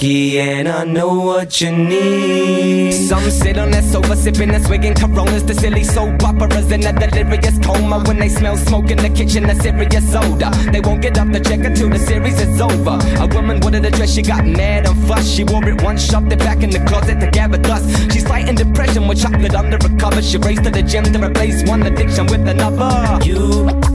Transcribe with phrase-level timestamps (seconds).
[0.00, 2.92] and I know what you need.
[2.92, 6.92] Some sit on that sofa sipping and swigging Coronas The silly soap operas and a
[6.92, 8.02] delirious coma.
[8.06, 10.50] When they smell smoke in the kitchen, a serious soda.
[10.72, 12.98] They won't get up the check until the series is over.
[13.20, 15.34] A woman wanted a dress, she got mad and fussed.
[15.34, 18.12] She wore it one shoved it back in the closet to gather dust.
[18.12, 20.22] She's fighting depression with chocolate under a cover.
[20.22, 23.22] She raced to the gym to replace one addiction with another.
[23.24, 23.91] You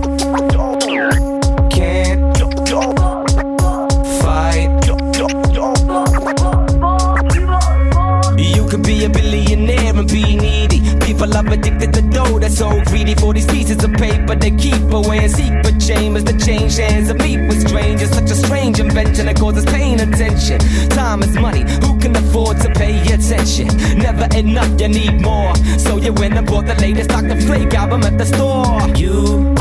[14.50, 18.10] they keep away and secret chambers to change hands and meet with strangers.
[18.10, 20.60] Such a strange invention that causes pain and tension.
[20.90, 23.68] Time is money, who can afford to pay attention?
[23.98, 25.54] Never enough, you need more.
[25.78, 27.40] So you went and bought the latest Dr.
[27.42, 28.88] Flake album at the store.
[28.96, 29.57] You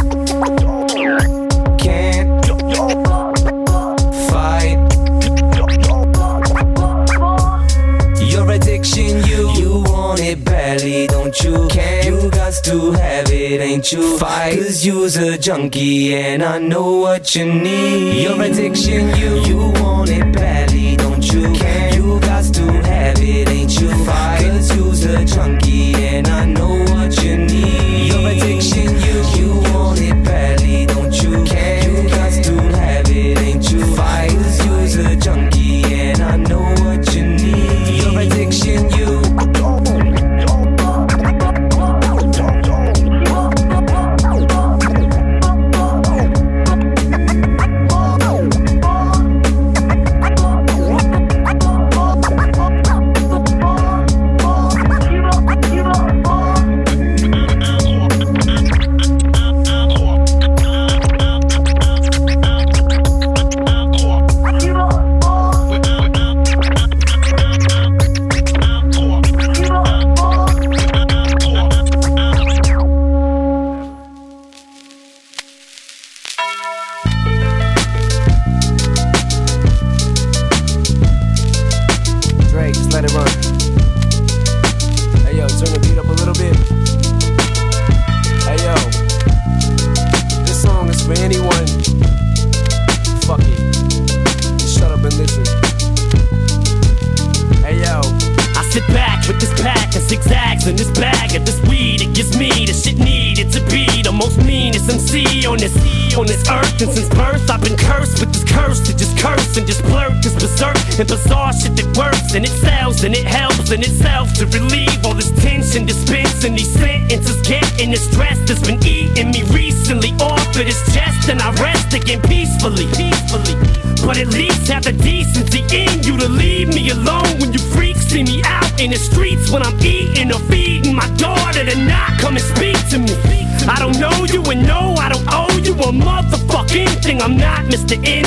[14.48, 14.58] right.
[14.58, 18.22] Cause you's a junkie and I know what you need.
[18.22, 21.52] Your addiction, you, you want it badly, don't you?
[21.54, 21.95] Can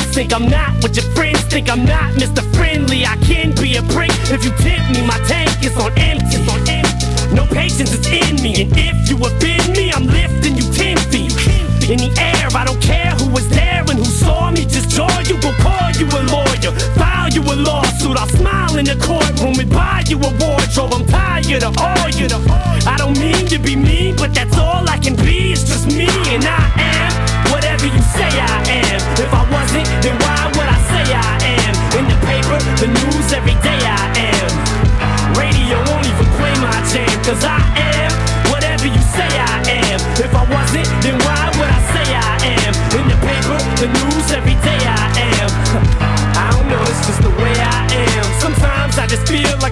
[0.10, 0.34] Instinct.
[0.34, 1.70] I'm not what your friends think.
[1.70, 2.42] I'm not Mr.
[2.56, 3.06] Friendly.
[3.06, 5.06] I can be a prick if you tip me.
[5.06, 6.26] My tank is on empty.
[6.34, 7.36] It's On empty.
[7.36, 11.30] No patience is in me, and if you offend me, I'm lifting you ten feet
[11.94, 12.50] in the air.
[12.58, 14.66] I don't care who was there and who saw me.
[14.66, 18.18] Just joy you will call you a lawyer, file you a lawsuit.
[18.18, 20.94] I'll smile in the courtroom and buy you a wardrobe.
[20.98, 22.26] I'm tired of all you.
[22.90, 23.99] I don't mean to be mean,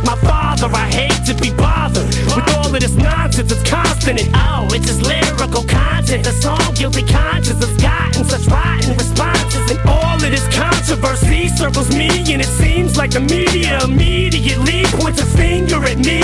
[0.08, 0.68] my father.
[0.74, 3.52] I hate to be bothered with all of this nonsense.
[3.52, 6.24] It's constant and oh, it's just lyrical content.
[6.24, 9.70] The song Guilty Conscience has gotten such rotten responses.
[9.70, 15.20] And all of this controversy circles me, and it seems like the media immediately points
[15.22, 16.22] a finger at me.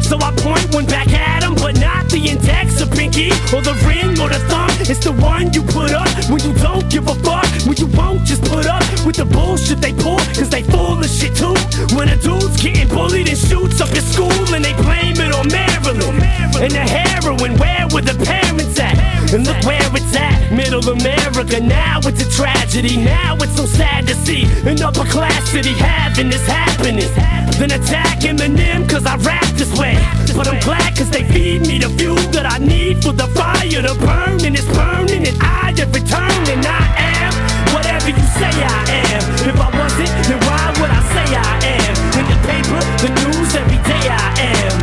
[0.00, 4.18] So I point one back at but not the index or pinky or the ring
[4.20, 4.70] or the thumb.
[4.80, 7.46] It's the one you put up when you don't give a fuck.
[7.66, 11.08] When you won't just put up with the bullshit they pull, cause they full of
[11.08, 11.54] shit too.
[11.96, 15.48] When a dude's getting bullied and shoots up his school and they blame it on
[15.48, 16.22] Maryland.
[16.56, 19.03] And the heroin, where were the parents at?
[19.34, 21.58] And look where it's at, middle America.
[21.58, 26.30] Now it's a tragedy, now it's so sad to see an upper class city having
[26.30, 27.10] this happening.
[27.58, 29.98] Then attack Eminem cause I rap this way.
[30.36, 33.82] But I'm glad cause they feed me the fuel that I need for the fire
[33.82, 34.38] to burn.
[34.46, 37.34] And it's burning and I have returned and I am
[37.74, 38.80] whatever you say I
[39.18, 39.22] am.
[39.50, 41.94] If I wasn't, then why would I say I am?
[42.22, 44.74] In the paper, the news, every day I am.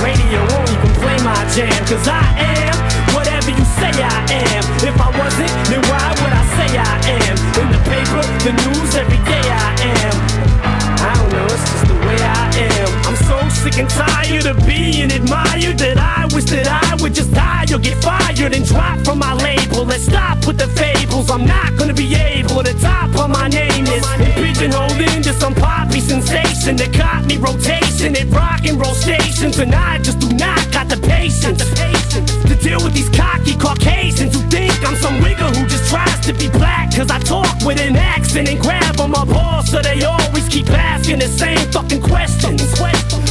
[0.00, 3.05] Radio won't even play my jam cause I am
[3.46, 4.64] whatever you say I am.
[4.82, 7.36] If I wasn't, then why would I say I am?
[7.62, 9.70] In the paper, the news, every day I
[10.02, 10.14] am.
[10.98, 12.88] I don't know, it's just the way I am.
[13.06, 17.32] I'm so sick and tired of being admired that I wish that I would just
[17.32, 19.84] die or get fired and drop from my label.
[19.84, 21.30] Let's stop with the fables.
[21.30, 25.54] I'm not gonna be able to top on my name is and pigeonholed into some
[25.54, 30.28] poppy sensation that caught me rotation at rock and roll stations, and I just do
[30.34, 31.76] not got the patience to
[32.66, 36.48] deal with these cocky Caucasians who think I'm some wigger who just tries to be
[36.50, 36.94] black.
[36.94, 40.68] Cause I talk with an accent and grab on my balls, so they always keep
[40.70, 42.62] asking the same fucking questions.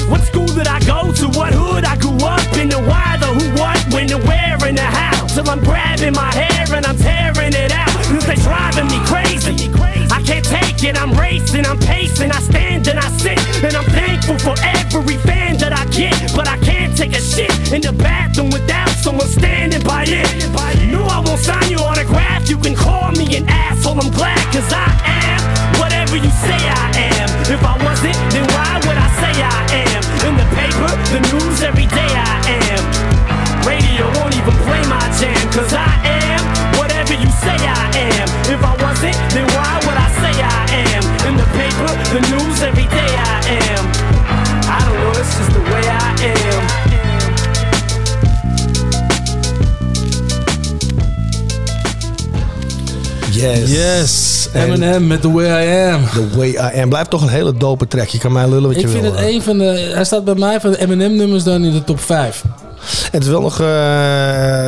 [0.09, 1.25] What school did I go to?
[1.37, 2.69] What hood I grew up in?
[2.69, 5.27] The why, the who, what, when, the where, and the how.
[5.27, 7.95] Till I'm grabbing my hair and I'm tearing it out.
[8.07, 9.84] Cause they driving me crazy.
[10.85, 13.39] It, I'm racing, I'm pacing, I stand and I sit.
[13.65, 16.13] And I'm thankful for every fan that I get.
[16.37, 20.29] But I can't take a shit in the bathroom without someone standing by it.
[20.93, 22.47] No, I won't sign your autograph.
[22.47, 25.41] You can call me an asshole, I'm glad, cause I am
[25.81, 26.85] whatever you say I
[27.17, 27.29] am.
[27.49, 30.01] If I wasn't, then why would I say I am?
[30.29, 32.83] In the paper, the news, every day I am.
[33.65, 35.89] Radio won't even play my jam, cause I
[36.29, 36.34] am
[38.95, 40.63] If I wasn't, then why would I say I
[40.95, 41.03] am?
[41.27, 43.39] In the paper, the news, every day I
[43.73, 43.85] am.
[44.67, 46.85] I don't know, it's just the way I am.
[53.31, 53.69] Yes.
[53.71, 56.03] Yes, Eminem met The Way I Am.
[56.03, 56.89] The Way I Am.
[56.89, 58.07] Blijft toch een hele dope track.
[58.07, 59.11] Je kan mij lullen wat je Ik vind wil.
[59.15, 59.91] het een van de...
[59.93, 62.43] Hij staat bij mij van de Eminem-nummers dan in de top 5.
[63.15, 63.59] Het is wel nog...
[63.59, 63.65] eh,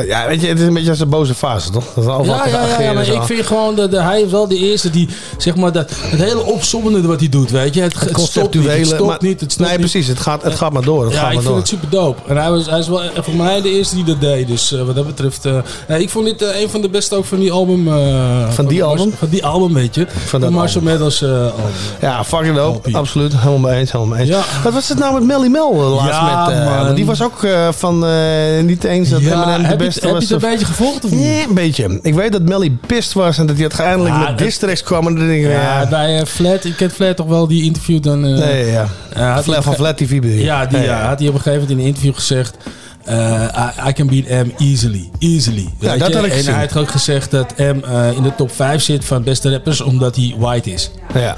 [0.08, 1.84] ja, weet je, het is een beetje als een boze fase, toch?
[1.94, 4.56] Dat is Ja, ja, ja, ja, maar ik vind gewoon dat hij is wel de
[4.56, 7.80] eerste die, zeg maar, dat, het hele opzommende wat hij doet, weet je.
[7.82, 8.70] Het, het, stopt niet, conceptuele...
[8.78, 9.90] het stopt maar- niet, het stopt nee, niet.
[9.90, 10.06] precies.
[10.08, 11.04] Het gaat, het gaat maar door.
[11.04, 11.62] Het Ja, gaat ik maar vind door.
[11.62, 12.20] het super dope.
[12.26, 14.46] En hij, was, hij is wel eh, voor mij de eerste die dat deed.
[14.48, 15.44] Dus eh, wat dat betreft...
[15.88, 17.88] nee, ik vond dit een van de beste ook van die album.
[17.88, 19.12] eh, Van die album?
[19.18, 20.06] Van die album, weet je.
[20.26, 21.52] Van, dat Marshall eh, album.
[22.00, 22.96] Ja, fucking dope.
[22.96, 23.32] Absoluut.
[23.36, 23.92] Helemaal mee eens.
[23.92, 24.36] Helemaal mee eens.
[24.62, 26.96] Wat was het nou met Melly Mel laatst met...
[26.96, 28.04] die was ook van...
[28.58, 30.28] eh, niet eens dat Ja, Eminem de heb je, beste heb je was.
[30.30, 31.20] het een beetje gevolgd of niet?
[31.20, 31.98] Nee, een beetje.
[32.02, 35.06] Ik weet dat Melly pist was en dat hij uiteindelijk Ja, met distracts kwam.
[35.06, 38.02] En dan denk ik, Ja, bij eh, Flat, ik ken Flat toch wel, die interview
[38.02, 38.24] dan...
[38.24, 38.88] eh, nee, ja.
[39.14, 40.36] had Flat van Flat TV bedoel?
[40.38, 42.56] Ja, die, ja, had hij op een gegeven moment in een interview gezegd...
[43.10, 45.10] I, I can beat M easily.
[45.18, 45.68] Easily.
[45.78, 46.52] Ja, dat had ik En gezien.
[46.54, 47.80] hij had ook gezegd dat M
[48.16, 50.90] in de top 5 zit van beste rappers omdat hij white is.
[51.14, 51.36] Ja.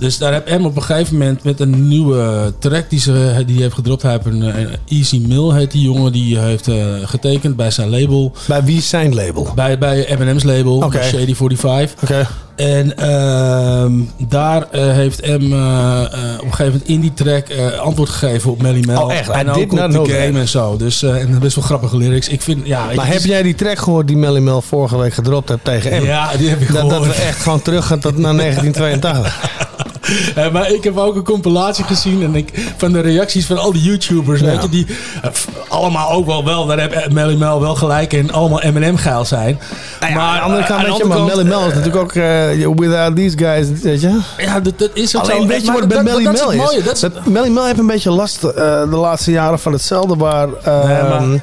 [0.00, 3.54] Dus daar heb M op een gegeven moment met een nieuwe track die, ze, die
[3.54, 4.02] hij heeft gedropt.
[4.02, 6.12] Hij heeft een, een Easy Mill heet die jongen.
[6.12, 8.32] Die heeft eh, getekend bij zijn label.
[8.48, 9.52] Bij wie zijn label?
[9.54, 11.02] Bij, bij Eminem's label, Oké.
[11.02, 12.02] Shady 45.
[12.02, 12.26] Oké.
[12.56, 13.92] En ehm,
[14.28, 18.08] daar eh, heeft M eh, eh, op een gegeven moment in die track eh, antwoord
[18.08, 19.02] gegeven op Melly Mel.
[19.04, 19.28] Oh, echt?
[19.28, 20.40] En did ook op de game that.
[20.40, 20.76] en zo.
[20.76, 22.28] Dus eh, en best wel grappige lyrics.
[22.28, 22.86] Ik vind, ja...
[22.94, 26.02] Maar heb is- jij die track gehoord die Melly Mel vorige week gedropt hebt tegen
[26.02, 26.04] M?
[26.04, 26.94] Ja, die heb ik Dat, gehoord.
[26.94, 29.68] dat we echt gewoon terug gaan tot naar 1982.
[30.34, 33.72] Eh, maar ik heb ook een compilatie gezien en ik, van de reacties van al
[33.72, 34.86] die YouTubers, weet je, die
[35.22, 35.30] eh,
[35.68, 39.60] allemaal ook wel, wel daar heb Melly Mel wel gelijk in, allemaal M&M geil zijn.
[40.00, 43.16] maar aan de andere eh, kant, weet je, maar Melly Mel is natuurlijk ook without
[43.16, 44.18] these guys, weet je.
[44.38, 45.32] Ja, dat, dat is ook zo.
[45.32, 46.22] Alleen weet je Maar wat bij dat- Melly
[46.56, 46.84] Mel is?
[46.84, 50.84] dat Dat Melly Mel heeft een beetje last de laatste jaren van hetzelfde waar, eh,
[50.84, 51.40] Nee, maar-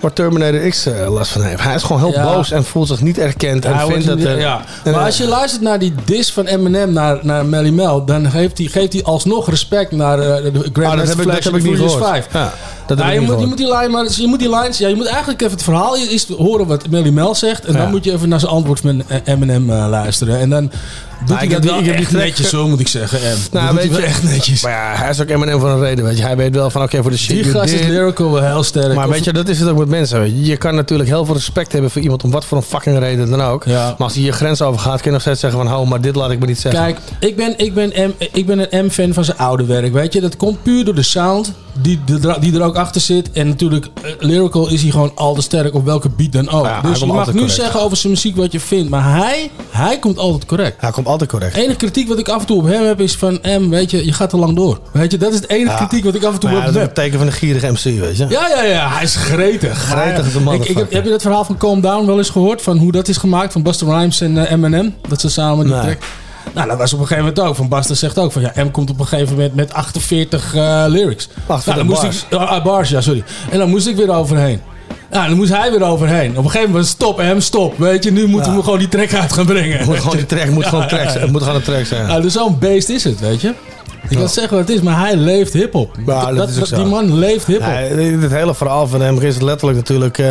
[0.00, 1.62] waar Terminator X last van heeft.
[1.62, 2.22] Hij is gewoon heel Ja.
[2.34, 4.18] boos en voelt zich niet erkend en vindt dat...
[4.20, 4.60] ja.
[4.84, 8.30] en, Maar als je luistert naar die dis van Eminem naar, naar Melly Mel, dan
[8.30, 11.24] geeft hij, geeft hij alsnog respect naar eh, de ah, dat Grandmaster heb ik, dat
[11.24, 12.10] Flash heb en ik niet Furious gehoord.
[12.10, 12.28] 5.
[12.32, 12.52] Ja,
[12.96, 14.94] dat Ja, je, moet, je, moet die line, maar, je moet die lines, ja, je
[14.94, 17.64] moet eigenlijk even het verhaal eerst horen wat Melly Mel zegt.
[17.64, 17.78] En Ja.
[17.78, 20.38] dan moet je even naar zijn antwoord van eh, Eminem eh, luisteren.
[20.38, 22.68] En dan doet Nou, hij ik dat wel ik heb die echt track netjes, zo
[22.68, 23.18] moet ik zeggen.
[23.18, 23.22] M.
[23.22, 24.62] Nou, dat doet hij weet wel je, echt netjes.
[24.62, 26.22] Maar ja, hij is ook Eminem voor een reden, weet je.
[26.22, 28.94] Hij weet wel van, oké, voor de shit Die gast is lyrical wel heel sterk.
[28.94, 30.20] Maar Of- weet je, dat is het ook met mensen.
[30.20, 30.44] Weet je.
[30.44, 33.30] je kan natuurlijk heel veel respect hebben voor iemand om wat voor een fucking reden
[33.30, 33.64] dan ook.
[33.64, 33.84] Ja.
[33.88, 36.14] Maar als hij je grens overgaat, kun je nog steeds zeggen van, hou, maar dit
[36.16, 36.82] laat ik me niet zeggen.
[36.82, 39.92] Kijk, ik ben, ik, ben M, ik ben een M-fan van zijn oude werk.
[39.92, 42.00] Weet je, dat komt puur door de sound die,
[42.40, 43.30] die er ook achter zit.
[43.32, 46.64] En natuurlijk, eh, lyrical is hij gewoon al te sterk op welke beat dan ook.
[46.64, 47.52] Ja, dus je mag nu correct.
[47.54, 48.90] zeggen over zijn muziek wat je vindt.
[48.90, 50.80] Maar hij, hij komt altijd correct.
[50.80, 51.54] Hij komt altijd correct.
[51.56, 53.38] Enige kritiek wat ik af en toe op hem heb is van...
[53.42, 54.78] M, weet je, je gaat te lang door.
[54.92, 55.76] Weet je, dat is het enige Ja.
[55.76, 56.86] kritiek wat ik af en toe op dat hem is heb.
[56.86, 58.26] het teken van een gierige MC, weet je.
[58.28, 59.78] Ja, ja, ja, hij is gretig.
[59.78, 62.62] Gretig is de ik, ik heb, je dat verhaal van Calm Down wel eens gehoord?
[62.62, 64.94] Van hoe dat is gemaakt van Busta Rhymes en eh, Eminem?
[65.08, 65.82] Dat ze samen die Nee.
[65.82, 65.98] track...
[66.54, 67.56] Nou, dat was op een gegeven moment ook.
[67.56, 70.84] Van Basta zegt ook van ja, M komt op een gegeven moment met 48 eh,
[70.88, 71.28] lyrics.
[71.46, 72.26] 48 nou, dan moest bars.
[72.30, 73.24] Ik, ah, bars, ja, sorry.
[73.50, 74.60] En dan moest ik weer overheen.
[75.10, 76.30] Nou, dan moest hij weer overheen.
[76.30, 77.78] Op een gegeven moment stop, M, stop.
[77.78, 78.56] Weet je, nu moeten Ja.
[78.56, 79.84] we gewoon die track uit gaan brengen.
[79.86, 82.06] Moet gewoon die track, moet gewoon track moet gewoon een track zijn.
[82.08, 83.54] Ja, dus zo'n beest is het, weet je.
[84.10, 85.90] Ik kan zeggen wat het is, maar hij leeft hip-hop.
[86.06, 86.76] Ja, dat is ook zo.
[86.76, 87.68] die man leeft hip-hop.
[87.72, 90.28] Nee, het hele verhaal van hem is letterlijk natuurlijk eh,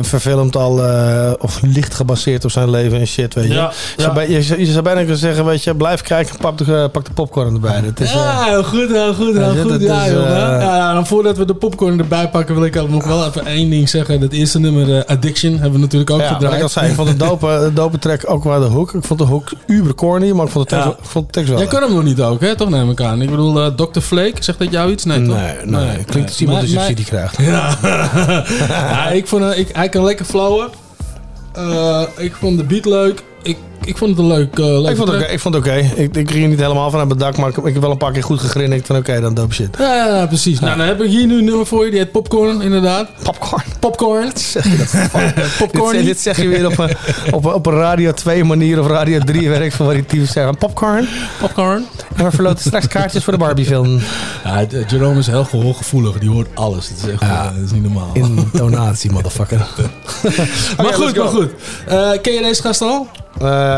[0.00, 3.54] verfilmd al, eh, of licht gebaseerd op zijn leven en shit, weet je.
[3.54, 4.14] Ja, Je, zou ja.
[4.14, 6.84] bij- je, zou- je zou bijna kunnen zeggen, weet je, blijf kijken, pak de, eh,
[6.92, 7.80] pak de popcorn erbij.
[7.80, 9.70] Dat is, Ja, heel goed, heel goed, heel goed.
[9.70, 10.30] dat Ja, is, jongen.
[10.60, 13.88] ja, dan voordat we de popcorn erbij pakken, wil ik nog wel even één ding
[13.88, 14.20] zeggen.
[14.20, 16.56] Dat eerste nummer, Addiction, hebben we natuurlijk ook ja, gedraaid.
[16.56, 18.94] ik al zei, ik vond de dope, de dope track ook qua de hoek.
[18.94, 20.90] Ik vond de hoek uber corny, maar ik vond de tekst, Ja.
[20.92, 21.58] wel- ik vond de tekst wel.
[21.58, 22.56] Jij kan hem nog niet ook, hè?
[22.56, 23.22] Toch neem ik aan.
[23.22, 24.00] Ik bedoel, eh, Dr.
[24.00, 25.04] Flake, zegt dat jou iets?
[25.04, 25.36] Nee, toch?
[25.36, 27.36] Nee, nee, klinkt als iemand die Maar- subsidie krijgt.
[27.36, 27.78] Ja,
[28.68, 30.68] ja ik vond, eh, ik, hij kan lekker flowen.
[31.52, 33.22] Eh, ik vond de beat leuk.
[33.42, 35.32] Ik, ik vond het een leuk, eh leuk Ik vond het oké.
[35.32, 35.76] Ik, vond het oké.
[35.94, 38.12] ik, ik ging niet helemaal van het bedak, maar ik, ik heb wel een paar
[38.12, 39.76] keer goed gegrinnikt van oké, dan dope shit.
[39.78, 40.60] Ja, ja, ja, precies.
[40.60, 41.90] Nou, dan heb ik hier nu een nummer voor je.
[41.90, 43.08] Die heet Popcorn, inderdaad.
[43.22, 43.62] Popcorn.
[43.80, 44.30] Popcorn.
[44.36, 44.90] Zeg je dat?
[45.34, 45.94] Dit, Popcorn.
[45.94, 46.90] zeg- dit zeg je weer op een,
[47.30, 50.32] op, een- op een Radio 2 manier of Radio 3 werk van waar die types
[50.32, 50.56] zeggen.
[50.56, 51.08] Popcorn.
[51.40, 51.84] Popcorn.
[52.16, 54.00] En we verloten straks kaartjes voor de Barbie film.
[54.44, 56.18] Ja, Jerome is heel gehoorgevoelig.
[56.18, 56.88] Die hoort alles.
[56.88, 58.10] Dat is echt eh, dat is niet normaal.
[58.12, 59.66] Intonatie, motherfucker.
[60.76, 61.50] maar goed, maar goed.
[61.86, 63.06] Eh, ken je deze gast al?
[63.42, 63.69] Uh,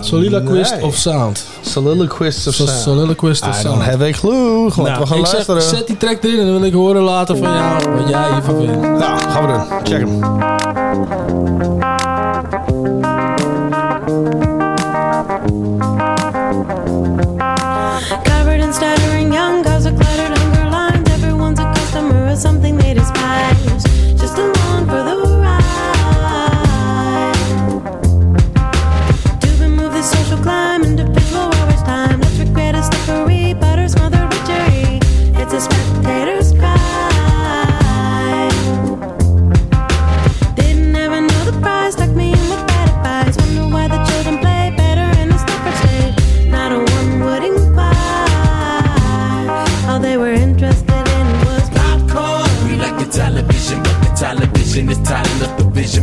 [0.00, 0.82] Soliloquist nee.
[0.84, 1.44] of Sound?
[1.60, 2.80] Soliloquist of So- Sound.
[2.80, 3.64] Soliloquist of I Sound?
[3.64, 4.70] don't have a clue.
[4.76, 5.62] Nou, we gaan ik zeg, luisteren.
[5.62, 8.56] zet die track erin en dan wil ik horen later van jou wat jij hiervan
[8.56, 8.80] vindt.
[8.80, 9.64] Nou, gaan we doen.
[9.84, 11.98] Check hem.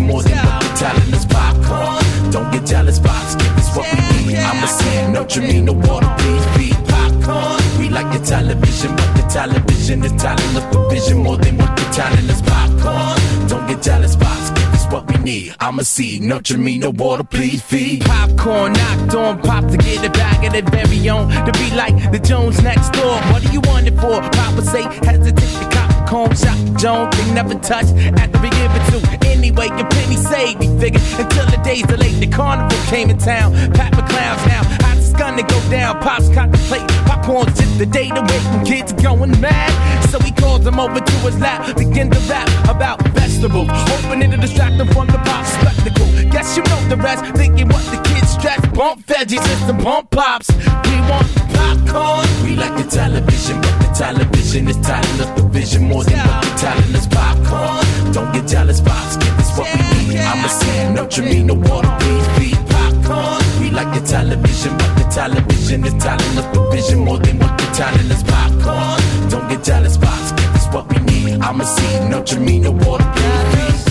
[0.08, 2.32] More than what the telling us popcorn.
[2.32, 4.38] Don't get jealous, box, give us what we need.
[4.38, 7.62] I'm a seed, nurture me, no water, please be popcorn.
[7.80, 11.76] We like the television, but the television is telling us the vision more than what
[11.78, 13.48] the telling us popcorn.
[13.50, 15.56] Don't get jealous, box, give us what we need.
[15.60, 18.04] I'm a seed, nurture me, no water, please feed.
[18.06, 21.30] Popcorn knocked on, pop to get a bag of their very own.
[21.30, 23.18] To be like the Jones next door.
[23.32, 24.22] What do you want it for?
[24.22, 27.88] Papa say, hesitate to cop come shop don't think never touch.
[28.22, 31.02] After be given to anyway, your penny saved me, figure.
[31.20, 33.54] Until the days of late, the carnival came in town.
[33.74, 36.00] Pat clowns now, hot gun to go down.
[36.02, 36.88] Pops contemplate.
[37.06, 39.72] popcorn tip the day to wait when kids going mad.
[40.10, 44.40] So he calls them over to his lap, begin to rap about vegetables, hoping it'll
[44.40, 46.08] distract them from the pop spectacle.
[46.32, 48.60] Guess you know the rest, thinking what the kids stress.
[48.78, 50.50] Bump veggies and bump pops.
[50.90, 52.28] We want popcorn.
[52.44, 56.20] We like the television, but the television is tying up the vision more more than
[56.28, 58.14] what the talent is popcorn.
[58.14, 60.20] Don't get jealous, box, give us what we need.
[60.20, 63.42] I'm a seed, nurture me, no water, please be popcorn.
[63.62, 67.54] We like the television, but the television is telling us the vision more than what
[67.58, 69.00] the talent is popcorn.
[69.32, 71.42] Don't get jealous, box, give us what we need.
[71.42, 73.87] I'm a seed, nurture me, no water, please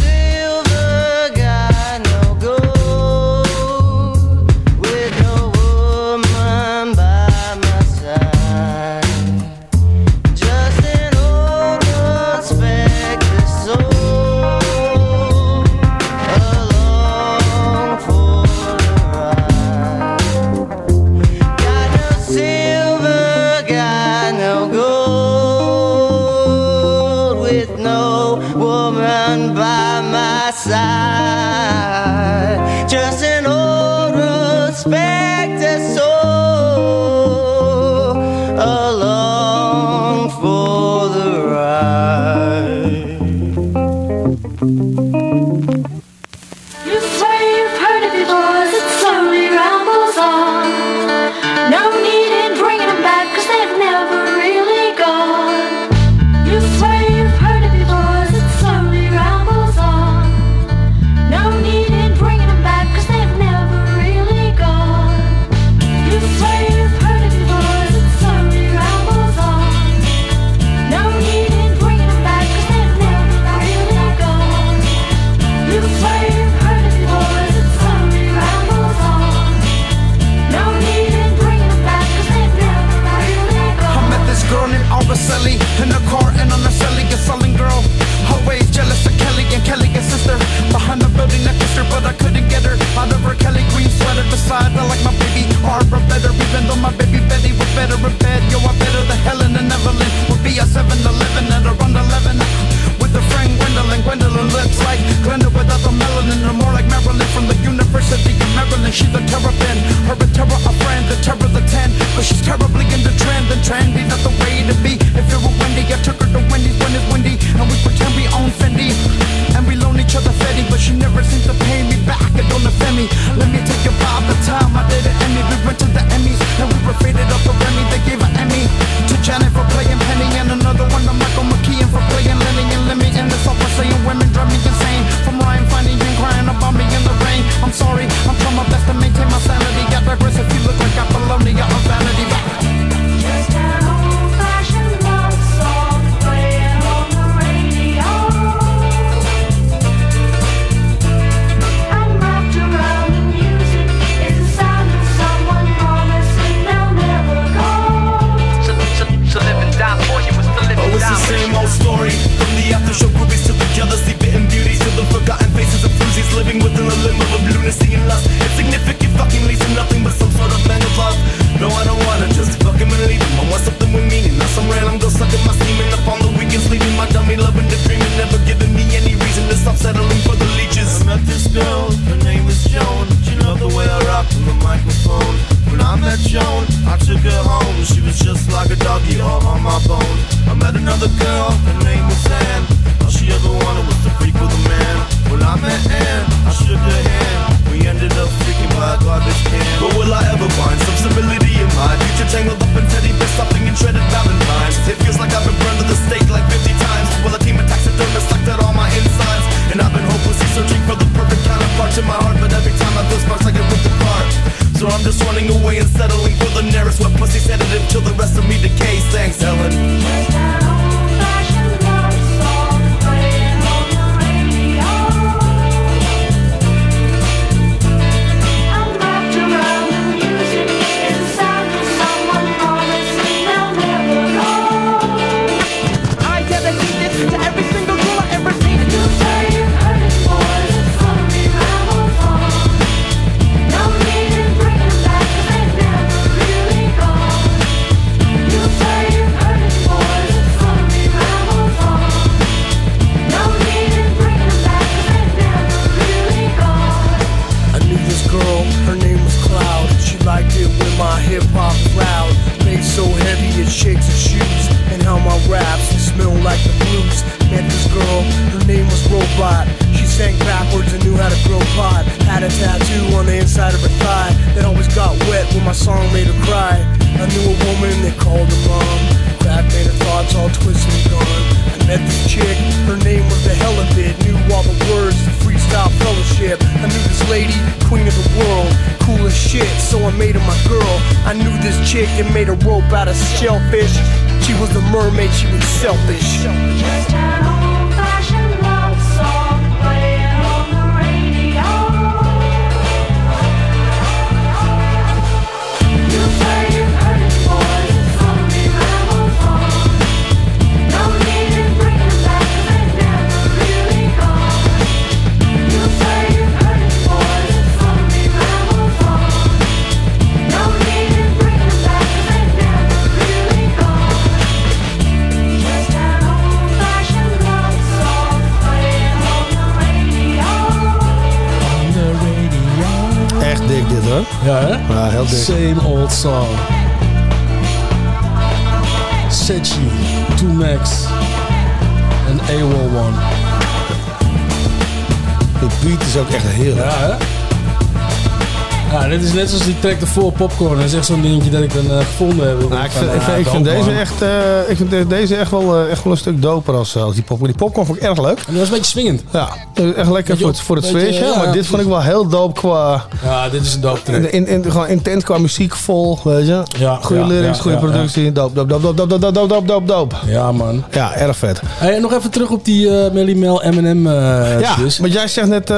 [349.86, 350.76] track ervoor, Popcorn.
[350.76, 352.68] Dat is echt zo'n dingetje dat ik dan eh, gevonden heb.
[352.68, 355.06] Nou, ik Van, vind, ik ah, vind, ik vind deze echt, eh, ik vind de-
[355.06, 357.50] deze echt wel, eh, echt wel een stuk doper als, als die popcorn.
[357.50, 358.38] Die popcorn vond ik erg leuk.
[358.38, 359.22] En dat was een beetje swingend.
[359.32, 361.25] Ja, echt lekker voor het, voor het sfeertje.
[361.25, 363.04] ja, maar dit vond ik wel heel dope qua...
[363.25, 364.23] Ja, dit is een dope track.
[364.23, 366.62] In, in, gewoon intens qua muziek vol, weet je.
[366.78, 368.32] Ja, Goede ja, lyrics, ja, goede ja, productie.
[368.32, 370.15] Dope, dope, dope, dope, dope, dope, dope, dope, dope.
[370.26, 370.84] Ja, man.
[370.91, 371.60] Ja, erg vet.
[371.65, 374.99] Hey, nog even terug op die eh Melly Mel M&M eh Ja, dus.
[374.99, 375.71] want jij zegt net...
[375.71, 375.76] eh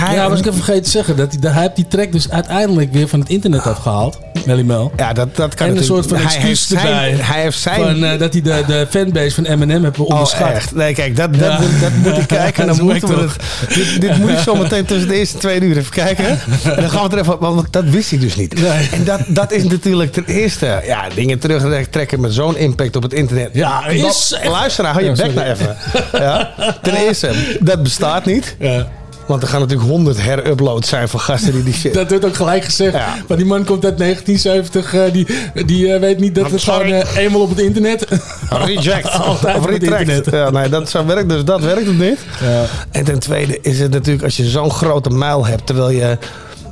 [0.00, 1.16] hij, Ja, was ik even vergeten te zeggen.
[1.16, 4.18] Dat hij, hij heeft die track dus uiteindelijk weer van het internet afgehaald.
[4.46, 4.92] Melly Mel.
[4.96, 7.16] Ja, dat, dat kan en een soort van hij heeft excuus zijn- erbij.
[7.24, 7.80] Hij heeft zijn...
[7.80, 10.50] Van, eh, dat hij de, de fanbase van Eminem heeft Oh, onderschat.
[10.50, 10.74] echt?
[10.74, 11.58] Nee, kijk, dat, dat, Ja.
[11.58, 12.66] dat, dat moet ik kijken.
[12.76, 13.28] Dan moeten we
[13.74, 16.26] dit, dit moet ik zo meteen tussen de eerste twee uur even kijken.
[16.26, 16.40] En
[16.80, 17.38] dan gaan we er even...
[17.38, 18.60] Want dat wist ik dus niet.
[18.60, 18.88] Nee.
[18.92, 20.82] En dat, dat is natuurlijk ten eerste...
[20.86, 23.50] Ja, dingen terugtrekken met zo'n impact op het internet.
[23.52, 25.76] Ja, is Luisteraar, hou je bek nou even.
[26.12, 26.50] Ja?
[26.82, 28.56] Ten eerste, dat bestaat niet.
[28.58, 28.88] Ja.
[29.26, 31.94] Want er gaan natuurlijk honderd heruploads zijn van gasten die die shit...
[32.02, 32.92] Dat wordt ook gelijk gezegd.
[32.92, 33.16] Ja.
[33.28, 34.94] Maar die man komt uit 1970.
[34.94, 35.26] eh, die
[35.66, 36.92] die eh, weet niet dat I'm het gewoon sorry.
[37.00, 38.06] eh, eenmaal op het internet...
[38.48, 39.10] Reject.
[39.20, 40.00] Altijd of op het retract.
[40.00, 40.30] internet.
[40.30, 42.18] Ja, nee, dat, zo werkt, dus dat werkt het niet.
[42.40, 42.64] Ja.
[42.90, 46.18] En ten tweede is het natuurlijk als je zo'n grote mijl hebt, terwijl je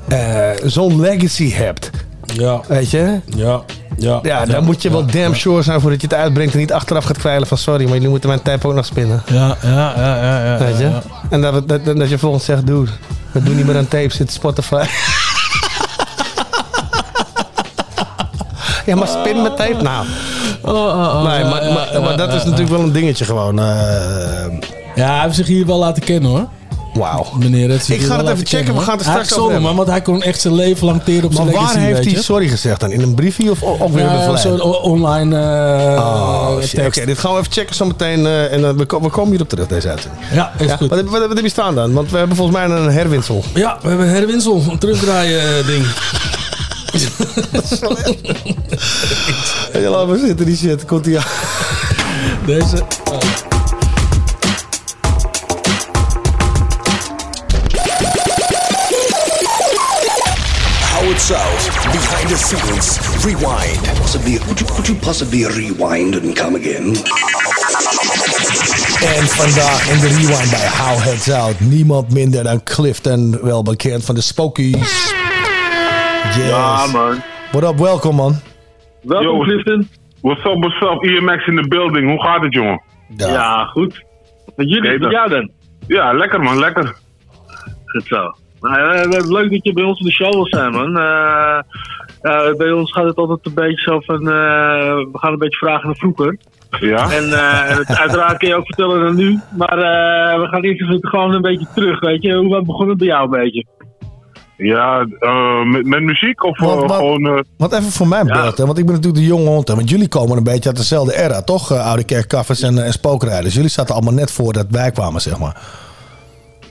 [0.09, 1.91] eh, zo'n legacy hebt.
[2.35, 3.21] Ja, Weet je?
[3.37, 3.63] ja,
[4.01, 4.19] ja.
[4.23, 7.05] Ja, dan moet je wel damn sure zijn voordat je het uitbrengt en niet achteraf
[7.05, 9.23] gaat kwijlen van sorry, maar jullie moeten mijn tempo ook nog spinnen.
[9.27, 10.45] Ja, ja, ja, ja.
[10.45, 10.91] ja, Weet je?
[11.31, 12.91] En dat, dat, dat, dat je volgens zegt, dude,
[13.33, 14.85] we doen niet meer aan tape, zit Spotify.
[18.87, 19.83] ja, maar spin met tape?
[19.83, 20.07] Nou,
[20.63, 23.59] Oh, oh, oh, nee, maar, maar, dat is natuurlijk wel een dingetje gewoon.
[23.59, 23.65] eh,
[24.95, 26.47] Ja, hij heeft zich hier wel laten kennen hoor.
[26.95, 27.27] Wauw.
[27.39, 30.01] Meneer Ik ga het even checken, we gaan het straks Hij over man, want hij
[30.03, 32.81] kon echt zijn leven lang teren op Maar zijn waar legacy, heeft hij sorry gezegd
[32.81, 32.93] dan?
[32.93, 34.61] In een briefje of, of weer zo'n vlijn?
[34.61, 36.79] o- online eh Oh, tekst.
[36.99, 38.27] Oké, dit gaan we even checken zometeen.
[38.27, 40.23] eh en eh, we, ko- we komen hierop terug, deze uitzending.
[40.33, 40.89] Ja, is goed.
[40.89, 41.93] Wat, wat, heb je staan dan?
[41.93, 43.45] Want we hebben volgens mij een herwinsel.
[43.55, 45.87] Ja, we hebben herwinsel, een terugdraaien eh, ding.
[49.73, 50.85] Ja, laat maar zitten, die shit.
[50.85, 51.25] Komt ie aan.
[52.47, 52.77] Deze.
[62.31, 63.83] The scenes, rewind.
[63.99, 66.87] Possibly, could you, could you possibly rewind and come again?
[69.17, 71.61] En vandaag in de rewind bij Hou Het Zout.
[71.61, 74.77] Niemand minder dan Clifton, wel bekend van de Spokies.
[74.77, 75.15] Yes.
[76.49, 77.23] Ja, man.
[77.53, 78.35] What up, welkom man.
[79.03, 79.89] Welkom, Yo, Clifton.
[80.21, 81.03] What's up, what's up?
[81.03, 82.09] EMX in the building.
[82.09, 82.83] Hoe gaat het, jongen?
[83.17, 84.05] Ja, goed.
[84.57, 85.29] Met jullie, Oké, met dan.
[85.29, 85.51] dan?
[85.87, 86.59] Ja, lekker, man.
[86.59, 86.97] Lekker.
[87.85, 88.35] Goed zo.
[88.61, 90.97] Nou, leuk dat je bij ons in de show wil zijn, man.
[90.99, 91.59] Eh,
[92.21, 94.19] eh, bij ons gaat het altijd een beetje zo van...
[94.21, 96.37] eh, we gaan een beetje vragen naar vroeger.
[96.81, 97.11] Ja?
[97.13, 99.41] En eh, het- uiteraard kun je ook vertellen dan nu.
[99.57, 102.35] Maar eh, we gaan eerst even gewoon een beetje terug, weet je.
[102.35, 103.67] Hoe begon het bij jou een beetje?
[104.57, 107.45] Ja, eh, met, met muziek of Wat- wat- gewoon...
[107.57, 108.67] Wat even voor mijn beeld, hè?
[108.67, 109.69] want ik ben natuurlijk de jonge hond.
[109.69, 111.73] hè, Want jullie komen een beetje uit dezelfde era, toch?
[111.73, 113.55] Oude kerkkaffers en, en spookrijders.
[113.55, 115.57] Jullie zaten allemaal net voordat wij kwamen, zeg maar.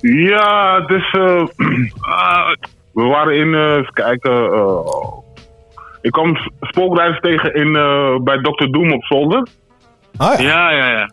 [0.01, 1.11] Ja, dus...
[1.11, 1.43] eh,
[1.99, 2.51] ah,
[2.93, 3.53] we waren in...
[3.53, 4.31] eh, even kijken...
[4.53, 5.17] eh,
[6.01, 8.65] ik kwam spookrijders tegen in, eh, bij Dr.
[8.71, 9.47] Doom op zolder.
[10.17, 10.47] Ah ja.
[10.47, 11.09] Ja, ja, ja.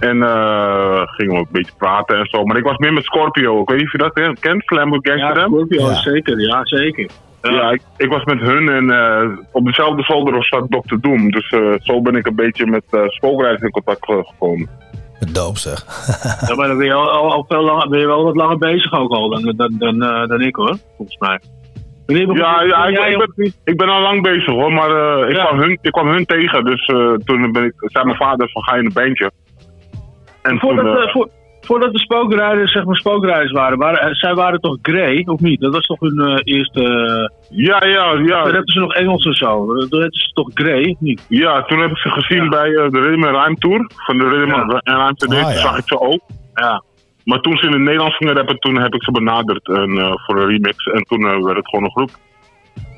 [0.00, 2.44] En eh gingen we een beetje praten en zo.
[2.44, 3.60] Maar ik was meer met Scorpio.
[3.60, 5.48] Ik weet niet of je dat kent, Slambook Ja, Gangster Rap?
[5.50, 5.94] Scorpio, Ja.
[5.94, 6.40] zeker.
[6.40, 7.10] Ja, zeker.
[7.42, 10.94] Ja, ik, ik was met hun en eh, op dezelfde zolder zat Dr.
[11.00, 11.30] Doom.
[11.30, 14.18] Dus eh, zo ben ik een beetje met uh, spookrijders in contact eh,
[15.18, 15.34] gekomen.
[15.34, 15.84] Doop zeg.
[16.48, 18.58] Ja, maar dan ben je al, al, al veel langer, ben je wel wat langer
[18.58, 21.40] bezig ook al dan, dan, dan, eh, dan ik hoor, volgens mij.
[22.06, 25.28] Begon- Ja, ja ik, jij ik, ben, ik ben al lang bezig hoor, maar eh,
[25.30, 25.44] ik, Ja.
[25.44, 26.64] kwam hun, ik kwam hun tegen.
[26.64, 29.30] Dus eh, toen ben ik, zei mijn vader van ga je in een bandje.
[30.42, 31.28] En voordat, toen, eh, voor,
[31.68, 35.60] voordat de spookrijders, zeg maar, spookrijders waren, waren, eh, zij waren toch Grey, of niet?
[35.60, 36.82] Dat was toch hun eh, eerste...
[37.50, 38.42] Ja, ja, ja.
[38.42, 39.66] Toen hebben ze nog Engels en zo.
[39.66, 41.26] Toen hebben ze toch Grey, of niet?
[41.28, 43.90] Ja, toen heb ik ze gezien bij eh, de Rhythm Rhyme Tour.
[43.96, 44.80] Van de Rhythm Ja.
[44.84, 45.52] Rhyme CD, Ah, ja.
[45.52, 46.20] zag ik ze ook.
[46.54, 46.82] Ja.
[47.24, 50.12] Maar toen ze in het Nederlands gingen rappen, toen heb ik ze benaderd en, eh,
[50.26, 50.84] voor een remix.
[50.86, 52.10] En toen eh, werd het gewoon een groep.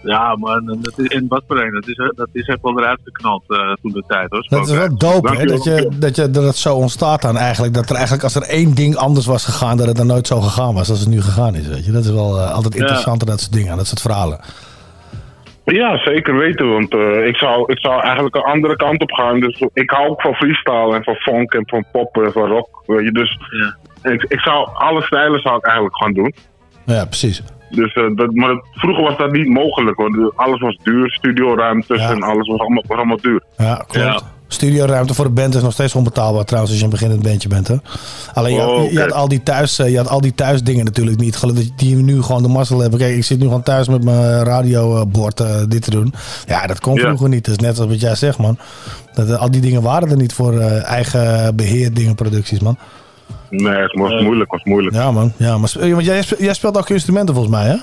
[0.02, 1.72] Ja, man, en dat is, in wat voor een.
[1.72, 4.46] Dat is, dat is echt wel eruit geknald eh, toen de tijd, hoor.
[4.48, 5.44] Dat is wel dope, hè?
[5.46, 7.74] Dat, je, dat, je, dat het zo ontstaat dan eigenlijk.
[7.74, 10.40] Dat er eigenlijk als er één ding anders was gegaan, dat het dan nooit zo
[10.40, 11.66] gegaan was als het nu gegaan is.
[11.68, 11.92] Weet je?
[11.92, 12.80] Dat is wel eh, altijd Ja.
[12.80, 14.40] interessant, dat soort dingen, dat soort verhalen.
[15.64, 16.68] Ja, zeker weten.
[16.72, 19.40] Want eh, ik, zou, ik zou eigenlijk een andere kant op gaan.
[19.40, 22.82] Dus ik hou ook van freestyle en van funk en van pop en van rock.
[22.86, 23.38] Weet je, dus
[24.02, 26.34] ik, ik zou alle stijlen zou ik eigenlijk gaan doen.
[26.84, 27.42] Ja, precies.
[27.70, 29.96] Dus, eh, dat, maar vroeger was dat niet mogelijk.
[29.96, 33.42] Want alles was duur, studioruimtes en alles was allemaal, was allemaal duur.
[33.56, 34.24] Ja, klopt.
[34.52, 37.68] Studioruimte voor de band is nog steeds onbetaalbaar trouwens als je een beginnend bandje bent.
[37.68, 37.74] Hè?
[38.34, 39.00] Alleen je, had- Oh, je, oké.
[39.00, 41.36] had al die thuis, eh, je had al die thuisdingen natuurlijk niet.
[41.36, 42.98] Gelukkig Die nu gewoon de mazzel hebben.
[42.98, 46.12] Kijk, ik zit nu gewoon thuis met mijn radiobord eh, dit te doen.
[46.46, 47.00] Ja, dat kon Ja.
[47.00, 47.44] vroeger niet.
[47.44, 48.58] Dat is net als wat jij zegt, man.
[49.14, 52.78] Dat, eh, al die dingen waren er niet voor eh, eigen beheer dingen, producties, man.
[53.50, 54.94] Nee, het was moeilijk, was moeilijk.
[54.96, 55.32] Ja, man.
[55.36, 57.76] Ja, maar, spe- want jij, jij speelt ook instrumenten volgens mij, hè?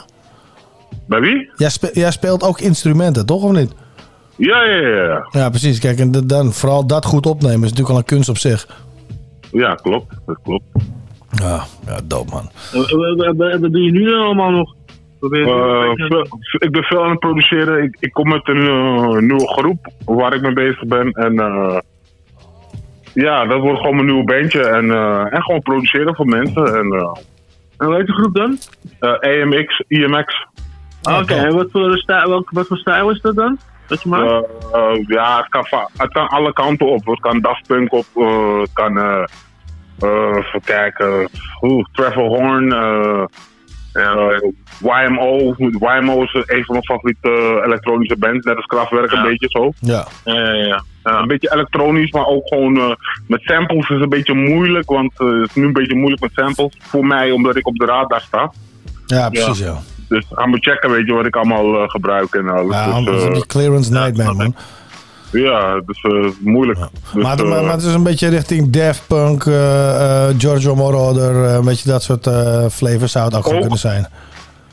[1.08, 1.50] Bij wie?
[1.56, 3.74] Jij, spe- jij speelt ook instrumenten, toch of niet?
[4.36, 5.04] Ja, ja, ja.
[5.04, 5.80] Ja, Ja, precies.
[5.80, 8.68] Kijk, en dan vooral dat goed opnemen is natuurlijk al een kunst op zich.
[9.52, 10.14] ja klopt.
[10.26, 10.64] Dat klopt.
[11.30, 12.50] Ja, ja dope, man.
[12.74, 14.76] Eh, eh, eh, eh, Wat doe je nu dan allemaal nog?
[15.22, 15.92] Eh,
[16.60, 17.84] ik ben veel aan het produceren.
[17.84, 21.12] Ik, ik kom met een eh, nieuwe groep waar ik mee bezig ben.
[21.12, 21.78] En eh,
[23.26, 24.68] ja, dat wordt gewoon mijn nieuwe bandje.
[24.68, 26.66] En, eh, en gewoon produceren voor mensen.
[26.66, 27.12] En, eh,
[27.78, 28.58] En hoe heet de groep dan?
[29.00, 29.12] eh,
[29.44, 30.46] AMX, IMX.
[31.02, 33.58] Ah, Oké, en wat voor, stijl, welk, wat voor stijl is dat dan?
[33.88, 34.24] Wat je maakt?
[34.32, 34.38] Eh,
[34.74, 35.66] eh, ja, het kan,
[35.98, 37.06] het kan alle kanten op.
[37.06, 38.06] Het kan Daft Punk op.
[38.16, 39.24] eh, het kan, eh
[40.00, 41.30] eh, even kijken,
[41.62, 42.70] oeh, Travel Horn.
[43.98, 45.56] Eh, YMO.
[45.58, 48.46] YMO is een van mijn favoriete eh, elektronische bands.
[48.46, 49.72] Net als Kraftwerk een beetje zo.
[49.80, 50.08] Ja.
[50.24, 50.84] Ja, ja, ja.
[51.04, 52.96] Een beetje elektronisch, maar ook gewoon eh,
[53.28, 54.90] met samples is een beetje moeilijk.
[54.90, 56.74] Want eh, het is nu een beetje moeilijk met samples.
[56.80, 58.52] Voor mij, omdat ik op de radar sta.
[59.06, 59.78] Ja, precies, ja.
[60.08, 62.76] Dus ga maar checken, weet je, wat ik allemaal eh, gebruik en alles.
[62.76, 64.56] Ja, dus, dat is die clearance nightmare, man.
[65.32, 66.80] Ja, dus eh, moeilijk.
[67.14, 70.76] Dus, Maar, het- eh, maar, maar het is een beetje richting Daft Punk, eh, Giorgio
[70.76, 72.24] Moroder, een beetje dat soort
[72.74, 74.08] flavors zou het ook, kunnen zijn.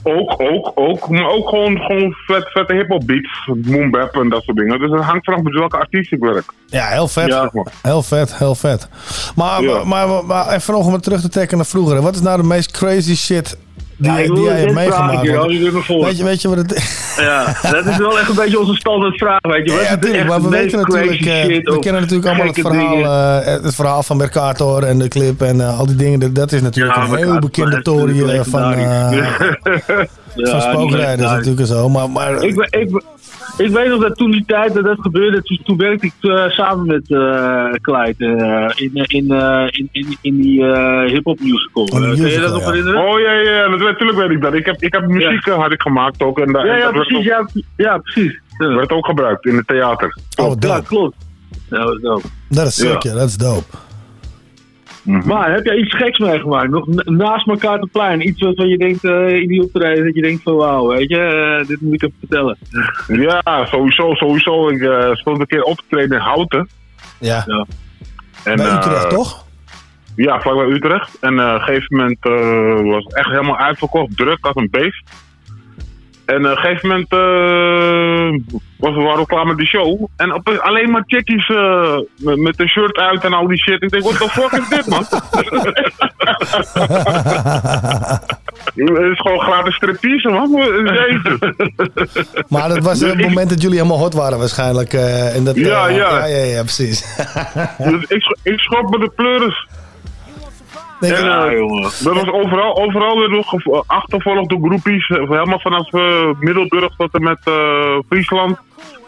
[0.06, 1.08] Ook, ook, ook.
[1.08, 4.78] Maar ook gewoon, gewoon vet, vette hip-hop beats, boom bap en dat soort dingen.
[4.78, 6.44] Dus het hangt vanaf met welke artiest ik werk.
[6.66, 7.26] Ja, heel vet.
[7.26, 7.50] Ja.
[7.82, 8.88] Heel vet, heel vet.
[9.36, 9.84] Maar, Ja.
[9.84, 12.00] maar, maar, maar even nog om terug te trekken naar vroeger.
[12.02, 13.56] Wat is nou de meest crazy shit
[13.96, 15.22] die, Ja, die jij hebt vragen, meegemaakt?
[15.22, 17.12] je weet, je, weet je wat het is?
[17.16, 19.80] Ja, dat is wel echt een beetje onze standaard vraag, weet je.
[19.82, 20.26] Ja, natuurlijk.
[20.26, 24.16] Maar we weten natuurlijk, eh, we kennen natuurlijk allemaal het verhaal, eh, het verhaal van
[24.16, 26.18] Mercator en de clip en eh, al die dingen.
[26.20, 29.26] Dat, dat is natuurlijk Ja, een heel bekende tory van, legendarisch.
[30.36, 31.88] Ja, van spookrijders natuurlijk en zo.
[31.88, 33.02] Maar, maar Ik, we- ik,
[33.58, 36.48] ik weet nog dat toen die tijd dat dat gebeurde, toen, toen werkte ik eh,
[36.50, 41.82] samen met eh Clyde eh, in, in, eh, in, in, in die eh hip-hop musical.
[41.84, 42.66] Oh, Eh, je dat nog ja.
[42.70, 43.00] herinneren?
[43.08, 44.54] Oh ja, ja, dat- natuurlijk weet ik dat.
[44.54, 46.38] Ik heb, ik heb muziek eh, had ik gemaakt ook.
[46.38, 47.16] En, Ja, en ja, dat werd precies.
[47.32, 48.40] ook, Ja, ja, precies.
[48.58, 50.16] Ja, werd ook gebruikt in het theater.
[50.40, 50.82] oh, ja dope.
[50.86, 51.16] klopt.
[51.70, 52.26] Ja, dat is dope.
[52.48, 53.10] Dat is sick, Ja.
[53.10, 53.16] ja.
[53.18, 53.76] Dat is dope.
[55.04, 56.70] Maar heb jij iets geks meegemaakt?
[56.70, 58.26] Nog na- naast elkaar te plein?
[58.28, 61.18] Iets wat je denkt eh, in die optreden, dat je denkt van wauw, weet je,
[61.60, 62.56] eh, dit moet ik even vertellen.
[63.06, 64.68] Ja, sowieso, sowieso.
[64.68, 66.68] Ik stond een keer op te treden in Houten.
[67.18, 67.44] Ja.
[67.46, 67.66] Ja.
[68.44, 69.44] En, Bij Utrecht, toch?
[70.16, 71.18] Ja, vlakbij Utrecht.
[71.20, 74.68] En eh, op een gegeven moment eh, was het echt helemaal uitverkocht, druk als een
[74.70, 75.02] beest.
[76.24, 80.08] En eh, op een gegeven moment eh, was, waren we klaar met de show.
[80.16, 83.82] En op, alleen maar chickies eh, met, met een shirt uit en al die shit.
[83.82, 85.04] Ik denk, what the fuck is dit, man?
[88.74, 90.50] Het is gewoon gratis striptease, man.
[90.94, 91.38] Jezus.
[92.48, 94.92] Maar dat was het moment dat jullie helemaal hot waren waarschijnlijk.
[94.92, 95.96] en dat, Ja, ja.
[95.96, 97.16] ja, ja, ja, precies.
[97.90, 99.66] Dus ik, ik schrok me de pleuris.
[101.08, 101.82] Ja, eh, jongen.
[101.82, 103.54] Dat was overal, overal weer nog
[103.86, 105.08] achtervolgd door groepies.
[105.08, 108.58] eh, Helemaal vanaf eh, Middelburg tot en met eh, Friesland.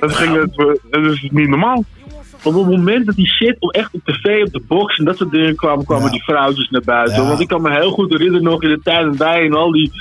[0.00, 0.66] Dat, ging het, eh,
[1.02, 1.85] dat is niet normaal.
[2.46, 5.16] Op het moment dat die shit op, echt op tv, op de box en dat
[5.16, 6.11] soort dingen kwamen, kwamen Ja.
[6.11, 7.22] die vrouwtjes naar buiten.
[7.22, 7.28] Ja.
[7.28, 9.72] Want ik kan me heel goed herinneren nog in de tijd dat wij in al
[9.72, 9.92] die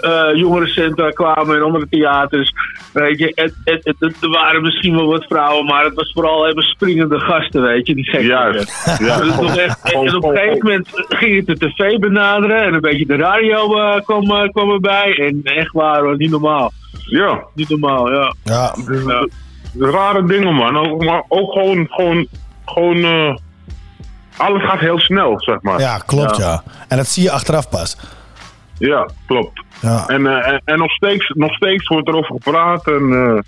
[0.00, 2.52] eh jongerencentra kwamen en andere theaters.
[2.92, 6.12] Weet je, het, het, het, het- er waren misschien wel wat vrouwen, maar het was
[6.12, 8.96] vooral even springende gasten, weet je, die gek Juist.
[8.98, 12.74] Ja, Dus echt- en, en op een gegeven moment ging het de tv benaderen en
[12.74, 15.14] een beetje de radio eh, kwam, eh, kwam erbij.
[15.18, 16.72] En echt waar, hoor, niet normaal.
[17.04, 18.34] Ja, Niet normaal, ja.
[18.44, 18.74] Ja,
[19.06, 19.26] ja.
[19.78, 20.76] Rare dingen man.
[20.76, 22.26] Ook, maar ook gewoon, gewoon,
[22.64, 23.36] gewoon, eh,
[24.36, 25.80] alles gaat heel snel, zeg maar.
[25.80, 26.62] Ja, klopt ja.
[26.88, 27.96] En dat zie je achteraf pas.
[28.78, 29.62] Ja, klopt.
[29.80, 30.04] Ja.
[30.08, 32.86] En, eh, en, en nog, steeds, nog steeds wordt erover gepraat.
[32.86, 33.38] En, eh,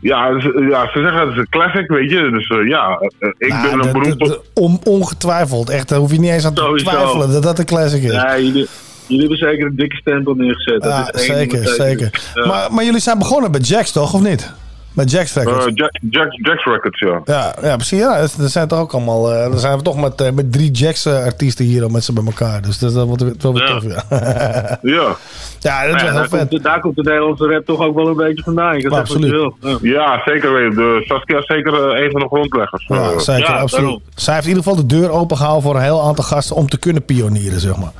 [0.00, 2.30] ja, ze, ja, ze zeggen het is een classic, weet je.
[2.30, 2.98] Dus ja,
[3.38, 5.70] ik Nou, ben een dat- dat- on- ongetwijfeld.
[5.70, 8.12] Echt, daar hoef je niet eens aan te twijfelen dat dat een classic is.
[8.12, 8.66] Ja, jullie,
[9.06, 10.82] jullie hebben zeker een dikke stempel neergezet.
[10.82, 12.22] Dat Ja, is ding zeker, zeker.
[12.34, 12.46] Ja.
[12.46, 14.14] Maar, maar jullie zijn begonnen bij Jax, toch?
[14.14, 14.52] Of niet?
[14.94, 15.66] Bij Jax Records.
[15.66, 17.20] eh, Jack, Jack, Jack's Records, ja.
[17.24, 17.98] ja, ja, precies.
[17.98, 19.32] Ja, er zijn toch ook allemaal...
[19.32, 22.24] eh dan zijn we toch met, eh, met drie Jax-artiesten hier al met ze bij
[22.24, 22.62] elkaar.
[22.62, 23.68] Dus dat, dat wordt wel weer Ja.
[23.80, 24.04] tof, ja.
[24.82, 25.16] Ja.
[25.60, 26.48] ja, dat is Ja, wel daar, vet.
[26.48, 28.74] komt, daar komt de Nederlandse rap toch ook wel een beetje vandaan.
[28.76, 29.52] Ik absoluut.
[29.60, 29.78] Ja.
[29.82, 30.74] Ja, zeker weten.
[30.76, 32.84] De Saskia is zeker een van de grondleggers.
[32.88, 33.84] Ja, zeker, ja, absoluut.
[33.84, 34.02] daarom.
[34.14, 36.78] Zij heeft in ieder geval de deur opengehouden voor een heel aantal gasten om te
[36.78, 37.92] kunnen pionieren, zeg maar.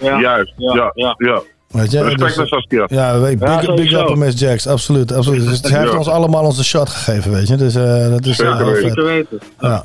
[0.00, 0.20] Ja.
[0.20, 1.40] Juist, ja, Ja, ja.
[1.68, 1.78] Ja.
[1.80, 2.02] Weet je?
[2.02, 2.84] Respect Dus, Saskia.
[2.88, 5.12] ja, weet, Ja, big, big up Miss Jax, absoluut.
[5.12, 5.48] absoluut.
[5.48, 5.96] Dus heeft Ja.
[5.98, 7.56] ons allemaal onze shot gegeven, weet je.
[7.56, 8.82] Dus eh, dat is Zeker heel weten.
[8.88, 9.40] Zeker weten.
[9.60, 9.84] Ja.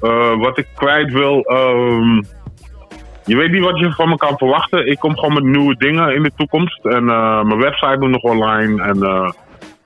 [0.00, 1.40] Eh, wat ik kwijt wil.
[1.42, 2.22] ehm,
[3.24, 4.86] je weet niet wat je van me kan verwachten.
[4.90, 6.84] Ik kom gewoon met nieuwe dingen in de toekomst.
[6.84, 8.82] En eh, mijn website doe nog online.
[8.82, 9.28] En eh,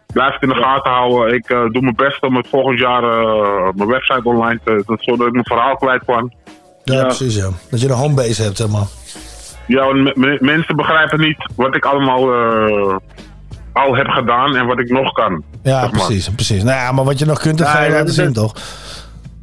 [0.07, 1.35] ik blijf het in de gaten houden.
[1.35, 4.99] Ik eh, doe mijn best om het volgend jaar eh, mijn website online te dat,
[5.03, 6.33] zodat ik mijn verhaal kwijt kan.
[6.85, 7.49] Ja, precies, ja.
[7.71, 8.87] Dat je een homebase hebt, zeg maar.
[9.69, 9.87] Ja,
[10.39, 12.97] mensen begrijpen niet wat ik allemaal eh,
[13.73, 15.43] al heb gedaan en wat ik nog kan.
[15.63, 16.01] Ja, zeg maar.
[16.07, 16.63] precies, precies.
[16.63, 18.33] Nou ja, maar wat je nog kunt, dat Ja, ga je ja, laten dat- zien,
[18.33, 18.55] toch?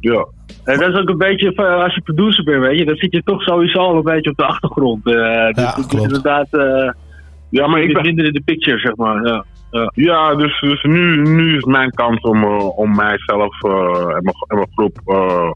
[0.00, 0.26] Ja.
[0.64, 3.12] En dat is ook een beetje, van, als je producer bent, weet je, dan zit
[3.12, 5.06] je toch sowieso al een beetje op de achtergrond.
[5.06, 6.04] eh dus Ja, het is klopt.
[6.06, 6.90] inderdaad eh,
[7.50, 9.26] Ja, maar ik ben, minder in de picture, zeg maar.
[9.26, 9.44] Ja.
[9.70, 9.90] Ja.
[9.94, 14.34] Ja, dus, dus nu, nu is mijn kans om, eh, om mijzelf eh, en, mijn,
[14.48, 15.50] en mijn groep eh,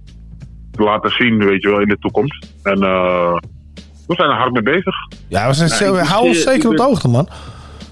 [0.70, 2.54] te laten zien, weet je wel, in de toekomst.
[2.62, 3.36] En eh,
[4.10, 4.94] we zijn er hard mee bezig.
[5.28, 7.28] Ja, we zijn, Ja, zo- ik- hou ons zeker op de hoogte, man.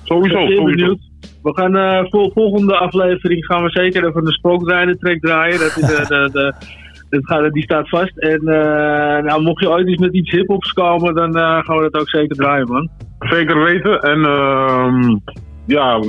[0.04, 0.76] Sowieso, Ik ben sowieso.
[0.76, 0.98] benieuwd.
[1.42, 5.58] We gaan eh, voor volgende aflevering gaan we zeker even een spookrijden track draaien.
[5.58, 6.54] Dat is, de, de, de,
[7.10, 8.18] dat gaat, die staat vast.
[8.18, 11.88] En eh, nou, mocht je ooit eens met iets hip-hops komen, dan eh, gaan we
[11.90, 12.88] dat ook zeker draaien, man.
[13.18, 14.00] Zeker weten.
[14.00, 15.16] En ehm,
[15.66, 16.02] ja,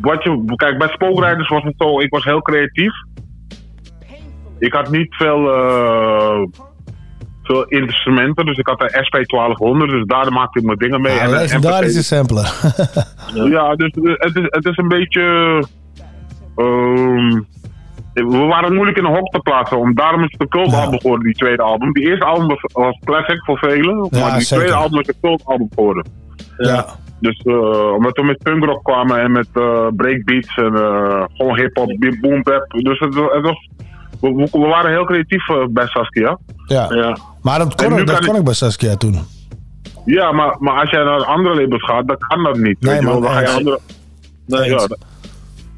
[0.00, 2.92] wat je, kijk, bij spookrijders was het zo, ik was heel creatief.
[4.58, 6.42] Ik had niet veel, eh,
[7.42, 11.14] veel instrumenten, dus ik had de SP1200, dus daar maakte ik mijn dingen mee.
[11.14, 12.52] Ja, En een legendarische sampler.
[13.50, 15.20] Ja, dus eh, het is, het is een beetje.
[16.56, 17.40] ehm,
[18.14, 19.78] we waren moeilijk in een hok te plaatsen.
[19.78, 21.92] Om, daarom is het een cultalbum geworden, die tweede album.
[21.92, 24.06] Die eerste album was, was classic voor velen.
[24.10, 24.64] Ja, maar die zeker.
[24.64, 26.06] tweede album is een cultalbum geworden.
[26.58, 26.86] ja.
[27.20, 31.96] Dus eh, omdat we met punkrock kwamen en met eh, breakbeats en eh, gewoon hip-hop,
[32.20, 32.70] boom bap.
[32.70, 33.68] Dus het, het was,
[34.22, 36.38] we, we- we waren heel creatief eh, bij Saskia.
[36.66, 36.86] ja.
[36.94, 37.16] Ja.
[37.42, 39.16] Maar dat kon, ik, dat kan kon ik- ik bij Saskia toen.
[40.04, 42.80] Ja, maar, maar als jij naar andere labels gaat, dan kan dat niet.
[42.80, 43.12] Nee, weet je wel.
[43.14, 43.78] man, Dan ga je andere.
[44.46, 44.86] Nee, ja,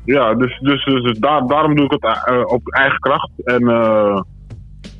[0.04, 3.30] ja, dus, dus, dus, dus daar, daarom doe ik het eh, op eigen kracht.
[3.44, 4.20] En eh,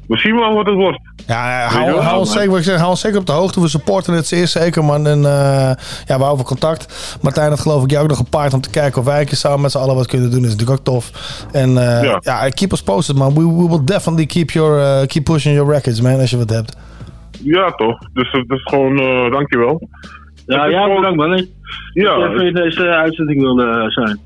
[0.09, 0.99] we zien wel wat het wordt.
[1.27, 3.61] Ja, eh, hou, hou, ons zeker, wat ik zeg, hou ons zeker op de hoogte.
[3.61, 5.07] We supporten het zeer zeker, man.
[5.07, 5.71] En eh,
[6.07, 7.17] ja, we houden contact.
[7.23, 9.37] Martijn had geloof ik jou ook nog gepaard om te kijken of wij een keer
[9.37, 10.41] samen met z'n allen wat kunnen doen.
[10.43, 11.11] Dat is natuurlijk ook tof.
[11.53, 12.19] En eh, ja.
[12.21, 12.49] Ja.
[12.49, 13.35] keep us posted, man.
[13.35, 16.77] We, we will definitely keep, your, keep pushing your records, man, als je wat hebt.
[17.43, 17.99] Ja, toch?
[18.13, 19.89] Dus het is gewoon, eh, dankjewel.
[20.47, 21.31] Ja, ja, gewoon- bedankt, man.
[21.31, 21.47] Dat
[21.93, 24.21] Ja, je even in deze uitzending wilde eh, zijn.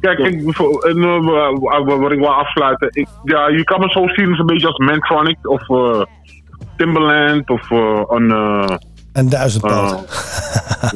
[0.00, 1.52] Kijk, ik, eh, wa-
[1.84, 2.88] wa- wat ik wil afsluiten.
[2.90, 6.02] Ik, ja, je kan me zo zien als een beetje als Mantronic of eh,
[6.76, 8.30] Timbaland of eh, een...
[8.30, 8.76] eh,
[9.12, 10.04] En duizendpoot.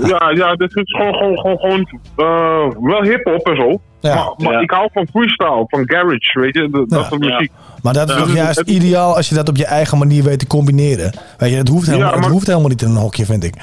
[0.09, 3.81] ja, ja, dit is gewoon, gewoon, gewoon, gewoon eh, wel hip-hop en zo.
[4.01, 4.15] Ja.
[4.15, 4.61] Maar, maar Ja.
[4.61, 7.33] ik hou van freestyle, van garage, weet je, dat, dat soort Ja.
[7.35, 7.51] muziek.
[7.83, 8.21] maar dat is Ja.
[8.21, 11.13] toch juist Het- ideaal als je dat op je eigen manier weet te combineren.
[11.39, 13.55] Weet je, het hoeft helemaal, Ja, het hoeft helemaal niet in een hokje, vind ik.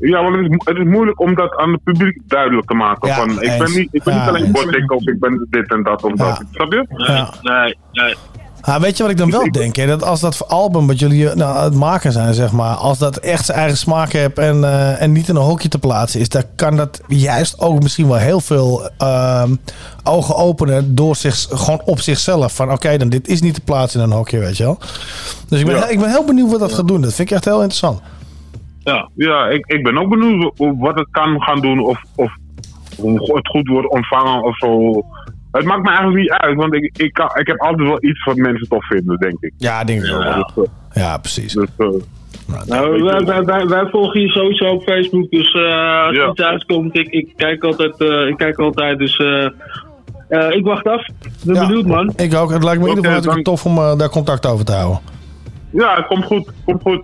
[0.00, 2.74] Ja, want het is, mo- het is moeilijk om dat aan het publiek duidelijk te
[2.74, 3.08] maken.
[3.08, 3.56] Ja, van, ik eens.
[3.56, 6.12] ben niet, ik ben Ja, niet alleen borddik of ik ben dit en dat of
[6.14, 6.24] Ja.
[6.24, 6.42] dat.
[6.52, 6.86] Snap je?
[6.96, 7.30] Ja.
[7.42, 8.14] Nee, nee.
[8.60, 9.76] Ah, weet je wat ik dan wel denk?
[9.76, 9.86] Hè?
[9.86, 13.16] Dat als dat album wat jullie nou, aan het maken zijn, zeg maar, als dat
[13.16, 16.28] echt zijn eigen smaak heeft en, eh, en niet in een hokje te plaatsen is,
[16.28, 19.54] dan kan dat juist ook misschien wel heel veel ehm,
[20.02, 22.54] ogen openen door zich gewoon op zichzelf.
[22.54, 24.78] Van oké, dan dit is niet te plaatsen in een hokje, weet je wel.
[25.48, 25.88] Dus ik ben, Ja.
[25.88, 27.00] ik ben heel benieuwd wat dat gaat doen.
[27.00, 28.00] Dat vind ik echt heel interessant.
[28.92, 29.08] Ja.
[29.14, 32.32] Ja, ik, ik ben ook benieuwd wa- wat het kan gaan doen of, of
[32.98, 35.02] hoe het goed wordt ontvangen of zo.
[35.52, 38.24] Het maakt me eigenlijk niet uit, want ik, ik, kan, ik heb altijd wel iets
[38.24, 39.52] wat mensen tof vinden, denk ik.
[39.56, 40.34] Ja, denk ik Ja.
[40.54, 41.52] Dus, eh, Ja, precies.
[41.52, 41.86] dus, eh,
[42.66, 45.62] Nou, wij, wij, wij, wij volgen je sowieso op Facebook, dus eh,
[46.06, 46.22] als Ja.
[46.22, 49.18] er iets uitkomt, ik, ik kijk altijd, eh, ik kijk altijd, dus
[50.50, 51.06] ik wacht af.
[51.08, 51.14] Ik
[51.44, 51.66] ben Ja.
[51.66, 52.12] benieuwd, man.
[52.16, 52.50] Ik ook.
[52.50, 54.98] Het lijkt me in ieder geval tof om daar contact over te houden.
[55.70, 57.02] ja, het komt goed, komt goed.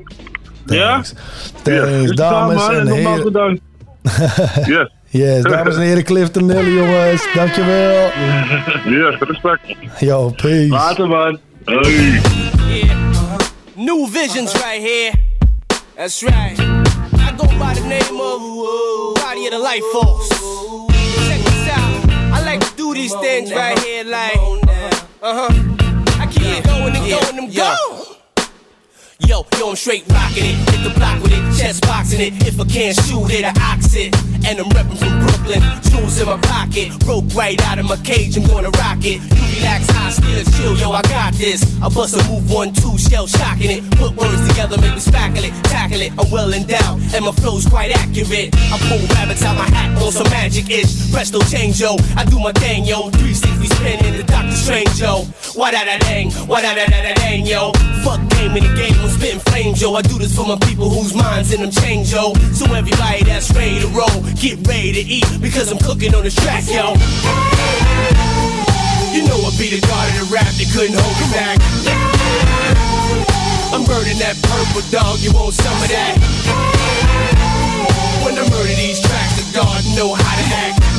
[0.66, 0.90] Ja?
[0.92, 1.14] Thanks.
[1.62, 3.22] Thanks, Dus dames en heren.
[3.24, 3.60] bedankt.
[4.66, 7.26] Yes, Yes, dames en heren, Clifton Nelly, jongens.
[7.34, 8.10] Dankjewel.
[8.96, 9.60] yes, respect.
[10.00, 10.68] Yo, peace.
[10.68, 11.38] Later, man.
[11.64, 12.20] Hey.
[12.68, 12.96] Yeah.
[13.76, 15.12] New visions right here.
[15.96, 16.58] That's right.
[16.58, 18.40] I go by the name of
[19.14, 20.28] Body of the Life Force.
[21.28, 22.10] Check this out.
[22.32, 24.36] I like to do these things right here, like,
[25.22, 25.52] uh huh.
[26.20, 28.01] I keep going and going and going.
[29.28, 30.70] Yo, yo, I'm straight rocking it.
[30.70, 32.32] Hit the block with it, chest boxing it.
[32.46, 34.14] If I can't shoot it, I ox it.
[34.44, 36.98] And I'm reppin' from Brooklyn, jewels in my pocket.
[37.06, 39.22] Broke right out of my cage, I'm gonna rock it.
[39.22, 41.62] You relax, high, still chill, yo, I got this.
[41.80, 43.82] I bust a move one, two, shell shocking it.
[43.92, 46.10] Put words together, make me spackle it, tackle it.
[46.18, 48.50] I'm well endowed, and my flow's quite accurate.
[48.72, 51.12] I pull rabbits out my hat on some magic ish.
[51.12, 51.96] Presto change, yo.
[52.16, 53.10] I do my thing, yo.
[53.22, 55.22] 360 spinning the Doctor Strange, yo.
[55.54, 57.72] Why da da dang, why da da da da dang, yo.
[58.02, 59.94] Fuck game in the game, I'm spitting flames, yo.
[59.94, 62.34] I do this for my people whose minds in them change, yo.
[62.54, 66.34] So everybody that's ready to roll, get ready to eat because I'm cooking on this
[66.34, 66.94] track, yo.
[69.12, 71.58] You know I be the god of the rap, they couldn't hold me back.
[73.72, 76.16] I'm burning that purple dog, you want some of that?
[78.24, 80.91] When I murder these tracks, the God know how to act.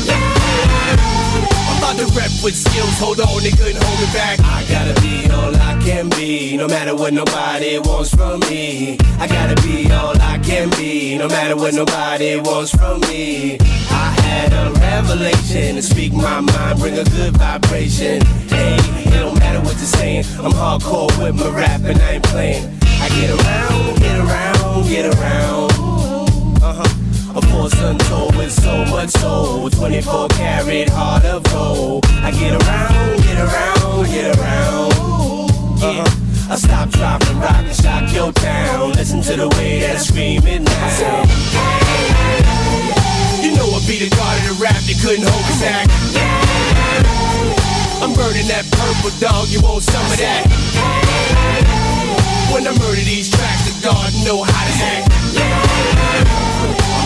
[1.94, 4.40] I'm to rep with skills, hold on, they couldn't hold me back.
[4.40, 8.98] I gotta be all I can be, no matter what nobody wants from me.
[9.20, 13.60] I gotta be all I can be, no matter what nobody wants from me.
[13.92, 18.26] I had a revelation to speak my mind, bring a good vibration.
[18.50, 22.24] Hey, it don't matter what you're saying, I'm hardcore with my rap and I ain't
[22.24, 22.80] playing.
[22.82, 25.73] I get around, get around, get around.
[27.64, 29.70] Force untold with so much soul.
[29.70, 32.06] 24 karat heart of gold.
[32.20, 34.92] I get around, get around, get around.
[35.80, 36.52] Uh-huh.
[36.52, 38.92] I stop, drop, and rock and shock your town.
[39.00, 41.24] Listen to the way that screaming now.
[43.40, 45.88] You know I be the god of the rap, they couldn't hold me back.
[48.04, 50.52] I'm burning that purple dog, you want some of that?
[52.52, 55.63] When I murder these tracks, the God know how to act.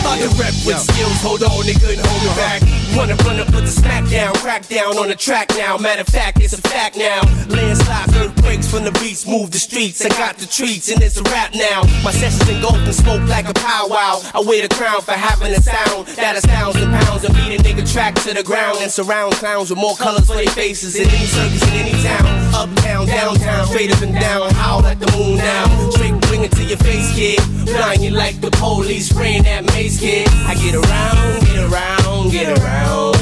[0.08, 2.64] About to rep with skills, hold on, they couldn't hold me back.
[2.96, 5.76] Wanna run up, put the smack down, crack down on the track now.
[5.76, 7.20] Matter of fact, it's a fact now.
[7.52, 10.00] Landslides, earthquakes from the beats, move the streets.
[10.00, 11.82] I got the treats, and it's a rap now.
[12.02, 14.24] My sessions engulfed in smoke like a powwow.
[14.32, 17.62] I wear the crown for having a sound that astounds the pounds and beat a
[17.62, 21.06] nigga track to the ground and surround clowns with more colors for their faces in
[21.06, 22.24] any circus in any town.
[22.56, 25.90] Uptown, downtown, straight up and down, howl at the moon now.
[25.90, 27.40] Straight bring it to your face, kid.
[27.66, 33.16] Blind you like the police spraying that mace, I get around, get around, get around.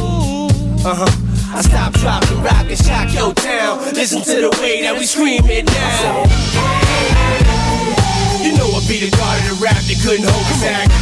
[0.85, 1.57] Uh huh.
[1.57, 3.81] I stop, drop, and rock and shock your town.
[3.95, 6.29] Listen to the way that we scream it now.
[8.45, 10.93] You know I be the god of the rap, that couldn't hold back.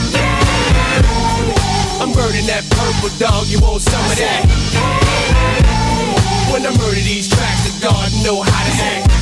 [1.99, 4.47] I'm burning that purple dog, you want some of that?
[6.53, 9.14] When I murder these tracks, the God know how to act.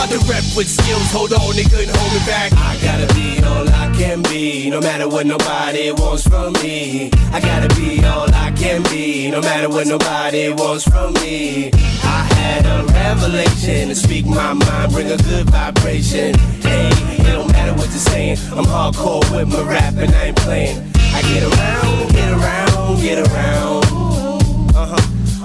[0.00, 2.54] About to rep with skills, hold on, they couldn't hold me back.
[2.54, 7.10] I gotta be all I can be, no matter what nobody wants from me.
[7.30, 11.70] I gotta be all I can be, no matter what nobody wants from me.
[12.02, 16.34] I had a revelation to speak my mind, bring a good vibration.
[16.64, 16.88] Hey,
[17.20, 20.78] it don't matter what they're saying, I'm hardcore with my rap and I ain't playing.
[21.12, 23.79] I get around, get around, get around.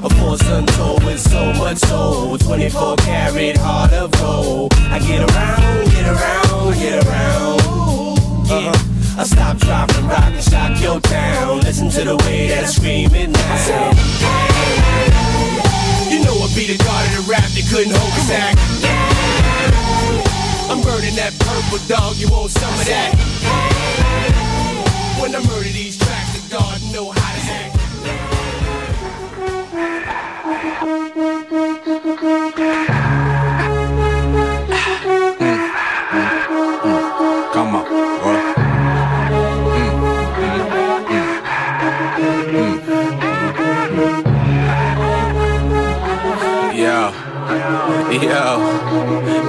[0.05, 2.37] A force untold with so much soul.
[2.37, 4.71] 24 karat heart of gold.
[4.93, 7.59] I get around, get around, get around.
[8.45, 9.17] Uh-huh.
[9.17, 11.61] I stop, drop, and rock and shock your town.
[11.61, 13.89] Listen to the way that screaming now.
[16.13, 18.53] You know I be the god of the rap, they couldn't hold me back.
[20.69, 23.09] I'm burning that purple dog, you want some of that?
[25.19, 27.34] When I murder these tracks, the God know how
[29.75, 29.91] Mm, mm,
[31.25, 31.65] mm,
[46.73, 47.11] yo,
[48.23, 48.43] yo,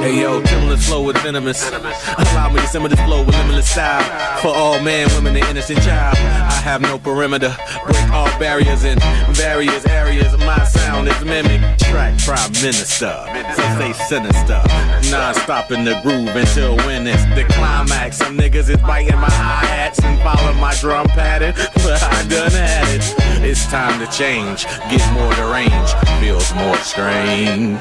[0.00, 1.70] hey yo, timorous flow with venomous.
[2.76, 4.04] This flow with limitless style.
[4.40, 6.14] For all men, women, and innocent child.
[6.18, 7.56] I have no perimeter,
[7.86, 8.98] break all barriers in
[9.30, 10.36] various areas.
[10.36, 11.62] My sound is mimic.
[11.78, 13.16] Track prime minister,
[13.56, 14.60] so stay sinister.
[15.10, 18.18] Non-stop in the groove until when it's the climax.
[18.18, 22.94] Some niggas is biting my hi-hats and following my drum pattern, but I done had
[22.94, 23.14] it.
[23.42, 27.80] It's time to change, get more deranged, feels more strange.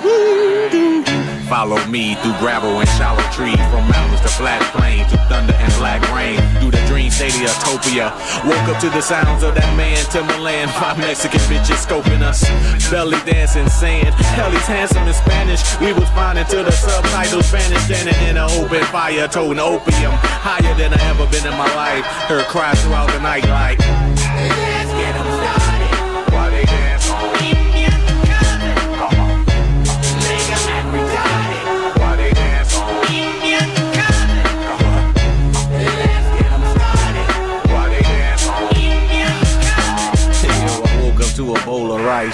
[1.50, 5.72] Follow me through gravel and shallow trees, from mountains to flat plains, to thunder and
[5.76, 8.12] black rain, through the dream state of utopia.
[8.46, 12.44] Woke up to the sounds of that man Timbaland, five Mexican bitches scoping us,
[12.90, 17.86] belly dancing, saying, "Hell, he's handsome in Spanish." We was fine until the subtitles vanished,
[17.86, 22.06] standing in an open fire, toting opium, higher than I ever been in my life.
[22.28, 24.05] Heard cries throughout the night like.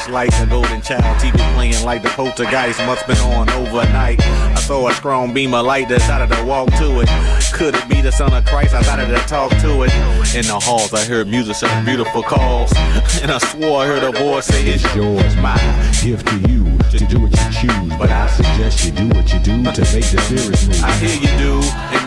[0.08, 1.04] Of like a golden child.
[1.20, 2.80] TV playing like the poltergeist.
[2.86, 4.22] Must been on overnight.
[4.22, 7.10] I saw a strong beam of light, decided to walk to it.
[7.54, 8.74] Could it be the son of Christ?
[8.74, 9.94] I started to talk to it.
[10.36, 12.72] In the halls, I heard music, some beautiful calls.
[13.22, 15.58] And I swore I heard a voice say, It's yours, my
[16.02, 17.98] gift to you to do what you choose.
[17.98, 20.84] But I suggest you do what you do to make the serious move.
[20.84, 21.60] I hear you do,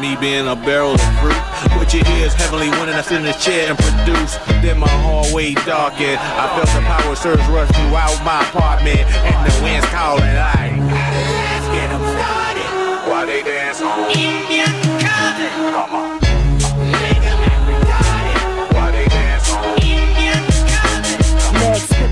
[0.05, 1.41] me being a barrel of fruit.
[1.79, 4.37] Put your ears heavenly when I sit in this chair and produce.
[4.61, 6.21] Then my hallway darkened.
[6.21, 10.77] I felt the power surge rush throughout my apartment, and the wind's calling like.
[10.93, 12.71] Let's get 'em started.
[13.09, 15.53] While they dance on Indian carpet.
[15.73, 16.24] Come on.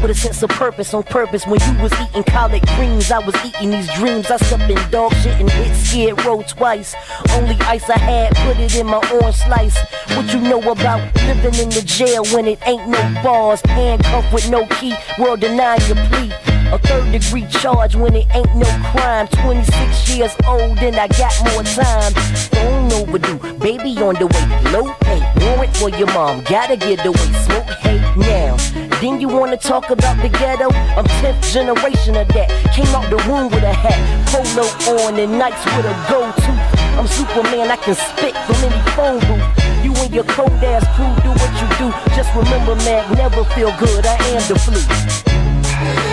[0.03, 1.47] With a sense of purpose on purpose.
[1.47, 4.31] When you was eating collard greens, I was eating these dreams.
[4.31, 6.95] I slept in dog shit and hit scared roll twice.
[7.31, 9.79] Only ice I had, put it in my orange slice.
[10.17, 13.63] What you know about living in the jail when it ain't no bars?
[13.67, 16.33] Handcuffed with no key, world denying your plea.
[16.73, 19.29] A third degree charge when it ain't no crime.
[19.29, 22.13] 26 years old and I got more time.
[22.51, 24.73] Don't overdue, baby on the way.
[24.73, 26.43] Low pay, warrant for your mom.
[26.45, 28.57] Gotta get away, smoke hate now.
[29.03, 30.71] Then you wanna talk about the ghetto?
[30.95, 32.49] I'm 10th generation of that.
[32.73, 33.99] Came out the womb with a hat,
[34.31, 34.63] polo
[34.95, 36.53] on and nights with a go-to.
[36.97, 39.43] I'm Superman, I can spit from any phone booth.
[39.83, 42.15] You and your cold ass crew do what you do.
[42.15, 44.07] Just remember, man, never feel good.
[44.07, 46.12] I am the flu.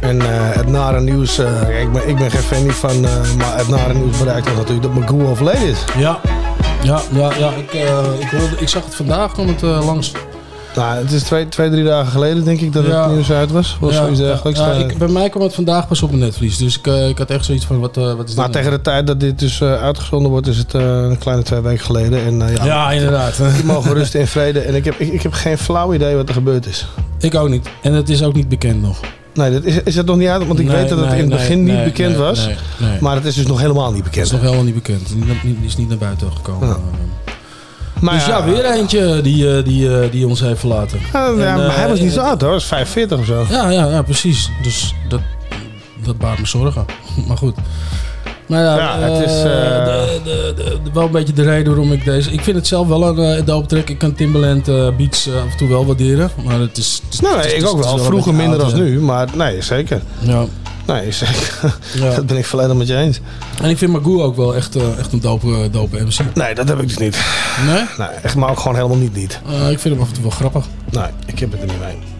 [0.00, 3.10] En eh, het nare nieuws, eh, ik, ben, ik ben geen fan niet van, eh,
[3.38, 5.84] maar het nare nieuws bereikt ons natuurlijk dat Magoo overleden is.
[5.96, 6.20] Ja.
[6.82, 7.50] Ja, ja, ja.
[7.50, 7.72] Ik,
[8.18, 10.12] ik, hoorde, ik zag het vandaag, kwam het langs.
[10.74, 13.02] Nou, het is twee, twee, drie dagen geleden denk ik dat Ja.
[13.04, 13.76] het nieuws uit was.
[13.80, 14.58] Was zoiets dergelijks.
[14.60, 16.56] ja, Eh, ik, bij mij kwam het vandaag pas op mijn netvlies.
[16.56, 18.54] Dus ik, eh, ik had echt zoiets van, wat, eh, wat is maar dit?
[18.54, 22.24] tegen de tijd dat dit dus uitgezonden wordt, is het een kleine twee weken geleden.
[22.24, 23.36] En, ja, Ja, inderdaad.
[23.56, 24.60] Die mogen rusten in vrede.
[24.60, 26.86] En ik heb, ik, ik heb geen flauw idee wat er gebeurd is.
[27.18, 27.68] Ik ook niet.
[27.82, 29.00] En het is ook niet bekend nog.
[29.34, 30.46] Nee, dat is, is het nog niet uit?
[30.46, 32.48] Want ik Nee, weet dat het in het nee, begin niet bekend was.
[33.00, 34.26] Maar het is dus nog helemaal niet Het bekend.
[34.26, 35.00] is nog helemaal niet bekend.
[35.00, 36.76] Het is niet, niet- is niet naar buiten gekomen.
[38.00, 40.98] Maar dus ja, ja, weer eentje die, eh, die, eh, die ons heeft verlaten.
[41.12, 42.50] Ja, En, ja, maar hij eh, was niet zo eh, oud hoor.
[42.50, 43.46] Hij was 45 of zo.
[43.50, 44.50] Ja, ja, ja, precies.
[44.62, 45.20] Dus dat,
[46.04, 46.84] dat baart me zorgen.
[47.28, 47.54] Maar goed.
[48.46, 51.42] Maar ja, Ja, het is, eh, eh, de, de, de- de- wel een beetje de
[51.42, 52.30] reden waarom ik deze...
[52.32, 53.88] Ik vind het zelf wel een uh, dope track.
[53.90, 56.30] Ik kan Timbaland eh, beats eh, af en toe wel waarderen.
[56.44, 57.00] Maar het is...
[57.04, 57.98] Het is Nou, het is- nee, ik het ook wel.
[57.98, 59.00] Vroeger minder dan nu.
[59.00, 60.00] Maar nee, zeker.
[60.20, 60.44] Ja.
[60.86, 61.76] Nee, zeker.
[61.94, 62.14] Ja.
[62.14, 63.20] Dat ben ik volledig met je eens.
[63.62, 66.34] En ik vind Magoo ook wel echt, eh, echt een dope, dope MC.
[66.34, 67.18] Nee, dat heb ik dus niet.
[67.66, 67.84] Nee?
[67.98, 69.40] Nee, echt maar ook gewoon helemaal niet niet.
[69.48, 70.64] Eh, ik vind hem af en toe wel grappig.
[70.90, 72.13] Nee, ik heb het er niet mee.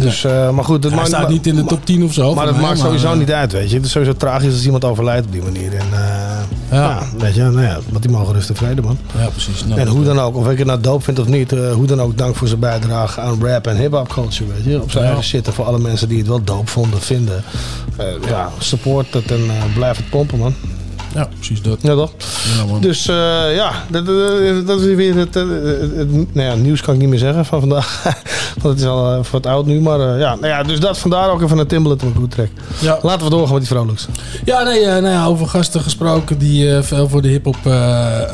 [0.00, 2.34] Dus, eh, maar goed, dat Hij maakt staat niet in de top 10 of zo.
[2.34, 3.76] Maar dat mij, maakt sowieso niet uit, weet je.
[3.76, 5.72] Het is sowieso tragisch als iemand overlijdt op die manier.
[5.74, 6.36] En eh,
[6.70, 7.02] Ja.
[7.18, 8.98] weet je, nou ja, wat die mogen rust en vrede, man.
[9.18, 9.64] Ja, precies.
[9.64, 11.86] Nou, en hoe dan ook, of ik het nou doop vind of niet, eh, hoe
[11.86, 14.82] dan ook, dank voor zijn bijdrage aan rap en hip-hop culture, weet je.
[14.82, 15.08] Op zijn Ja.
[15.10, 17.42] eigen zitten voor alle mensen die het wel doop vonden, vinden.
[18.28, 19.40] Ja, support het en
[19.74, 20.54] blijf het pompen, man.
[21.14, 21.78] Ja, precies dat.
[21.82, 22.10] Ja, toch?
[22.56, 22.80] Ja, man.
[22.80, 23.14] Dus eh,
[23.54, 27.00] ja, dat, dat- dat is weer het, eh, het, het- nou ja, nieuws kan ik
[27.00, 28.02] niet meer zeggen van vandaag.
[28.62, 29.80] Want het is al eh, wat oud nu.
[29.80, 32.48] Maar eh, ja, nou ja, dus dat vandaar ook even een Timbaland een goed track.
[32.80, 32.98] Ja.
[33.02, 34.06] Laten we doorgaan met die vrolijks.
[34.44, 37.72] Ja, nee, eh, nou ja, over gasten gesproken die eh, veel voor de hip-hop eh,
[37.72, 38.28] eh,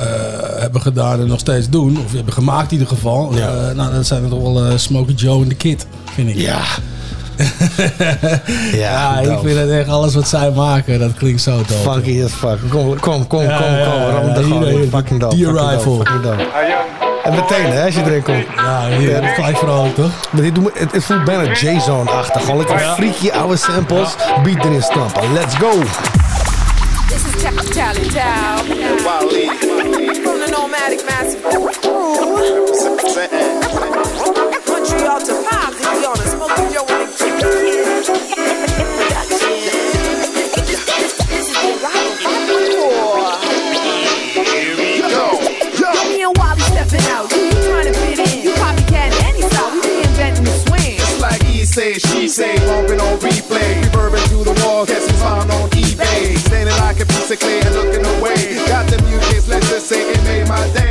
[0.61, 1.99] hebben gedaan en nog steeds doen.
[2.05, 3.31] Of hebben gemaakt in ieder geval.
[3.35, 6.37] Eh, nou, dat zijn er toch wel eh, Smokey Joe en de Kid, vind ik.
[6.37, 6.61] Ja.
[8.85, 9.47] Ja, ik dope.
[9.49, 11.73] vind het echt alles wat zij maken, dat klinkt zo dope.
[11.91, 12.59] Funky as fuck.
[12.71, 14.01] Kom, kom, kom, Ja, kom, ja, kom.
[14.01, 14.91] ja, Ram er gewoon in.
[14.91, 15.35] Fucking dope.
[15.37, 16.03] die arrival.
[17.25, 18.45] En meteen, hè, als je erin komt.
[18.57, 19.29] Ja, hier, Ja.
[19.29, 20.11] gelijk vrolijk, toch?
[20.31, 22.41] Maar dit doet me, het, het voelt bijna J-Zone-achtig.
[22.43, 22.95] Gewoon lekker Ja.
[22.95, 24.15] freaky oude samples.
[24.43, 25.33] Beat erin stampen.
[25.33, 25.71] Let's go.
[27.09, 28.65] This is Ta- Tally Town.
[30.23, 31.41] From the nomadic massive
[31.81, 32.13] crew.
[34.69, 37.11] Montreal to Pops, if you on a smoking Joe and
[51.75, 53.83] say, she say, bumping on replay.
[53.83, 54.55] Reverbing to the
[54.87, 56.37] guess found on eBay.
[56.39, 58.57] Standing like a piece of clay and looking away.
[58.67, 60.84] Got the new kids, let's just say it made my day.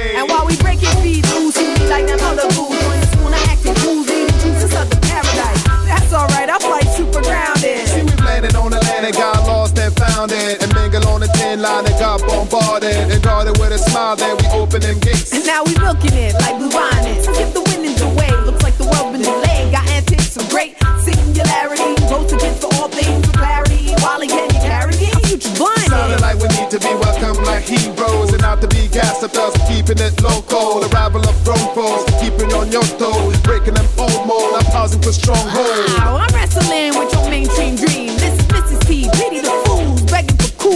[11.64, 12.92] Line and got bombarded.
[13.10, 14.46] And guarded with a smile, then we
[14.78, 15.32] them gates.
[15.32, 17.26] And now we milking it like blue bonnets.
[17.32, 19.72] Get the winnings away, looks like the world been delayed.
[19.72, 21.96] Got antics of great singularity.
[22.12, 23.96] Votes against for all things with clarity.
[24.04, 25.16] Wally, can you carry it?
[25.24, 25.88] Future blinded.
[25.88, 29.34] Sounding like we need to be welcome like heroes and not to be gassed up
[29.40, 30.84] us keeping it local.
[30.92, 34.52] Arrival of grown folks, keeping on your toes, breaking them old mold.
[34.60, 35.88] I'm pausing for stronghold.
[35.96, 38.03] Wow, I'm wrestling with your mainstream dream.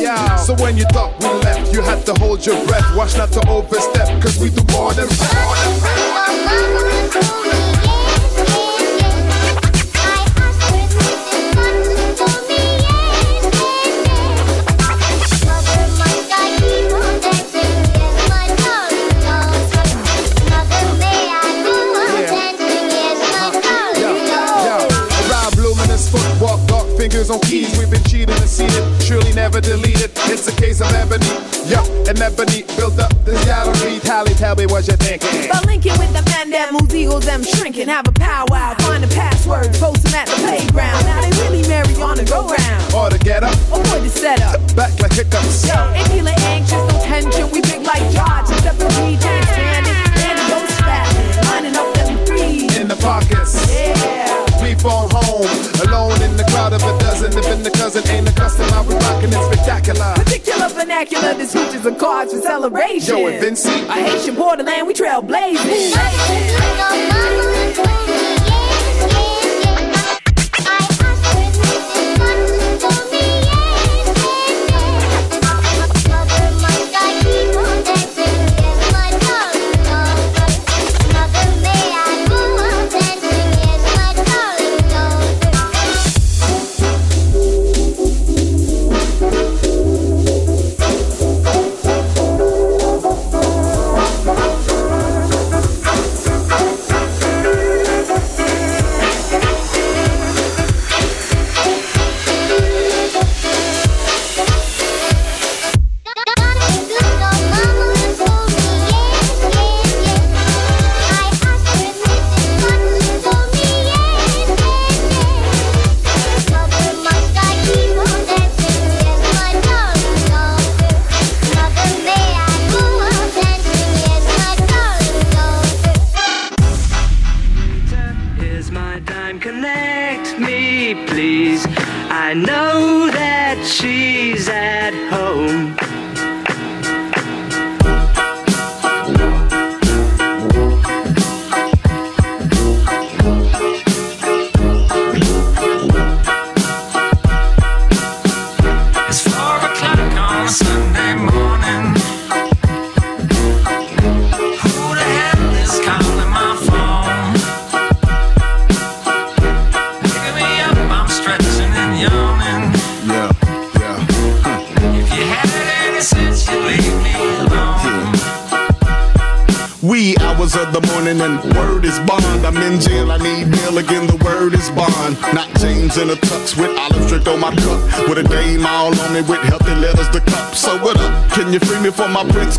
[0.07, 2.95] So when you thought we left, you had to hold your breath.
[2.95, 6.77] Watch not to overstep, cause we do more than rest my home, yes, my name
[25.29, 27.77] Around luminous footwalk, dark fingers on keys.
[27.77, 30.11] We've been cheated and seated, surely never deleted.
[30.27, 31.25] It's a case of ebony,
[31.71, 33.99] yup, and ebony built up this gallery.
[34.03, 35.47] Tally, tell me what you're thinking.
[35.49, 37.87] But linking with the man that moves eagles, them shrinking.
[37.87, 41.05] Have a powwow, find the passwords, post them at the playground.
[41.07, 42.83] Now they really marry on the go round.
[42.93, 44.59] Or to get up, Avoid the setup.
[44.75, 45.63] back like hiccups.
[45.67, 47.47] Yo, Impula anxious, no tension.
[47.51, 49.95] We big like George, except the DJ expanded.
[50.27, 51.07] And the ghost fat,
[51.47, 52.75] lining up them threes.
[52.75, 54.35] In the pockets, Yeah.
[54.61, 55.47] we phone home.
[55.87, 56.93] Alone in the crowd of a
[57.57, 57.57] dozen.
[57.57, 60.13] If the cousin ain't a customer, we rockin' it spectacular.
[60.15, 63.17] Particular vernacular, this features of cards for celebration.
[63.17, 63.69] Yo, and Vinci.
[63.69, 65.57] A Haitian borderland, we trailblazing.
[65.57, 65.93] Here's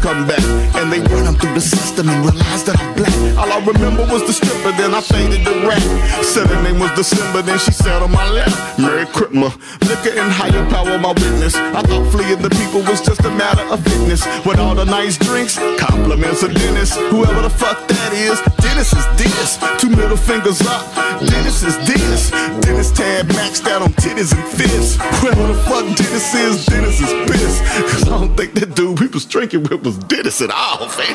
[0.00, 0.42] come back?
[0.78, 3.16] And they run run 'em through the system and realize that I'm black.
[3.38, 5.82] All I remember was the stripper, then I faded the rap.
[6.22, 8.52] Said her name was December, then she sat on my lap.
[8.78, 9.52] Merry Christmas.
[9.88, 11.54] Liquor and higher power, my witness.
[11.56, 14.22] I thought fleeing the people was just a matter of fitness.
[14.46, 16.94] With all the nice drinks, compliments of Dennis.
[17.10, 18.38] Whoever the fuck that is.
[18.62, 19.58] Dennis is this.
[19.80, 20.82] Two middle fingers up.
[21.18, 22.30] Dennis is this.
[22.64, 24.96] Dennis tab maxed out on titties and fists.
[25.20, 27.60] Whoever the fuck Dennis is, Dennis is pissed.
[27.90, 28.87] Cause I don't think that dude
[29.28, 31.14] drinking with was Dennis at all, fam.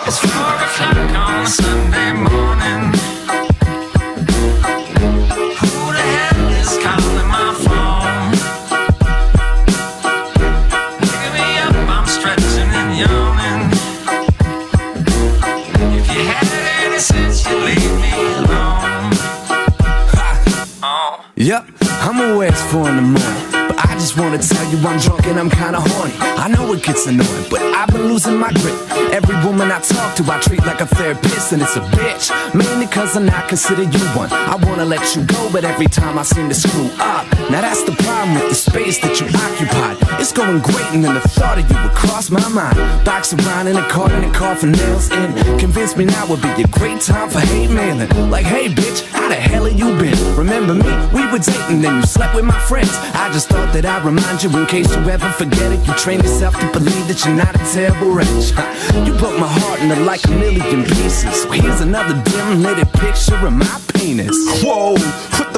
[24.13, 26.13] Just wanna tell you I'm drunk and I'm kinda horny.
[26.19, 28.77] I know it gets annoying, but I've been losing my grip.
[29.11, 32.29] Every woman I talk to, I treat like a therapist, and it's a bitch.
[32.53, 34.31] Mainly cause I'm not consider you one.
[34.31, 37.25] I wanna let you go, but every time I seem to screw up.
[37.49, 39.97] Now that's the problem with the space that you occupied.
[40.21, 42.77] It's going great, and then the thought of you would cross my mind.
[43.03, 45.59] Box around in a car in a car for nails in.
[45.59, 48.07] Convince me now would be a great time for hate mailing.
[48.29, 50.15] Like, hey bitch, how the hell have you been?
[50.37, 50.91] Remember me?
[51.11, 52.91] We were dating, then you slept with my friends.
[53.13, 55.85] I just thought that I'd remind you in case you ever forget it.
[55.85, 58.53] You train yourself to believe that you're not a terrible wretch.
[59.03, 61.43] You broke my heart into like a million pieces.
[61.43, 64.35] So here's another dim lit picture of my penis.
[64.63, 64.95] Whoa,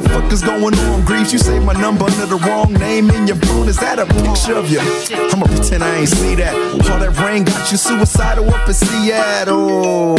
[0.05, 1.33] the fuck is going on, Grieves?
[1.33, 3.67] You saved my number under the wrong name in your phone.
[3.67, 4.79] Is that a picture of you?
[5.31, 6.53] I'ma pretend I ain't see that.
[6.89, 10.17] All that rain got you suicidal up in Seattle.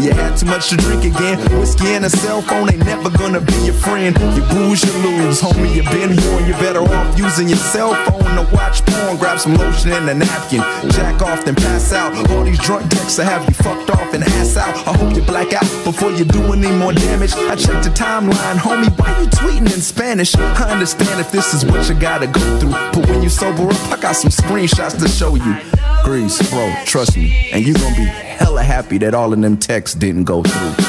[0.00, 1.38] You had too much to drink again.
[1.58, 4.16] Whiskey and a cell phone ain't never gonna be your friend.
[4.36, 5.40] You booze, you lose.
[5.40, 6.46] Homie, you been warned.
[6.46, 9.16] You're better off using your cell phone to watch porn.
[9.16, 10.60] Grab some lotion and a napkin.
[10.92, 12.12] Jack off, then pass out.
[12.30, 14.74] All these drunk texts I have you fucked off and ass out.
[14.86, 17.32] I hope you black out before you do any more damage.
[17.34, 18.90] I checked the timeline, homie.
[18.98, 20.34] Why you tweeting in Spanish?
[20.34, 22.70] I understand if this is what you gotta go through.
[22.70, 25.56] But when you sober up, I got some screenshots to show you.
[26.02, 27.50] Grease, bro, trust me.
[27.52, 30.84] And you gonna be hella happy that all of them texts didn't go through.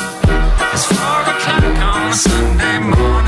[1.84, 3.23] On Sunday morning.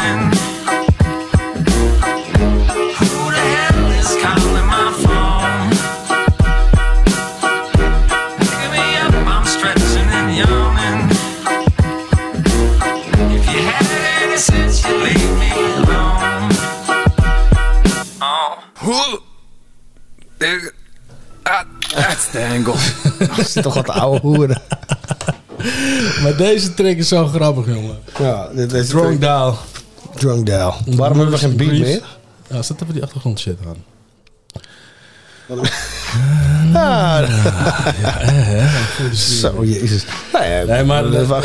[21.95, 22.73] That's the angle.
[23.45, 24.61] Zit toch wat oude hoeren.
[26.23, 27.97] Maar deze track is zo grappig, jongen.
[28.19, 30.73] Ja, dit is Drunk Down.
[30.85, 32.01] Waarom hebben we geen beat meer?
[32.49, 33.83] Ja, zet even die achtergrond shit aan.
[36.73, 37.27] Ah,
[38.01, 39.15] ja, hè, hè.
[39.15, 40.05] Zo, jezus.
[40.67, 41.43] Nee, maar dat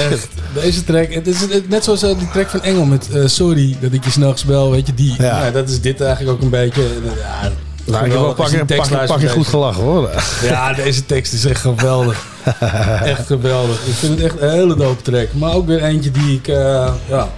[0.54, 3.92] deze track, het is net zoals eh, die track van Engel met eh, Sorry dat
[3.92, 5.14] ik je s'nachts bel, weet je, die.
[5.18, 5.50] Ja.
[5.50, 6.82] dat is dit eigenlijk ook een beetje.
[6.82, 7.50] Eh, Ja,
[7.90, 10.10] Nou, ik heb wel pak, pak, tekst pak, je goed gelachen hoor.
[10.42, 12.26] Ja, deze tekst is echt geweldig.
[13.04, 13.86] echt geweldig.
[13.86, 15.28] Ik vind het echt een hele dope track.
[15.32, 17.28] Maar ook weer eentje die ik, eh, ja...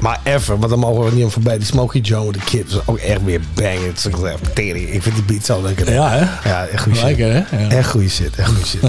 [0.00, 1.58] Maar even, want dan mogen we niet om voorbij.
[1.58, 3.86] Die Smokey Joe met de Kid was ook echt weer bang.
[3.86, 4.92] Het is echt tering.
[4.92, 5.92] Ik vind die beat zo lekker.
[5.92, 6.48] Ja, hè?
[6.48, 7.18] Ja, echt goede shit.
[7.18, 7.32] Hè?
[7.34, 7.68] Ja.
[7.68, 8.80] Echt goede shit, echt goede shit.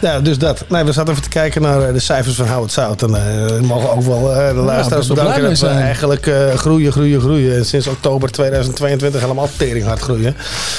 [0.00, 0.64] ja, dus dat.
[0.68, 3.02] Nee, we zaten even te kijken naar eh, de cijfers van How It Sound.
[3.02, 5.78] En eh, we mogen ook wel eh, de luisteraars bedanken dat we zijn.
[5.78, 7.56] eigenlijk groeien, groeien, groeien.
[7.56, 10.36] En sinds oktober 2022 helemaal tering hard groeien.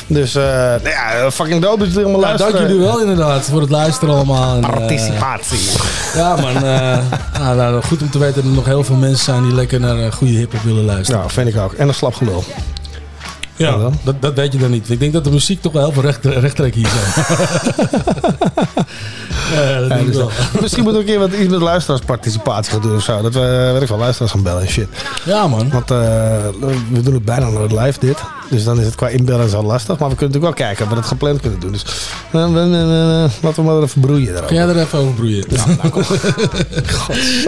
[0.08, 2.54] Dus, nou ja, fucking dope dat jullie allemaal Nou, luisteren.
[2.54, 4.56] dank jullie wel inderdaad voor het luisteren allemaal.
[4.56, 5.70] En, Participatie.
[6.16, 6.54] ja, man.
[7.40, 9.71] nou, nou, goed om te weten dat er nog heel veel mensen zijn die lekker
[9.80, 11.22] naar eh, goede hiphop willen luisteren.
[11.22, 11.74] Ja, vind ik ook.
[11.74, 12.44] En een slap gelul.
[13.56, 14.90] Ja, dat, dat weet je dan niet.
[14.90, 17.26] Ik denk dat de muziek toch wel heel veel recht, rechttrek hier zijn.
[19.54, 20.32] ja, dat Ja, dus wel.
[20.62, 23.22] Misschien moeten we een keer wat iets met luisteraarsparticipatie gaan doen of zo.
[23.22, 24.88] Dat we, weet ik wel, luisteraars gaan bellen en shit.
[25.26, 25.70] Ja, man.
[25.70, 25.98] Want eh,
[26.92, 28.18] we doen het bijna nooit live, dit.
[28.52, 29.98] Dus dan is het qua inbellen zo lastig.
[30.00, 31.72] Maar we kunnen natuurlijk wel kijken of we dat gepland kunnen doen.
[31.72, 31.84] Dus
[32.32, 34.56] we- laten we maar even broeien Ga daarover.
[34.56, 35.46] jij er even over broeien?
[35.50, 36.04] Ja, nou, kom.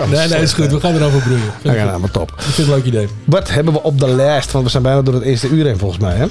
[0.09, 0.71] nee, nee, is goed.
[0.71, 1.43] We gaan erover broeien.
[1.61, 2.31] Ja, ik nou, maar top.
[2.31, 3.07] Ik vind het een leuk idee.
[3.25, 4.51] Wat hebben we op de lijst?
[4.51, 6.15] Want we zijn bijna door het eerste uur heen volgens mij.
[6.15, 6.25] Hè?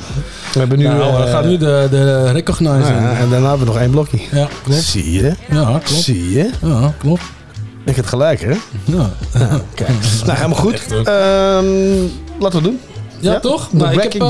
[0.52, 0.84] We hebben nu...
[0.84, 2.98] nou, eh, gaat nu de, de recognizing.
[3.00, 4.18] ja, en daarna hebben we nog één blokje.
[4.30, 4.82] Ja, klopt.
[4.82, 5.32] Zie je?
[5.50, 6.02] Ja, klopt.
[6.02, 6.50] Zie je?
[6.62, 7.22] Ja, klopt.
[7.84, 8.52] Ik heb het gelijk, hè?
[8.84, 9.10] Ja.
[9.74, 9.88] Kijk.
[10.26, 10.82] Nou, helemaal goed.
[10.90, 11.66] Ehm,
[12.40, 12.80] laten we doen.
[13.22, 13.68] Ja, toch?
[13.70, 14.28] De Nou, ik heb eh,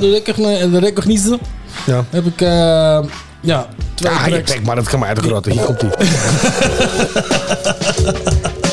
[0.00, 1.38] de, recogni de recognize.
[1.86, 2.04] Ja.
[2.10, 2.48] Heb ik, eh,
[3.40, 4.50] ja, twee Ja, je tracks.
[4.50, 5.50] trekt maar dat kan maar uit de grotte.
[5.50, 5.88] Hier komt ie.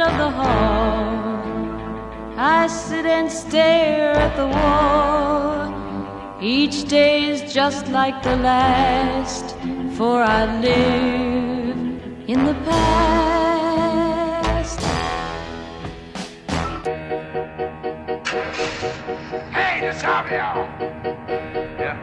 [0.00, 1.42] of the hall.
[2.36, 6.40] I sit and stare at the wall.
[6.40, 9.56] Each day is just like the last,
[9.96, 11.76] for I live
[12.26, 14.00] in the past.
[19.52, 21.96] Hey, this Yeah.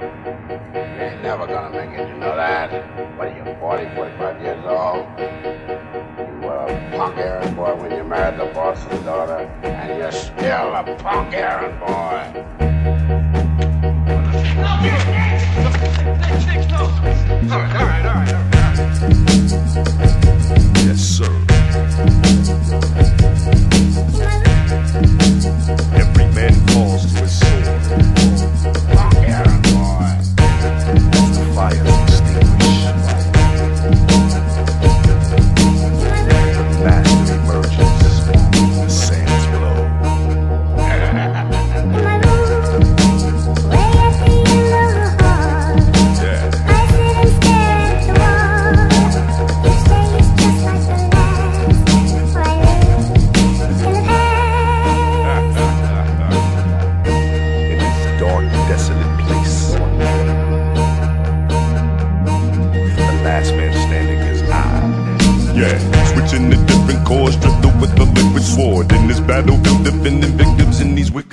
[0.73, 2.69] You ain't never gonna make it, you know that.
[3.17, 5.56] What are you, 40, 45 years old?
[6.67, 10.75] You were a punk errand boy when you married the boss's daughter, and you're still
[10.75, 12.43] a punk errand boy.
[20.83, 21.31] Yes, sir.
[25.95, 27.63] Every man falls to his sword.
[31.33, 32.16] The fire's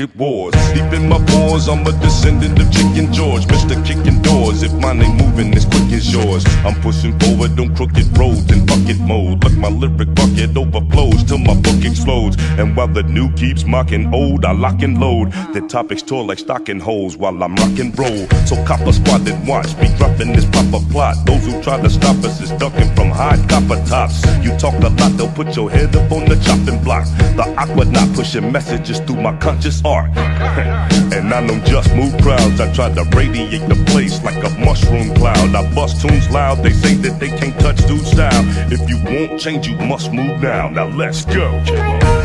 [0.04, 0.10] in
[1.54, 3.74] pores, I'm a descendant of Chicken George, Mr.
[3.86, 4.62] Kicking Doors.
[4.62, 8.66] If mine ain't moving as quick as yours, I'm pushing forward on crooked roads in
[8.66, 9.42] bucket mode.
[9.44, 12.36] Look, my lyric bucket overflows till my book explodes.
[12.58, 15.32] And while the new keeps mocking old, I lock and load.
[15.52, 18.28] The topics tore like stocking holes while I'm rock roll.
[18.46, 21.16] So copper spotted watch me dropping this proper plot.
[21.26, 24.24] Those who try to stop us is ducking from high copper tops.
[24.42, 27.06] You talk a lot, they'll put your head up on the chopping block.
[27.36, 30.10] The aqua not pushing messages through my conscious art.
[30.16, 35.14] and I don't just move crowds, I try to radiate the place like a mushroom
[35.14, 35.54] cloud.
[35.54, 38.44] I bust tunes loud, they say that they can't touch dude style.
[38.72, 40.68] If you won't change, you must move now.
[40.68, 42.23] Now let's go.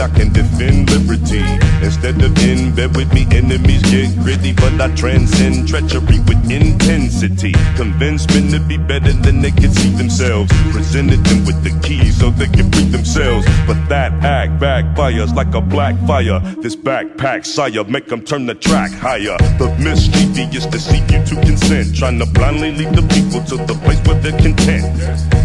[0.00, 1.42] I can defend liberty.
[1.82, 7.52] Instead of in bed with me, enemies get gritty, but I transcend treachery with intensity.
[7.74, 10.52] Convince men to be better than they can see themselves.
[10.70, 13.46] Presented them with the keys so they can free themselves.
[13.66, 16.40] But that act backfires like a black fire.
[16.60, 19.38] This backpack sire make them turn the track higher.
[19.58, 21.96] The mischievous to seek you to consent.
[21.96, 24.84] Trying to blindly lead the people to the place where they're content.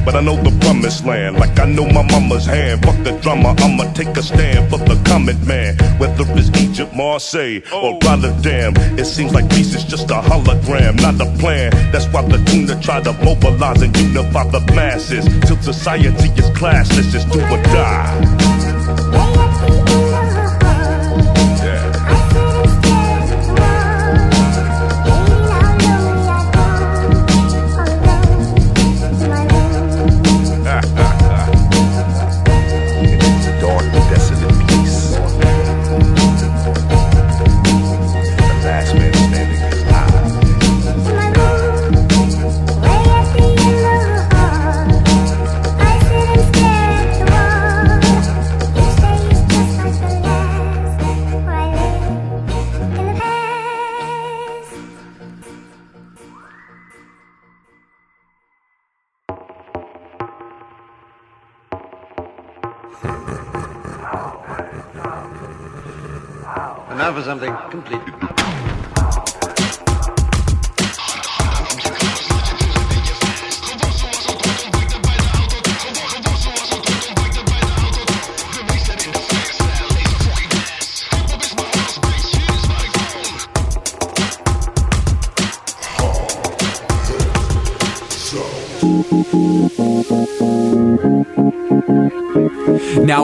[0.03, 2.84] But I know the promised land, like I know my mama's hand.
[2.84, 5.77] Fuck the drama, I'ma take a stand for the common man.
[5.99, 10.99] Whether it's Egypt, Marseille, or oh, Rotterdam, it seems like peace is just a hologram,
[11.03, 11.69] not a plan.
[11.91, 15.26] That's why the tuna try to mobilize and unify the masses.
[15.47, 18.70] Till society is classless, it's do or die.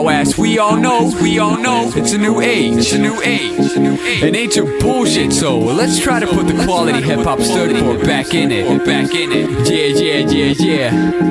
[0.08, 3.20] Now as we all know, we all know, it's a new age, it's a new
[3.20, 4.22] age, it's a new age.
[4.22, 7.98] An age of bullshit, so let's try to put the quality hip hop stood for
[8.06, 9.68] back in it, back in it.
[9.68, 11.28] Yeah, yeah, yeah, yeah.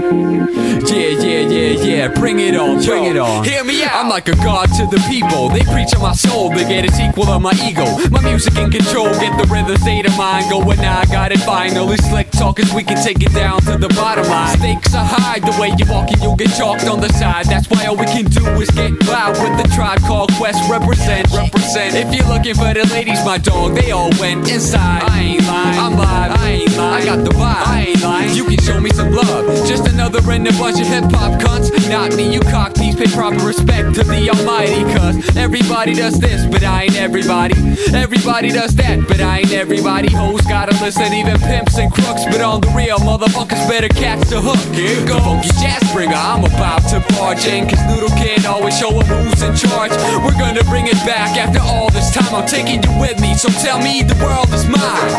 [0.88, 2.07] Yeah, yeah, yeah, yeah.
[2.07, 3.43] Bring it on, bring it on.
[3.43, 3.93] Hear me out.
[3.93, 5.49] I'm like a god to the people.
[5.49, 7.86] They preach on my soul, they get a sequel of my ego.
[8.09, 10.80] My music in control, get the rhythm state of mind going.
[10.80, 11.97] Now I got it finally.
[11.97, 14.57] Slick talkers, we can take it down to the bottom line.
[14.57, 17.45] Stakes are high, the way you walk and you'll get chalked on the side.
[17.45, 20.61] That's why all we can do is get loud with the tribe called Quest.
[20.69, 21.95] Represent, represent.
[21.95, 25.03] If you're looking for the ladies, my dog, they all went inside.
[25.03, 27.03] I ain't lying, I'm live, I ain't lying.
[27.03, 28.35] I got the vibe, I ain't lying.
[28.35, 29.67] You can show me some love.
[29.67, 31.67] Just another in a bunch of hip hop cunts.
[31.89, 34.83] Not me, you cockneys, pay proper respect to the Almighty.
[34.93, 37.55] Cause everybody does this, but I ain't everybody.
[37.93, 40.11] Everybody does that, but I ain't everybody.
[40.13, 42.26] Hoes gotta listen, even pimps and crooks.
[42.32, 44.59] But on the real, motherfuckers better catch the hook.
[44.75, 45.23] Here goes.
[45.23, 47.67] Funky jazz bringer, I'm about to barge in.
[47.67, 49.91] Cause Noodle Kid always showing who's in charge.
[50.23, 52.34] We're gonna bring it back after all this time.
[52.36, 55.13] I'm taking you with me, so tell me the world is mine.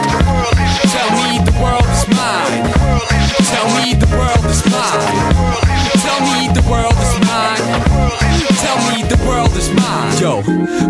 [0.95, 2.63] Tell me the world is mine.
[3.51, 5.09] Tell me the world is mine.
[6.05, 7.65] Tell me the world is mine.
[8.63, 9.18] Tell me the.
[10.21, 10.43] Yo,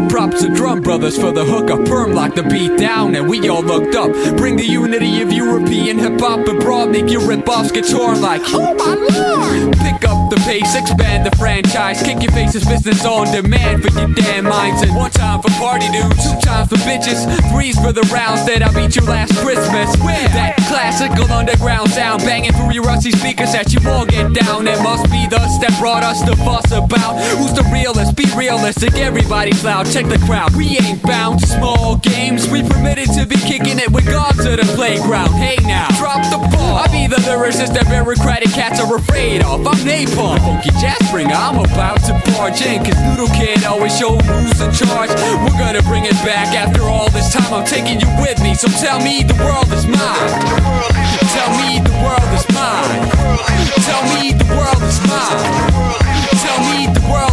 [0.08, 1.84] props to Drum Brothers for the hookup.
[1.84, 4.10] Perm lock the beat down, and we all looked up.
[4.38, 6.90] Bring the unity of European hip hop abroad.
[6.90, 9.76] Make your rip offs get torn like, oh my lord.
[9.84, 12.02] Pick up the pace, expand the franchise.
[12.02, 14.80] Kick your faces, business on demand for your damn minds.
[14.80, 18.62] And one time for party dudes, two times for bitches, threes for the rounds that
[18.62, 19.92] I beat you last Christmas.
[20.00, 24.66] With that classical underground sound banging through your rusty speakers that you won't get down.
[24.66, 28.16] It must be thus that brought us the fuss about who's the realest.
[28.16, 29.84] Be realistic, everybody's loud.
[29.90, 30.54] Check the crowd.
[30.54, 32.48] We ain't bound to small games.
[32.48, 35.34] We permitted to be kicking it with gods to the playground.
[35.34, 36.78] Hey now, drop the ball.
[36.78, 39.66] I be the lyricist that bureaucratic cats are afraid of.
[39.66, 41.34] I'm Napalm, funky jazz bringer.
[41.34, 45.10] I'm about to barge in, cause Noodle Kid always show who's in charge.
[45.10, 47.50] We're gonna bring it back after all this time.
[47.52, 50.30] I'm taking you with me, so tell me the world is mine.
[51.34, 53.02] Tell me the world is mine.
[53.82, 55.42] Tell me the world is mine.
[56.38, 57.27] Tell me the world is mine.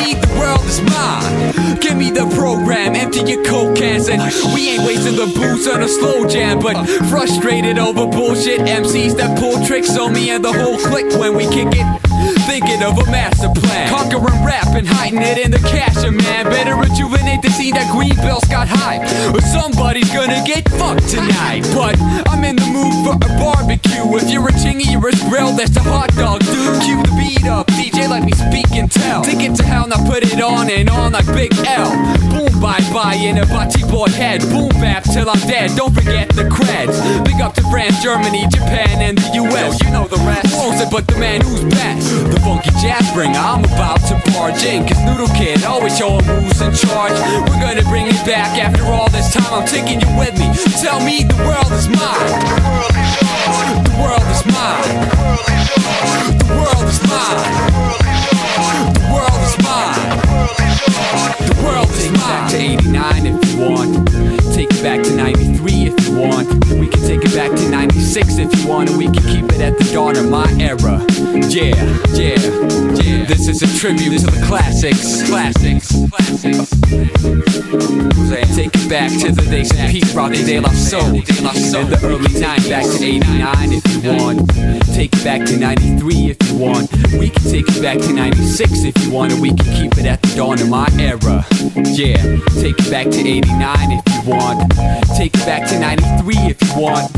[0.00, 1.80] The world is mine.
[1.80, 4.20] Give me the program, empty your coke cans, and
[4.54, 6.60] we ain't wasting the booze on a slow jam.
[6.60, 11.36] But frustrated over bullshit MCs that pull tricks on me and the whole clique when
[11.36, 12.09] we kick it.
[12.50, 16.44] Thinking of a master plan, conquering rap and hiding it in the cash, man.
[16.50, 21.62] Better rejuvenate the scene that Greenbelt's got hype, or somebody's gonna get fucked tonight.
[21.72, 21.94] But
[22.26, 24.02] I'm in the mood for a barbecue.
[24.18, 26.82] If you're a chingy or a grill, that's a hot dog, dude.
[26.82, 29.22] Cue the beat up, DJ, let me speak and tell.
[29.22, 31.94] Take it to hell, now put it on and on like Big L.
[32.34, 34.42] Boom, bye bye in a bati boy head.
[34.50, 35.70] Boom, bap till I'm dead.
[35.76, 36.98] Don't forget the creds.
[37.24, 39.78] Big up to France, Germany, Japan, and the US.
[39.84, 40.50] you know the rest.
[40.58, 42.10] Won't it, but the man who's best.
[42.10, 44.86] The funky jazz bringer, I'm about to barge in.
[44.86, 47.12] Cause Noodle Kid always showing who's in charge.
[47.48, 49.52] We're gonna bring it back after all this time.
[49.52, 50.48] I'm taking you with me.
[50.80, 52.28] Tell me the world is mine.
[53.84, 54.84] The world is mine.
[56.38, 57.40] The world is mine.
[58.94, 59.98] The world is mine.
[61.46, 61.99] The world is mine.
[62.14, 64.08] Back to 89 if you want.
[64.54, 66.48] Take it back to 93 if you want.
[66.70, 68.90] We can take it back to 96 if you want.
[68.90, 71.04] And we can keep it at the dawn of my era.
[71.48, 71.74] Yeah,
[72.14, 72.38] yeah,
[73.00, 73.24] yeah.
[73.26, 75.28] This is a tribute to the classics.
[75.28, 75.92] Classics.
[76.10, 76.70] Classics.
[78.54, 80.44] Take it back to the days of Pete Rock De
[80.74, 81.20] Soul.
[81.20, 81.80] De La Soul.
[81.82, 84.48] In the early 90s, back to 89 if you want.
[84.94, 86.92] Take it back to 93 if you want.
[87.14, 89.32] We can take it back to 96 if you want.
[89.32, 91.46] And we can keep it at the dawn of my era.
[91.74, 94.70] Yeah, take it back to 89 if you want.
[95.16, 97.12] Take it back to 93 if you want.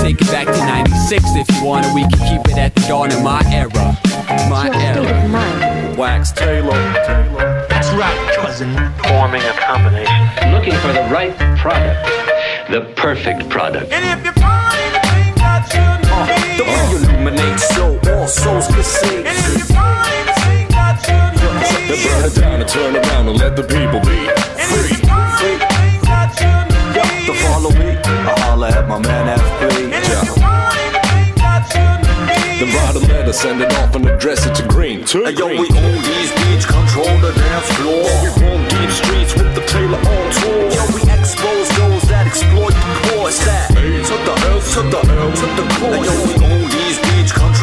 [0.00, 1.86] Take it back to 96 if you want.
[1.86, 3.98] And we can keep it at the dawn of my era.
[4.48, 5.96] My era.
[5.98, 6.72] Wax Tailor.
[7.68, 8.72] That's right, cousin.
[9.04, 10.52] Forming a combination.
[10.52, 12.08] Looking for the right product.
[12.70, 13.92] The perfect product.
[13.92, 18.66] And if you find anything that shouldn't uh, The way you illuminate so all souls
[18.68, 20.21] can see.
[21.92, 24.16] Then burn it down and turn around and let the people be
[24.64, 24.96] free.
[26.96, 29.92] Yeah, to follow me, I holla at my man FP.
[32.58, 35.04] Then write a letter, send it off and address it to Green.
[35.04, 35.60] To Hey, yo, Green.
[35.60, 38.08] we own these beats, control the dance floor.
[38.24, 40.72] We roam deep streets with the Tailor on tour.
[40.72, 43.28] Yo, we expose those that exploit the poor.
[43.28, 45.92] It's that to the earth, to the earth, to the core.
[45.92, 46.91] Hey, yo, we own these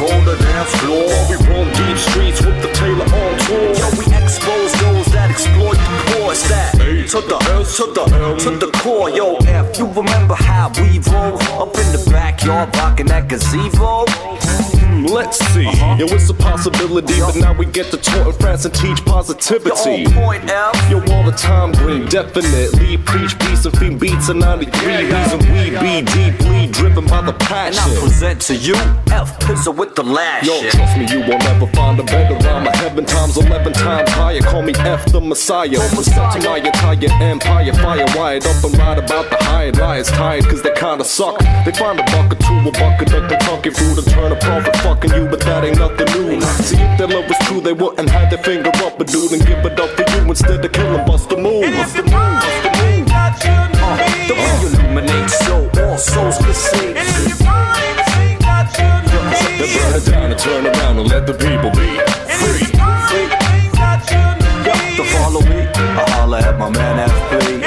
[0.09, 1.05] control the dance floor.
[1.29, 3.73] We roam deep streets with the Tailor on tour.
[3.77, 6.31] Yo, we expose those that exploit the poor.
[6.31, 9.09] It's that to the earth, to the earth, to the core.
[9.09, 14.78] Yo, F, you remember how we roll up in the backyard, rocking that gazebo?
[14.89, 15.69] Hmm, let's see.
[15.99, 20.03] Yo, it's a possibility, but now we get to tour in France and teach positivity.
[20.89, 25.69] Yo, all the time green, definitely preach peace and feed beats and 93 reason we
[25.77, 27.83] be deeply driven by the passion.
[27.83, 28.75] And I present to you
[29.11, 30.45] F Pizza with the lash.
[30.47, 32.65] Yo, trust me, you won't ever find a better rhyme.
[32.65, 34.41] A heaven times 11 times higher.
[34.41, 35.75] Call me F the Messiah.
[36.01, 37.73] Step to my entire empire.
[37.73, 41.37] Fire wired up and right about the high liars tired cause they kinda suck.
[41.65, 44.78] They find a buck or two, a bucket of Kentucky food and turn a profit
[44.83, 46.41] fucking you, but that ain't nothing new.
[46.63, 49.45] See, if their love was true, they wouldn't have their finger up a dude and
[49.45, 51.63] give it up for you instead of killing Buster Move.
[51.73, 52.11] Buster Move.
[52.11, 53.07] Buster Move.
[53.11, 56.93] Uh, the way you illuminate so all souls can see.
[59.59, 61.99] Then burn it down and turn around and let the people be
[62.39, 62.65] free.
[64.95, 67.59] To follow me, I holla at my man FP.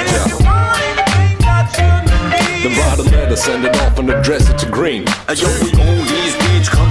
[2.63, 5.05] Then write a letter, send it off and address it to Green.
[5.29, 6.42] And yo, we own these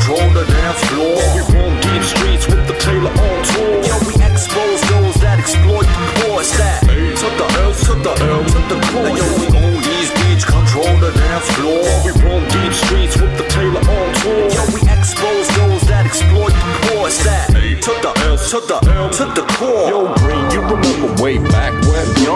[0.02, 1.16] control the dance floor.
[1.36, 3.86] We roam deep streets with the Tailor on tour.
[3.86, 6.42] Yo, we expose those that exploit the poor.
[6.42, 9.14] It's that to the L, to the L, to the core.
[9.14, 11.86] Yo, we own these beats, control the dance floor.
[12.06, 14.50] We roam deep streets with the Tailor on tour.
[14.50, 17.08] Yo, we expose those that exploit the poor.
[17.08, 19.90] It's that to the L, to the L, to the core.
[19.90, 20.62] Yo, Green, you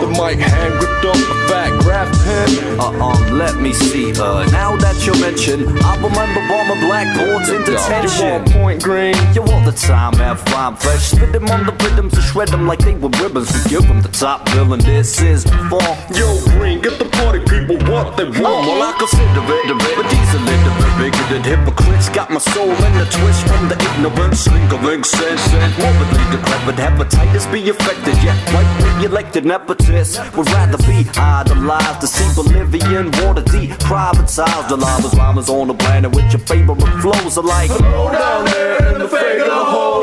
[0.01, 2.79] the mic hand gripped up a fat graph pen?
[2.79, 4.11] Uh, um, let me see.
[4.11, 8.29] Uh, now that you mention, I remember bomber blackboards in You detention.
[8.29, 9.15] want point green?
[9.33, 11.11] Yo, all the time, have rhyme flesh.
[11.11, 13.51] Spit them on the rhythms and shred them like they were ribbons.
[13.53, 14.79] We give them the top villain.
[14.81, 15.81] This is for
[16.13, 16.27] Yo,
[16.57, 18.41] Green, get the party people what they want.
[18.67, 22.09] well, I consider it a bit, but these a little bit bigger than hypocrites.
[22.09, 24.47] Got my soul in the twist from the ignorance.
[24.47, 25.41] Link a link sense,
[25.79, 26.75] morbidly decrepit.
[26.75, 28.69] Hepatitis be affected, yet white
[28.99, 29.45] re-elected
[29.85, 34.69] nepotist would rather be idolized to see Bolivian water deep privatized.
[34.69, 37.71] The llamas, llamas on the planet with your favorite flows alike.
[37.71, 40.01] Hello down there in the fake hole.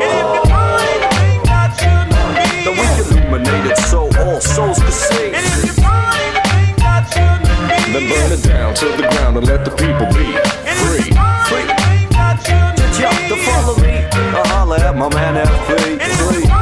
[2.63, 5.31] The we illuminated so all souls can see.
[7.91, 10.33] Then burn it down to the ground and let the people be
[10.81, 11.11] free.
[11.49, 11.67] Free.
[12.75, 13.93] Did y'all to follow me?
[14.13, 16.52] I holla at my man FP.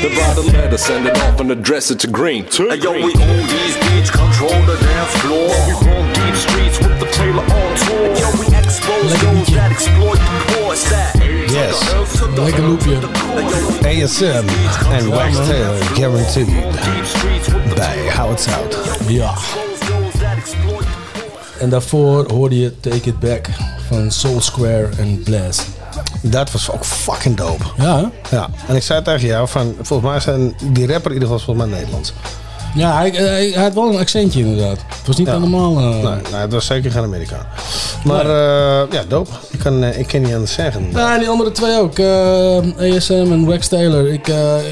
[0.00, 0.08] Free.
[0.08, 2.46] Then write a letter, send it off and address it to Green.
[2.46, 5.48] To Hey, yo, we own these beats, control the dance floor.
[5.66, 8.06] We roam deep streets with the Tailor on tour.
[8.16, 10.72] Yo, we expose those that exploit the poor.
[10.72, 11.16] It's that.
[11.50, 11.94] Yes.
[12.36, 12.98] Lekker loopje.
[13.82, 14.44] ASM
[14.92, 16.48] en Wax Tailor Guaranteed
[17.74, 18.78] bij Hou Het Zout.
[19.06, 19.34] Ja.
[21.58, 23.46] En daarvoor hoorde je Take It Back
[23.88, 25.79] van Soul Square en Blast.
[26.20, 27.64] Dat was ook fucking dope.
[27.76, 31.28] Ja, Ja, en ik zei tegen jou van, volgens mij zijn die rapper in ieder
[31.28, 32.12] geval volgens mij Nederlands.
[32.74, 34.78] Ja, hij, hij, hij had wel een accentje inderdaad.
[34.98, 35.32] Het was niet Ja.
[35.32, 35.78] helemaal...
[35.78, 37.46] eh, Nee, nee, het was zeker geen Amerikaan.
[38.04, 39.30] Maar eh, ja, dope.
[39.50, 40.86] Ik kan, eh, ik kan niet anders zeggen.
[40.92, 41.98] Ja, die andere twee ook.
[41.98, 44.12] eh, ASM en Wax Taylor.
[44.12, 44.62] Ik, eh, eh,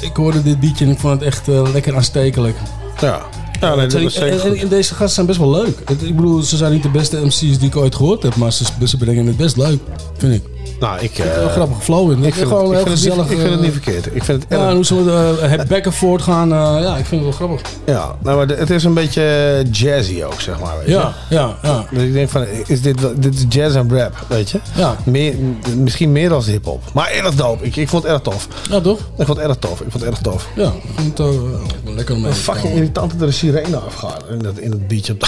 [0.00, 2.56] ik hoorde dit beatje en ik vond het echt eh, lekker aanstekelijk.
[3.00, 3.20] Ja,
[3.60, 5.78] ja nee, dat en, zeker en- en deze gasten zijn best wel leuk.
[6.00, 8.64] Ik bedoel, ze zijn niet de beste MC's die ik ooit gehoord heb, maar ze,
[8.84, 9.78] ze brengen het best leuk,
[10.18, 10.42] vind ik.
[10.80, 11.10] Nou, ik...
[11.14, 12.24] Zit eh, wel een grappige flow in.
[12.24, 13.30] Ik vind, gewoon het, ik, heel vind gezellig.
[13.30, 14.06] ik vind het eh, niet verkeerd.
[14.06, 14.94] Ik vind het Ja, erg- hoe ze
[15.42, 17.70] uh, het back and forth gaan, eh, ja, ik vind het wel grappig.
[17.86, 20.78] Ja, nou, maar het is een beetje jazzy ook, zeg maar.
[20.78, 21.34] Weet Ja, je?
[21.34, 21.86] ja, ja.
[21.90, 24.60] Dus ik denk van, is dit, dit is jazz en rap, weet je?
[24.74, 24.96] Ja.
[25.04, 25.34] Meer,
[25.76, 26.82] misschien meer dan hip-hop.
[26.92, 27.64] Maar erg dope.
[27.64, 28.48] Ik, ik vond het erg tof.
[28.70, 28.98] Ja, toch?
[28.98, 29.80] Ik vond het erg tof.
[29.80, 30.48] Ik vond het erg tof.
[30.56, 34.38] Ja, ik vind het uh, lekker mee Fucking irritant dat er een sirene afgaat in
[34.38, 35.12] dat, in dat beatje.
[35.12, 35.26] Op de,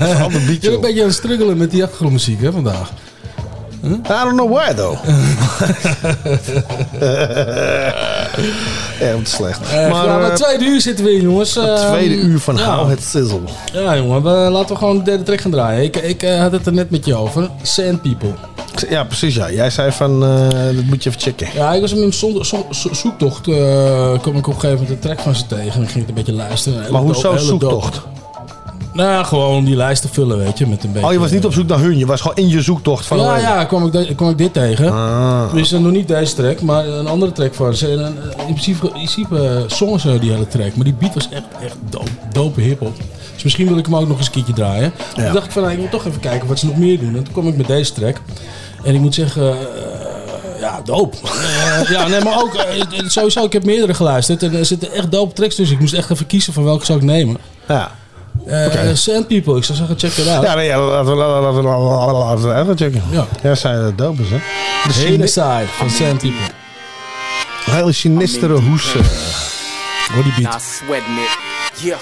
[0.00, 0.60] Vooral de Je beatje.
[0.60, 2.90] bent een beetje aan het struggelen met die achtergrondmuziek hè, vandaag.
[3.84, 4.98] I don't know why though.
[9.00, 9.60] Erg slecht.
[9.70, 11.54] Eh, maar ja, maar eh, tweede uur zitten we in, jongens.
[11.54, 12.76] het Eh, tweede uur van ja.
[12.76, 13.40] How It Sizzle.
[13.72, 15.82] Ja, jongen, we, laten we gewoon de derde track gaan draaien.
[15.82, 17.50] Ik, ik eh, had het er net met je over.
[17.62, 18.32] Sand People.
[18.88, 19.50] Ja, precies ja.
[19.50, 20.20] Jij zei van,
[20.74, 21.48] dat moet je even checken.
[21.54, 22.44] Ja, ik was in mijn zo-
[22.92, 23.40] zoektocht.
[23.40, 25.72] kwam ik op een gegeven moment een track van ze tegen.
[25.74, 26.78] En ik ging het een beetje luisteren.
[26.80, 28.00] Hele Maar hoezo zoektocht?
[28.94, 30.66] Nou, ja, gewoon die lijst te vullen, weet je.
[30.66, 31.98] Met een beetje, Oh, je was niet op zoek naar hun.
[31.98, 33.18] Je was gewoon in je zoektocht van...
[33.18, 34.92] ja, oh, ja, kwam ik, de- kwam ik dit tegen.
[34.92, 35.52] Ah.
[35.54, 37.88] Dus eh, nog niet deze track, maar een andere track van ze.
[37.90, 40.74] En, eh, in principe, in principe eh, zongen ze die hele track.
[40.76, 42.96] Maar die beat was echt, echt dope, dope hip-hop.
[43.34, 44.92] Dus misschien wil ik hem ook nog eens een keertje draaien.
[45.16, 45.24] Ja.
[45.24, 47.16] Toen dacht ik van, nou, ik moet toch even kijken wat ze nog meer doen.
[47.16, 48.16] En toen kwam ik met deze track.
[48.84, 51.16] En ik moet zeggen, eh, ja, dope.
[51.24, 54.42] Eh, ja, nee, maar ook, eh, sowieso, ik heb meerdere geluisterd.
[54.42, 55.74] En er zitten echt dope tracks tussen.
[55.74, 57.36] Ik moest echt even kiezen van welke zou ik nemen.
[57.68, 57.90] Ja.
[58.46, 58.94] Eh Oké.
[58.94, 60.42] Sand People, ik zou zeggen, check it out.
[60.44, 63.02] Ja, nee, ja, laten we laten we- checken.
[63.10, 63.26] Ja.
[63.42, 64.36] Ja, zij dat dope is, hè?
[64.36, 66.40] De Hele Chine- side van Sand People.
[67.70, 68.94] hele sinistere hoes.
[68.94, 69.02] eh.
[70.14, 70.52] Hoor die beat.
[70.52, 71.38] Not sweating it.
[71.82, 71.98] Yeah.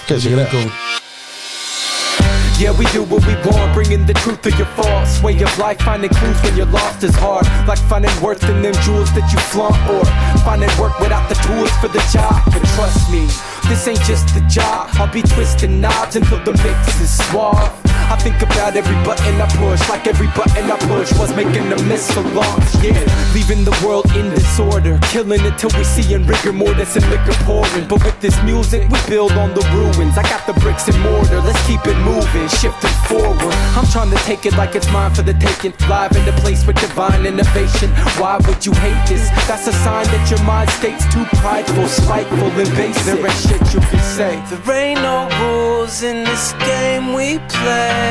[2.63, 5.81] Yeah, we do what we want, bringing the truth to your false way of life.
[5.81, 9.41] Finding clues when you're lost is hard, like finding worth in them jewels that you
[9.51, 10.05] flaunt, or
[10.45, 12.41] finding work without the tools for the job.
[12.47, 13.27] But trust me,
[13.69, 14.91] this ain't just a job.
[14.93, 17.82] I'll be twisting knobs until the mix is suave.
[18.13, 21.83] I think about every button I push, like every button I push was making a
[21.89, 22.69] miss for launch.
[22.85, 23.01] Yeah,
[23.33, 27.33] leaving the world in disorder, killing it till we see in rigor mortis and liquor
[27.49, 27.89] pouring.
[27.89, 30.19] But with this music, we build on the ruins.
[30.19, 33.55] I got the bricks and mortar, let's keep it moving, shifting forward.
[33.81, 36.67] I'm trying to take it like it's mine for the taking, live in the place
[36.67, 37.89] with divine innovation.
[38.21, 39.31] Why would you hate this?
[39.49, 43.07] That's a sign that your mind state's too prideful, spiteful, invasive.
[43.07, 44.37] There ain't shit you can say.
[44.53, 48.02] There ain't no rules in this game we play.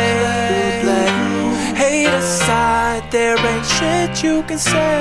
[1.75, 4.99] Hate aside, there ain't shit you can say.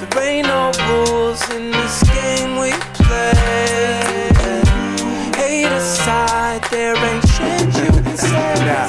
[0.00, 3.32] There ain't no rules in this game we play.
[5.36, 8.85] Hate aside, there ain't shit you can say.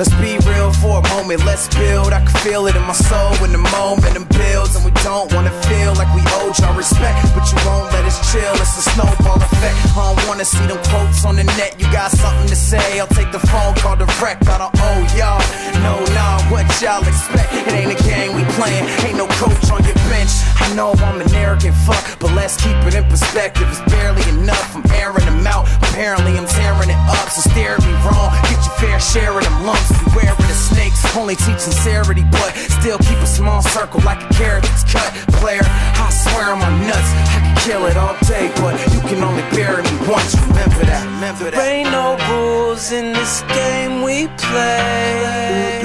[0.00, 1.44] Let's be real for a moment.
[1.44, 2.14] Let's build.
[2.16, 5.52] I can feel it in my soul when the momentum builds, and we don't wanna
[5.68, 8.54] feel like we owe y'all respect, but you won't let us chill.
[8.64, 9.76] It's a snowball effect.
[9.92, 11.76] I don't wanna see them quotes on the net.
[11.78, 12.98] You got something to say?
[12.98, 14.48] I'll take the phone call direct.
[14.48, 15.44] I don't owe y'all.
[15.84, 17.52] No, nah, what y'all expect?
[17.52, 18.88] It ain't a game we playing.
[19.04, 20.32] Ain't no coach on your bench.
[20.64, 23.68] I know I'm an arrogant fuck, but let's keep it in perspective.
[23.68, 24.76] It's barely enough.
[24.76, 25.68] I'm airing them out.
[25.84, 27.28] Apparently I'm tearing it up.
[27.28, 28.32] So stare me wrong.
[28.48, 29.89] Get your fair share of them lumps.
[30.04, 31.00] Beware of the snakes.
[31.16, 35.12] Only teach sincerity, but still keep a small circle like a carrot that's cut.
[35.40, 37.10] Player, I swear I'm nuts.
[37.34, 40.34] I could kill it all day, but you can only bury me once.
[40.48, 41.04] Remember that.
[41.06, 41.58] Remember that.
[41.58, 45.82] There ain't no rules in this game we play.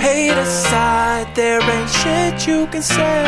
[0.00, 3.24] Hate aside, there ain't shit you can say.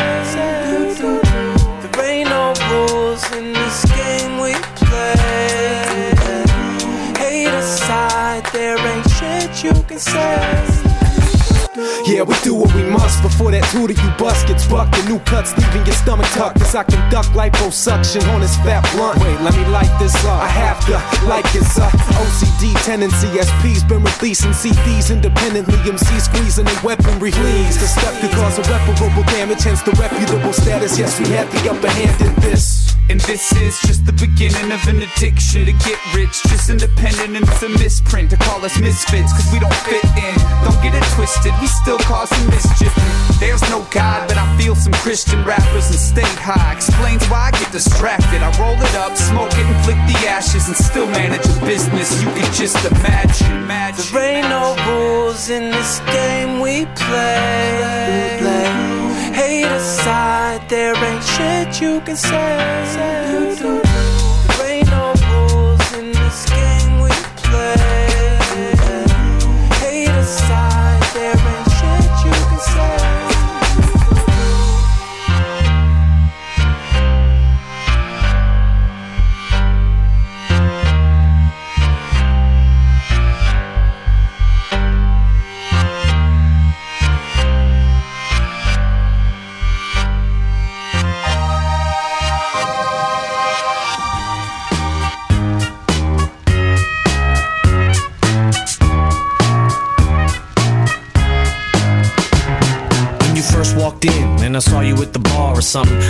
[1.81, 3.86] There ain't no rules in this
[9.67, 10.87] you can say.
[12.07, 14.95] Yeah, we do what we must before that to you bust gets bucked.
[14.95, 16.57] The new cuts leaving your stomach tucked.
[16.57, 19.21] Cause I can conduct liposuction on this fat blunt.
[19.21, 20.41] Wait, let me light this up.
[20.41, 21.87] I have to, like it's a
[22.17, 23.27] OCD tendency.
[23.37, 25.77] SP's been releasing CDs independently.
[25.85, 27.31] MC squeezing their weaponry.
[27.31, 30.97] Please, the step could cause irreparable damage, hence the reputable status.
[30.97, 32.96] Yes, we have the upper hand in this.
[33.09, 36.43] And this is just the beginning of an addiction to get rich.
[36.51, 40.35] Just independent and it's a misprint to call us misfits, cause we don't fit in.
[40.67, 42.91] Don't get it twisted, we still cause some mischief.
[43.39, 46.73] There's no God, but I feel some Christian rappers and stay high.
[46.73, 48.43] Explains why I get distracted.
[48.43, 52.11] I roll it up, smoke it, and flick the ashes, and still manage a business.
[52.21, 53.63] You can just imagine.
[53.63, 54.05] imagine.
[54.11, 58.96] There ain't no rules in this game we play.
[59.47, 64.16] Hate aside, there ain't shit you can say.
[105.67, 106.06] Something,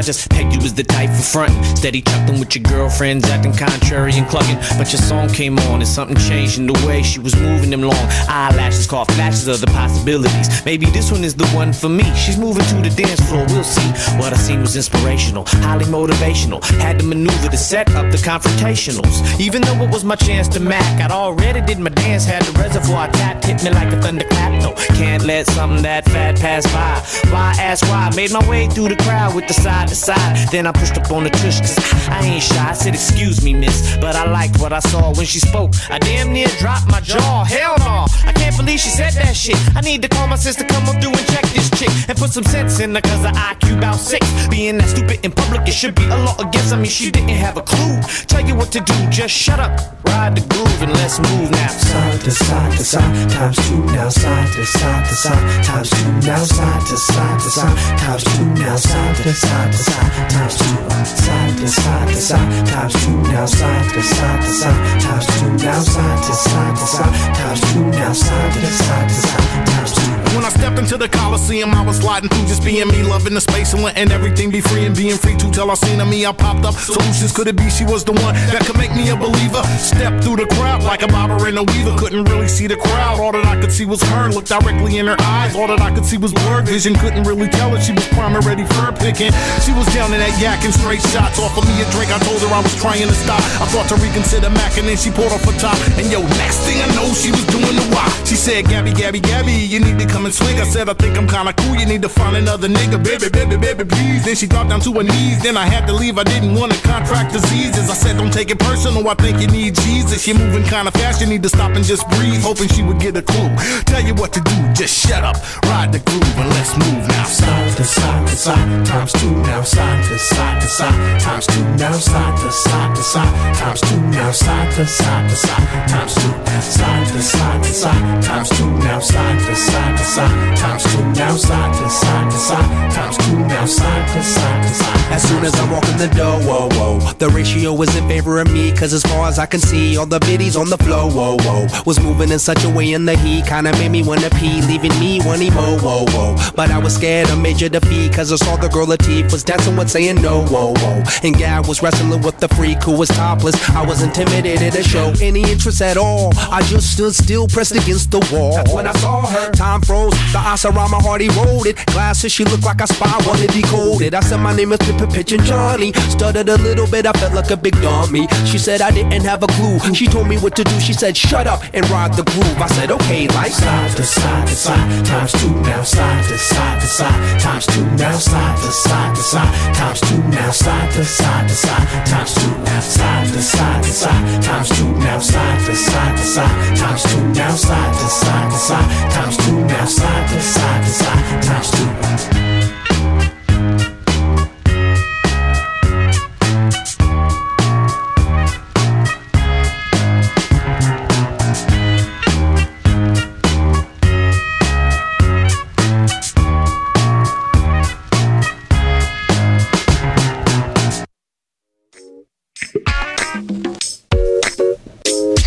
[0.00, 1.62] I just pegged you as the type for frontin'.
[1.76, 4.56] Steady chuckling with your girlfriends, acting contrary and clucking.
[4.78, 7.82] But your song came on and something changed in the way she was moving them
[7.82, 8.86] long eyelashes.
[8.86, 10.64] Caught flashes of the possibilities.
[10.64, 12.04] Maybe this one is the one for me.
[12.14, 13.90] She's moving to the dance floor, we'll see.
[14.16, 16.64] What I seen was inspirational, highly motivational.
[16.80, 19.38] Had to maneuver to set up the confrontationals.
[19.38, 22.58] Even though it was my chance to mac, I'd already did my dance, had the
[22.58, 24.62] reservoir tapped, hit me like a thunderclap.
[24.62, 27.30] No, can't let something that fat pass by.
[27.30, 28.10] Why ask why?
[28.16, 30.48] Made my way through the crowd with the side to side.
[30.50, 31.76] Then I pushed up on the tush, cause
[32.08, 32.70] I ain't shy.
[32.70, 35.72] I said, Excuse me, miss, but I liked what I saw when she spoke.
[35.90, 37.44] I damn near dropped my jaw.
[37.44, 39.58] Hell no, I can't believe she said that shit.
[39.76, 42.30] I need to call my sister, come on through and check this chick and put
[42.30, 44.24] some sense in her, cause her IQ about six.
[44.48, 46.72] Being that stupid in public, it should be a law against.
[46.72, 48.00] I mean, she didn't have a clue.
[48.26, 49.72] Tell you what to do, just shut up,
[50.06, 51.68] ride the groove, and let's move now.
[51.68, 54.08] Side to side to side, times two now.
[54.08, 56.20] Side to side to side, times two now.
[56.26, 60.58] now, side to side to side, times two now, side to side to side, times
[60.58, 65.26] two, side to side to side, times two now, side to side to side, times
[65.40, 69.66] two now, side to side to side, times two now, side to side to side,
[69.66, 70.20] times two.
[70.36, 73.40] When I stepped into the Coliseum, I was sliding through just being me, loving the
[73.40, 76.24] space and letting everything be free and being free to tell I seen her me.
[76.24, 76.74] I popped up.
[76.74, 79.62] Solutions could it be she was the one that could make me a believer?
[79.76, 81.96] Step through the crowd like a bobber and a weaver.
[81.98, 83.18] Couldn't really see the crowd.
[83.18, 84.30] All that I could see was her.
[84.30, 85.56] Looked directly in her eyes.
[85.56, 86.94] All that I could see was blurred vision.
[86.94, 89.32] Couldn't really tell if she was prime and ready for picking.
[89.60, 91.38] She was down in that yak and straight shots.
[91.38, 92.08] Offered me a drink.
[92.08, 93.40] I told her I was trying to stop.
[93.60, 95.76] I thought to reconsider Mac and then she pulled off her top.
[96.00, 98.08] And yo, next thing I know, she was doing the why.
[98.24, 100.58] She said, Gabby, Gabby, Gabby, you need to come and swing.
[100.60, 101.76] I said, I think I'm kinda cool.
[101.76, 104.24] You need to find another nigga, baby, baby, baby, please.
[104.24, 105.42] Then she dropped down to her knees.
[105.42, 106.18] Then I had to leave.
[106.18, 107.90] I didn't want to contract diseases.
[107.90, 109.06] I said, don't take it personal.
[109.08, 110.26] I think you need Jesus.
[110.26, 111.20] You're moving kinda fast.
[111.20, 112.40] You need to stop and just breathe.
[112.42, 113.50] Hoping she would get a clue.
[113.84, 114.56] Tell you what to do.
[114.72, 117.24] Just shut up, ride the groove, and let's move now.
[117.24, 122.36] Side to side, times two now, side to side to side, times two now, side
[122.38, 127.06] to side to side, times two now, side to side to side, times two, side
[127.08, 131.36] to side to side, times two now, side to side to side, times two now,
[131.36, 135.12] side to side to side, times two now, side to side to side.
[135.12, 137.12] As soon as I walk in the door, whoa, whoa.
[137.14, 140.06] The ratio is in favor of me, cause as far as I can see, all
[140.06, 141.66] the biddies on the floor, whoa, whoa.
[141.84, 144.96] Was moving in such a way in the heat, kinda made me wanna pee, leaving
[145.00, 146.36] me wanting more, whoa, whoa.
[146.54, 149.76] But I was scared of major defeat, cause I saw the girl Lateef was dancing
[149.76, 151.02] with saying no, whoa, whoa.
[151.22, 153.54] And Gab was wrestling with the freak who was topless.
[153.70, 156.32] I was intimidated to show any interest at all.
[156.36, 158.54] I just stood still, pressed against the wall.
[158.56, 159.52] That's when I saw her.
[159.52, 161.76] Time froze, the ice around my heart eroded.
[161.86, 164.14] Glasses, she looked like a spy, wanna decode it.
[164.14, 165.92] I said my name is Pippa Pitch and Johnny.
[166.10, 168.26] Stuttered a little bit, I felt like a big dummy.
[168.46, 169.78] She said I didn't have a clue.
[169.94, 170.80] She told me what to do.
[170.80, 172.58] She said, shut up and ride the groove.
[172.60, 176.80] I said, okay, like Side to side to side, times two now, side to side
[176.80, 181.04] to side, times two now, side to side to side, times two now, side to
[181.04, 185.66] side to side, times two now, side to side to side, times two now, side
[185.66, 189.84] to side to side, times two now, side to side to side, times two now,
[189.84, 192.29] side to side to side, times two.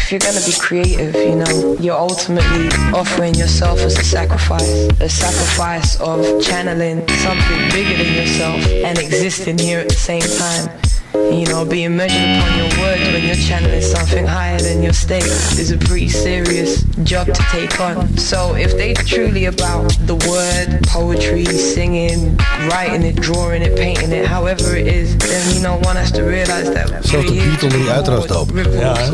[0.03, 4.69] If you're gonna be creative, you know, you're ultimately offering yourself as a sacrifice.
[4.99, 10.69] A sacrifice of channeling something bigger than yourself and existing here at the same time.
[11.13, 15.25] You know, being measured upon your words when you're channeling something higher than your state
[15.59, 18.17] is a pretty serious job to take on.
[18.17, 22.35] So if they truly about the word, poetry, singing,
[22.67, 26.23] writing it, drawing it, painting it, however it is, then you know one has to
[26.23, 28.51] realize that Zelfs de Beatle die uiteraard doop.
[28.79, 29.13] Ja, hè?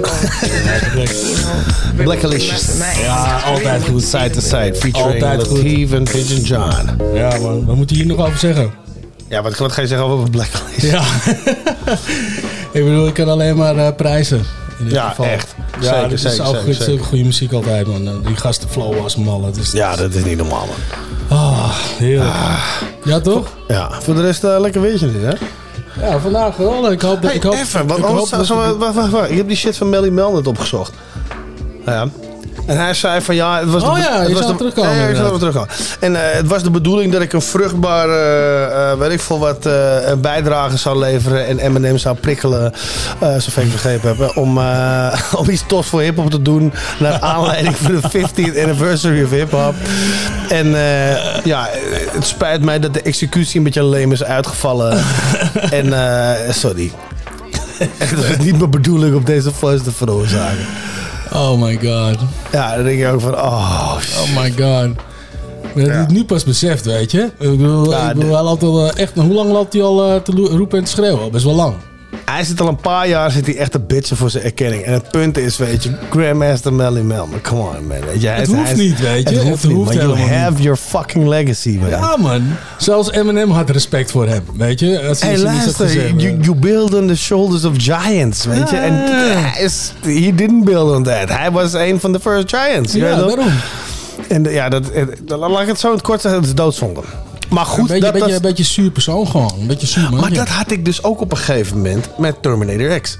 [2.03, 2.65] Blackalicious.
[3.01, 4.03] Ja, altijd goed.
[4.03, 5.57] Side to side, featuring Altijd goed.
[5.57, 7.13] Lateef en Pigeon John.
[7.13, 8.87] Ja man, wat moet je hier nog over zeggen?
[9.29, 10.91] Ja, wat, wat ga je zeggen over Blackalicious?
[10.91, 11.01] Ja.
[12.79, 14.37] ik bedoel, ik kan alleen maar eh, prijzen.
[14.79, 15.25] In dit Ja, geval.
[15.25, 15.55] echt.
[15.79, 17.05] Ja, Zeker, dit is zeker, ook zeker, goed, zeker.
[17.05, 18.07] goede muziek altijd, man.
[18.07, 19.53] Eh, Die gasten flow als mallen.
[19.53, 21.37] Dus Ja, dat is niet normaal, man.
[21.37, 22.33] Ah, heerlijk.
[23.03, 23.47] Ja, toch?
[23.67, 25.33] Ja, voor de rest eh, lekker weetje dit, hè?
[26.07, 26.91] Ja, vandaag wel.
[26.91, 27.23] Ik hoop dat...
[27.23, 29.29] Hey, ik hoop, even, want ik anders, hoop dat- zo- wacht, wacht, wacht.
[29.29, 30.91] Ik heb die shit van Melly Mel net opgezocht.
[31.85, 32.07] Ja.
[32.69, 34.95] En hij zei van ja, het was Oh de, ja, het je was de, terugkomen,
[34.95, 35.69] Ja, ik terugkomen.
[35.99, 39.65] En eh, het was de bedoeling dat ik een vruchtbare, eh, weet ik veel wat,
[39.65, 42.73] eh, bijdrage zou leveren en Eminem zou prikkelen,
[43.37, 44.57] zover ik begrepen heb, om,
[45.41, 49.75] om iets tofs voor hip-hop te doen naar aanleiding van de 50th anniversary of hip-hop.
[50.49, 51.69] En eh, ja,
[52.11, 55.03] het spijt mij dat de executie een beetje leem is uitgevallen.
[55.79, 55.93] en
[56.53, 56.91] sorry.
[57.97, 60.65] Het was niet mijn bedoeling om deze voice te veroorzaken.
[61.33, 62.17] Oh my god.
[62.51, 64.95] Ja, dan denk je ook van, oh, Oh my god.
[65.75, 66.05] Maar dat Ja.
[66.07, 67.21] is nu pas beseft, weet je.
[67.39, 69.15] Ik bedoel, Ja, ik bedoel hij loopt al eh, echt...
[69.15, 71.31] Hoe lang loopt hij al eh, te roepen en te schreeuwen?
[71.31, 71.73] Best wel lang.
[72.29, 74.83] Hij zit al een paar jaar zit hij echt te bitchen voor zijn erkenning.
[74.83, 77.27] En het punt is, weet je, Grandmaster Melly Mel.
[77.27, 77.97] Maar come on, man.
[78.05, 79.35] Weet je, hij Het hoeft hij niet, weet je.
[79.35, 80.63] Het hoeft Het niet, maar you have niet.
[80.63, 81.89] your fucking legacy, man.
[81.89, 82.41] Ja, man.
[82.77, 85.07] Zelfs Eminem had respect voor hem, weet je.
[85.07, 88.77] Als hij Hey, luister, gezegd, you, you build on the shoulders of giants, weet je.
[88.77, 89.03] En
[89.63, 91.29] is, he didn't build on that.
[91.29, 92.93] Hij was een van de first giants.
[92.93, 93.47] Ja, daarom.
[94.27, 97.01] En ja, dat, het- laat ik het zo in het kort zeggen, het is doodzonde.
[97.49, 99.53] Maar goed, een beetje, dat, beetje, dat- een beetje zuur persoon gewoon.
[99.59, 100.19] Een beetje zuur, man.
[100.19, 103.17] maar dat had ik dus ook op een gegeven moment met Terminator X.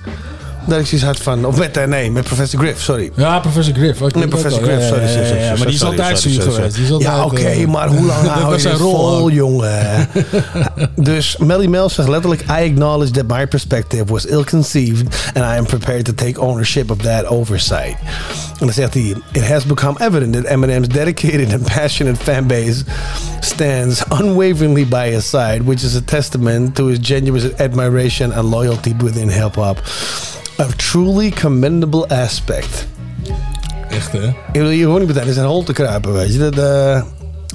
[0.67, 1.45] Dat ik zoiets had van...
[1.45, 3.11] Of met, eh, nee, met Professor Griff, sorry.
[3.15, 4.01] Ja, Professor Griff.
[4.01, 4.63] Ik Nee, weet Professor.
[4.63, 5.07] Griff, Ja, sorry.
[5.07, 6.75] sorry, ja, sorry, Maar die is sorry, altijd sorry, zuur sorry, geweest.
[6.75, 7.05] Die is sorry.
[7.05, 10.07] altijd, Ja, oké, eh, maar hoe lang hou je zijn rol vol, jongen?
[10.95, 12.41] dus Melle Mel zegt letterlijk...
[12.41, 15.31] I acknowledge that my perspective was ill-conceived...
[15.33, 17.95] and I am prepared to take ownership of that oversight.
[18.59, 19.15] En dan zegt hij...
[19.31, 22.83] It has become evident that Eminem's dedicated and passionate fanbase...
[23.39, 25.61] stands unwaveringly by his side...
[25.65, 29.77] which is a testament to his genuine admiration and loyalty within hip-hop.
[30.59, 32.87] A truly commendable aspect.
[33.89, 34.27] Echt, hè?
[34.27, 36.39] Ik wil hier gewoon niet meteen in zijn hol te kruipen, weet je.
[36.39, 37.01] Dat, eh,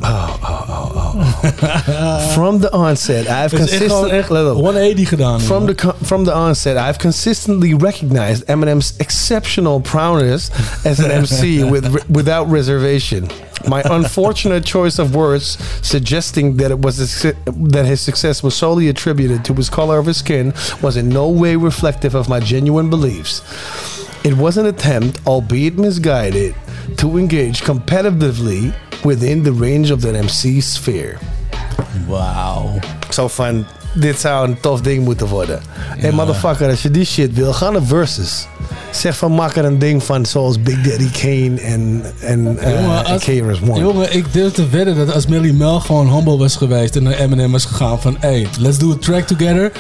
[0.03, 1.04] oh, oh, oh, oh.
[2.35, 4.11] From the onset, I've Het is echt consistently...
[4.11, 5.41] echt 180 gedaan.
[5.41, 10.51] From the, from the onset, I've consistently recognized Eminem's exceptional prowess
[10.85, 13.29] as an MC with, without reservation.
[13.69, 17.33] My unfortunate choice of words suggesting that it was a,
[17.71, 21.29] that his success was solely attributed to his color of his skin was in no
[21.29, 23.43] way reflective of my genuine beliefs.
[24.25, 26.55] It was an attempt, albeit misguided,
[26.97, 28.75] to engage competitively
[29.05, 31.21] within the range of the MC sphere.
[32.09, 32.81] Wow.
[33.11, 35.61] So van, dit zou een tof ding moeten worden.
[35.99, 38.47] Hey motherfucker, als je die shit wil, ga naar Versus.
[38.91, 43.05] Zeg van, maak er een ding van zoals Big Daddy Kane en, en eh, Jongen,
[43.05, 43.81] als- One.
[43.81, 47.13] Jongen, ik durf te wedden dat als Melly Mel gewoon humble was geweest en naar
[47.15, 49.73] Eminem was gegaan van, hey, let's do a track together.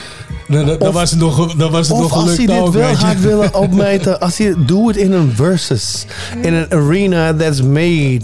[0.48, 2.58] Dan, dan, dan Of- was het nog, dan was het nog als gelukt hij dit
[2.66, 6.04] ook, wel had willen opmeten, als hij doe het in een versus.
[6.42, 8.20] In een arena that's made...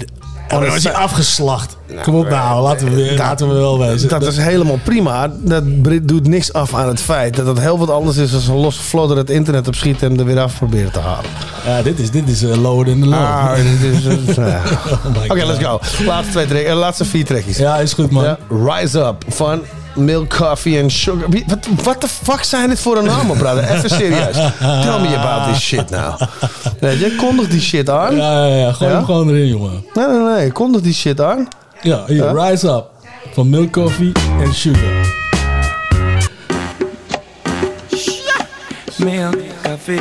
[0.50, 1.76] Maar dan was hij afgeslacht.
[2.02, 4.08] Kom op nou, laten we, weer- laten we wel wezen.
[4.08, 5.30] Dat is helemaal prima.
[5.38, 5.62] Dat
[6.02, 8.82] doet niks af aan het feit dat het heel wat anders is als een losse
[8.82, 11.30] flodder het internet op schiet en hem er weer af proberen te halen.
[11.66, 13.18] Ja, dit is, dit is eh, lower than the low.
[13.18, 14.36] Ah, is.
[14.38, 15.80] Oh my Oké, let's go.
[16.06, 17.56] Laatste, twee track- eh, laatste vier trekjes.
[17.56, 18.24] Ja, is goed man.
[18.24, 19.60] Ja, Rise Up van
[19.94, 21.28] Milk Coffee and Sugar.
[21.46, 23.64] Wat what the fuck zijn dit voor een namen, brother?
[23.70, 24.36] Even serieus.
[24.58, 26.20] Tell me about this shit now.
[26.80, 28.16] Nee, jij kondigt die shit aan.
[28.16, 28.72] Ja, ja, ja.
[28.72, 28.96] Gooi Ja?
[28.96, 29.84] hem gewoon erin, jongen.
[29.94, 30.52] Nee, nee, nee.
[30.52, 31.48] Kondig die shit aan.
[31.82, 32.48] Ja, hier, Ja?
[32.48, 32.84] Rise Up.
[33.34, 35.19] Van Milk Coffee en Sugar.
[39.04, 40.00] Milk, coffee.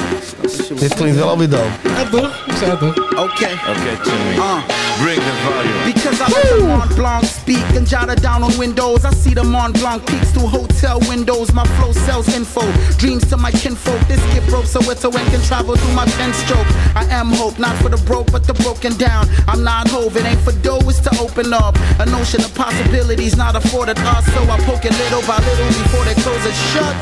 [0.80, 1.64] Dit klinkt wel alweer dope.
[1.84, 2.44] Ja, toch?
[2.46, 2.96] Ik zei het toch?
[3.12, 3.54] Okay.
[3.54, 4.36] Okay, Jimmy.
[4.36, 4.80] Uh.
[5.02, 5.94] Bring the volume.
[5.94, 9.06] Because I let the Mont Blanc speak and jot it down on windows.
[9.06, 11.54] I see the Mont Blanc peaks through hotel windows.
[11.54, 12.62] My flow sells info,
[12.98, 14.00] dreams to my kinfolk.
[14.08, 16.68] This skip rope so it's so it can travel through my pen stroke.
[16.96, 19.26] I am hope, not for the broke, but the broken down.
[19.48, 21.78] I'm not hove, it ain't for dough, it's to open up.
[22.00, 26.04] A notion of possibilities not afforded us, so I poke it little by little before
[26.04, 27.00] they close it shut.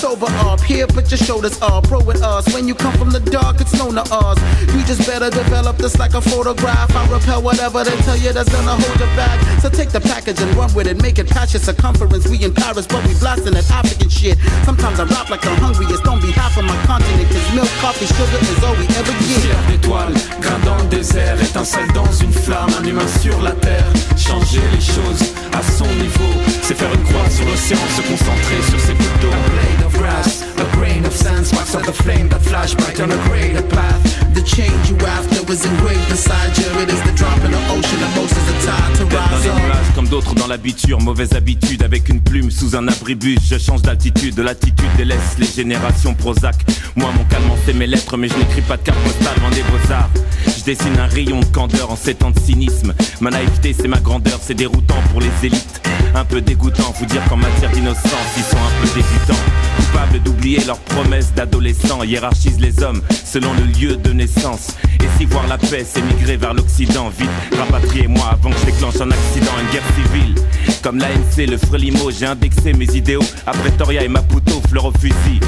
[0.00, 2.52] Sober up, here, put your shoulders up, pro with us.
[2.52, 4.38] When you come from the dark, it's known to us.
[4.74, 6.94] You just better develop this like a photograph.
[6.94, 9.38] I repel whatever they tell you that's gonna hold you back.
[9.60, 12.28] So take the package and run with it, make it past your circumference.
[12.28, 14.38] We in Paris, but we blasting that African shit.
[14.64, 18.40] Sometimes I rap like the hungriest on behalf of my continent, cause milk, coffee, sugar
[18.40, 19.40] is all we ever get.
[19.40, 23.86] Poussière d'étoiles, grain dans le désert, étincelle dans une flamme, un humain sur la terre.
[24.16, 28.80] Changer les choses à son niveau, c'est faire une croix sur l'océan, se concentrer sur
[28.80, 29.32] ses couteaux.
[29.32, 30.64] A blade of grass, a
[31.00, 34.34] grain of sand, sparks of the flame that flash bright on a greater path.
[34.34, 36.66] The change you after was engraved beside you.
[36.80, 39.38] It is the drop in the ocean that most of the time to Tête dans
[39.38, 43.38] les nuages comme d'autres dans l'habitude Mauvaise habitude avec une plume sous un abribus.
[43.50, 46.56] Je change d'altitude, de l'attitude délaisse les générations Prozac
[46.96, 50.10] Moi mon calme c'est mes lettres mais je n'écris pas de carte postale des beaux-arts.
[50.46, 52.94] Je dessine un rayon de candeur en ces temps de cynisme.
[53.20, 55.80] Ma naïveté c'est ma grandeur, c'est déroutant pour les élites.
[56.14, 59.40] Un peu dégoûtant, vous dire qu'en matière d'innocence Ils sont un peu dégoûtants
[59.76, 64.68] Coupables d'oublier leurs promesses d'adolescents Hiérarchisent les hommes selon le lieu de naissance.
[65.02, 69.00] Et si voir la paix c'est migrer vers l'Occident Vite, rapatriez-moi avant que je déclenche
[69.00, 70.34] un accident, une guerre civile.
[70.82, 73.24] Comme l'ANC, le Frelimo, j'ai indexé mes idéaux.
[73.46, 75.40] À Pretoria et Maputo, fleur au fusil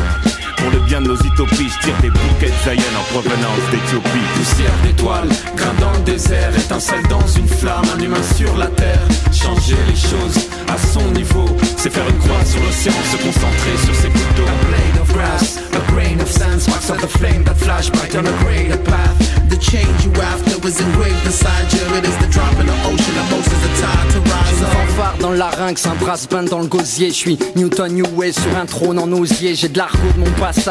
[0.56, 4.26] Pour le bien de nos utopies, je tire des bouquets de Zion en provenance d'Éthiopie
[4.34, 9.00] Poussière d'étoiles, grain dans le désert, étincelle dans une flamme, un humain sur la terre.
[9.32, 11.46] Changer les choses à son niveau,
[11.76, 14.48] c'est faire une croix sur l'océan, se concentrer sur ses couteaux.
[14.48, 18.14] A blade of grass, a grain of sand, sparks of the flame that flash bright
[18.14, 19.18] on a greater path.
[19.48, 21.82] The change you after was engraved beside you.
[21.96, 24.72] It is the drop in the ocean that most of the time to rise up.
[24.72, 27.08] fanfare dans le larynx, un brass band dans le gosier.
[27.08, 29.54] Je suis Newton New Way sur un trône en osier.
[29.54, 30.30] J'ai de l'argot de mon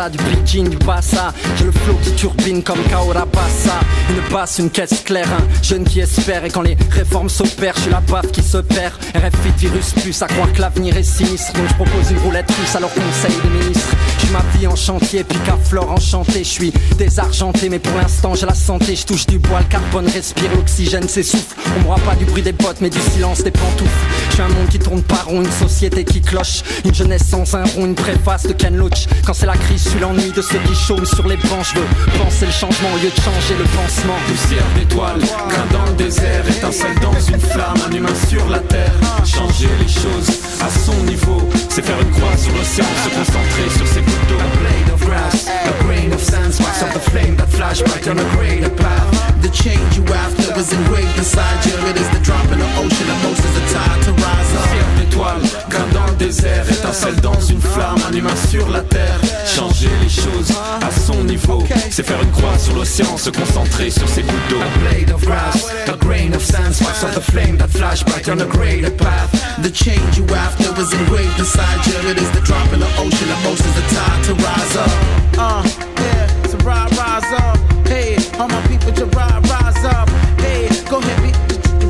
[0.10, 1.34] du pidgin, du bassa.
[1.58, 3.80] J'ai le flow qui turbine comme Kaora Passa.
[4.10, 6.44] Une basse, une caisse claire, un jeune qui espère.
[6.44, 8.94] Et quand les réformes s'opèrent, je suis la baffe qui se perd.
[9.16, 11.54] RFI virus plus, à croire que l'avenir est sinistre.
[11.54, 13.96] Donc je propose une roulette russe à leur conseil des ministres.
[14.20, 16.40] Je ma vie en chantier, puis qu'à flore enchanté.
[16.40, 18.96] Je suis désargenté, mais pour l'instant j'ai la santé.
[18.96, 21.56] Je touche du bois, le carbone respire, l'oxygène s'essouffle.
[21.78, 23.90] On me voit pas du bruit des bottes, mais du silence des pantoufles.
[24.26, 26.62] Je suis suis un monde qui tourne par rond, une société qui cloche.
[26.84, 29.08] Une jeunesse sans un rond, une préface de Ken Loach.
[29.26, 31.66] Quand c'est la je suis l'ennui de ceux qui chôment sur les bancs.
[31.74, 34.16] Je veux penser le changement au lieu de changer le pansement.
[34.28, 38.94] Poussière d'étoiles, grain dans le désert, étincelle dans une flamme, un humain sur la terre.
[39.26, 43.88] Changer les choses à son niveau, c'est faire une croix sur l'océan, se concentrer sur
[43.88, 44.40] ses d'eau.
[44.40, 48.08] A blade of grass, a grain of sand, sparks of the flame that flash bright
[48.08, 49.10] on a greater path.
[49.42, 51.74] The change you after is engraved inside you.
[51.90, 54.62] It is the drop in the ocean, the most is the tide to rise up.
[54.62, 59.20] Poussière d'étoiles, grain dans le désert, étincelle dans une flamme, un humain sur la terre.
[59.46, 64.08] Changer les choses à son niveau, c'est faire une croix sur l'océan, se concentrer sur
[64.08, 64.62] ses d'eau.
[64.62, 68.30] A blade of grass, a grain of sand, sparks of the flame that flash bright
[68.30, 69.32] on a greater path.
[69.64, 70.51] The change you after
[70.82, 71.94] is engraved inside you.
[72.10, 74.92] It is the drop in the ocean, is the tide to rise up.
[75.38, 75.62] Uh,
[76.02, 77.58] yeah, so rise, rise up.
[77.88, 80.10] Hey, all my people, just rise, rise up.
[80.42, 81.32] Hey, go ahead, be,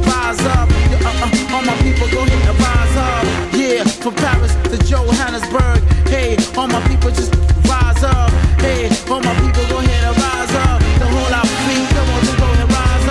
[0.09, 0.69] rise up.
[0.69, 3.23] Uh, uh, all my people, go ahead and rise up.
[3.55, 5.79] Yeah, from Paris to Johannesburg.
[6.07, 7.33] Hey, all my people, just
[7.71, 8.31] rise up.
[8.59, 10.79] Hey, all my people, go ahead and rise up.
[10.99, 13.07] The whole lot of feet, come on, just go ahead and rise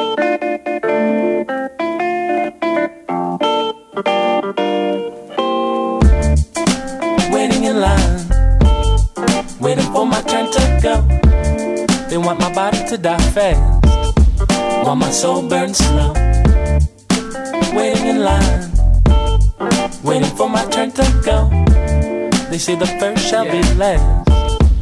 [0.00, 0.26] up.
[12.90, 13.86] to die fast,
[14.84, 16.12] while my soul burns slow.
[17.72, 18.68] Waiting in line,
[20.02, 21.48] waiting for my turn to go.
[22.50, 24.26] They say the first shall be last.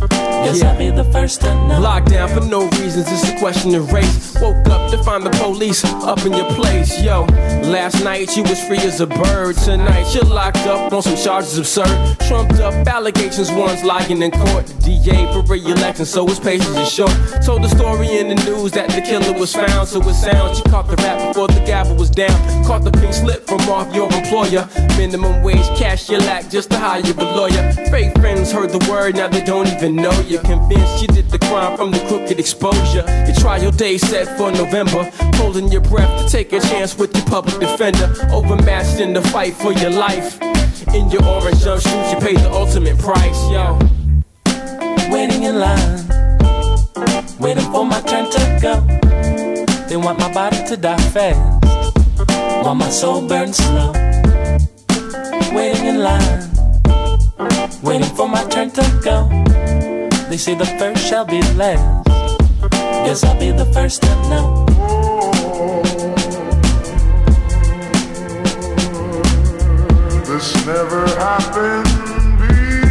[0.08, 1.80] Guess I'll be the first to know.
[1.80, 4.27] Locked down for no reasons, it's a question of race.
[4.40, 7.24] Woke up to find the police up in your place, yo.
[7.64, 9.56] Last night you was free as a bird.
[9.56, 12.18] Tonight you're locked up on some charges absurd.
[12.28, 14.72] Trumped up allegations, one's lying in court.
[14.84, 17.12] DA for re-election, so his patience is short.
[17.44, 20.58] Told the story in the news that the killer was found, so it sounds.
[20.58, 22.38] You caught the rap before the gavel was down.
[22.64, 24.68] Caught the pink slip from off your employer.
[24.96, 27.72] Minimum wage cash you lack just to hire a lawyer.
[27.90, 30.38] Fake friends heard the word, now they don't even know you.
[30.40, 33.04] Convinced you did the crime from the crooked exposure.
[33.26, 35.10] Your trial day set for November.
[35.36, 38.12] Holding your breath to take a chance with your public defender.
[38.32, 40.40] Overmatched in the fight for your life.
[40.94, 43.78] In your orange jumpsuit, you paid the ultimate price, yo.
[45.10, 46.08] Waiting in line,
[47.38, 48.80] waiting for my turn to go.
[49.88, 51.38] They want my body to die fast,
[52.64, 53.92] while my soul burns slow.
[55.52, 56.48] Waiting in line,
[57.82, 59.28] waiting for my turn to go.
[60.28, 62.17] They say the first shall be last.
[63.04, 64.64] Guess I'll be the first to know.
[70.26, 71.88] This never happened
[72.38, 72.88] before.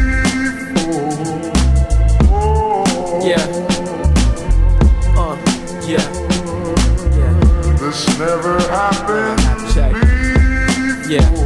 [3.22, 3.46] Yeah.
[5.16, 5.38] Uh,
[5.86, 6.06] yeah.
[7.80, 9.40] This never happened
[9.74, 9.94] Check.
[11.08, 11.37] Yeah.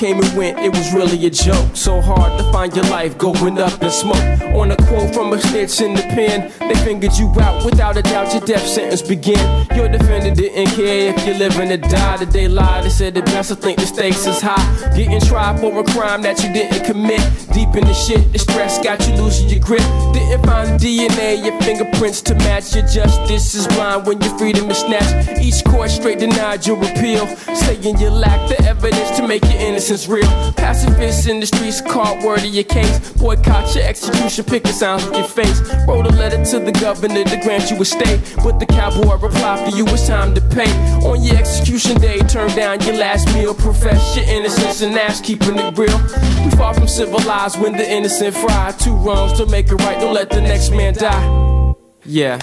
[0.00, 1.76] Came and went, it was really a joke.
[1.76, 4.16] So hard to find your life going up in smoke.
[4.56, 7.62] On a quote from a snitch in the pen, they fingered you out.
[7.66, 9.66] Without a doubt, your death sentence began.
[9.76, 12.16] Your defender didn't care if you're living or die.
[12.16, 12.80] Did they lie?
[12.80, 13.52] They said the best.
[13.52, 14.64] I think the stakes is high.
[14.96, 17.20] Getting tried for a crime that you didn't commit.
[17.52, 19.84] Deep in the shit, the stress got you losing your grip.
[20.14, 22.74] Didn't find DNA, your fingerprints to match.
[22.74, 25.42] Your justice is blind when your freedom is snatched.
[25.42, 29.60] Each court straight denied your appeal, saying you lack the evidence to make your
[29.90, 30.52] innocence real.
[30.52, 33.12] Pacifists in the streets caught word of your case.
[33.12, 35.60] Boycott your execution, picking sounds with your face.
[35.86, 38.20] Wrote a letter to the governor to grant you a stay.
[38.44, 40.70] But the cowboy replied for you, it's time to pay.
[41.06, 43.52] On your execution day, turn down your last meal.
[43.52, 45.98] Profess your innocence and ask keeping it real.
[46.44, 48.72] We far from civilized when the innocent fry.
[48.78, 51.74] Two wrongs to make it right, don't let the next man die.
[52.04, 52.38] Yeah.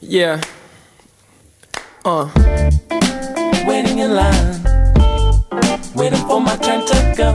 [0.00, 0.40] Yeah.
[2.04, 2.30] Uh.
[3.66, 4.59] Waiting in line,
[6.00, 7.28] waiting for my turn to go.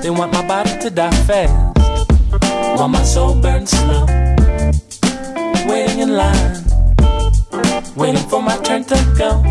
[0.00, 1.52] They want my body to die fast,
[2.78, 4.06] while my soul burns slow.
[5.66, 6.64] Waiting in line,
[7.96, 9.42] waiting for my turn to go.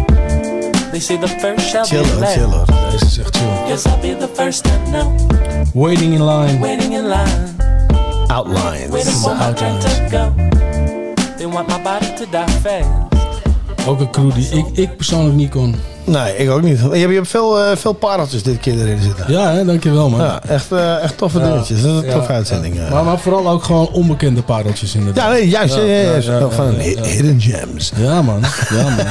[0.92, 2.36] They say the first shall Chiller, be last.
[2.36, 2.66] chiller.
[2.92, 3.68] Deze is echt chill.
[3.68, 5.16] Guess I'll be the first to know.
[5.74, 6.60] Waiting in line.
[6.62, 7.56] Waiting in line,
[8.30, 8.90] Outlines.
[8.92, 10.34] waiting for my turn to go.
[11.38, 12.88] They want my body to die fast.
[13.88, 15.76] Ook een crew die ik, ik persoonlijk niet kon.
[16.08, 16.80] Nee, ik ook niet.
[16.80, 19.26] Je hebt, je hebt veel, eh, veel pareltjes dit keer erin zitten.
[19.32, 20.20] Ja, hè, dankjewel man.
[20.20, 21.82] Ja, echt, eh, echt toffe dingetjes.
[21.82, 22.76] Dat is een Ja, toffe uitzending.
[22.76, 22.86] ja.
[22.86, 22.92] eh.
[22.92, 25.24] Maar, maar vooral ook gewoon onbekende pareltjes inderdaad.
[25.26, 25.76] Ja, nee, juist.
[25.76, 27.02] Ja, ja, ja, van ja, ja.
[27.04, 27.92] Hidden gems.
[27.96, 29.06] Ja man, ja man.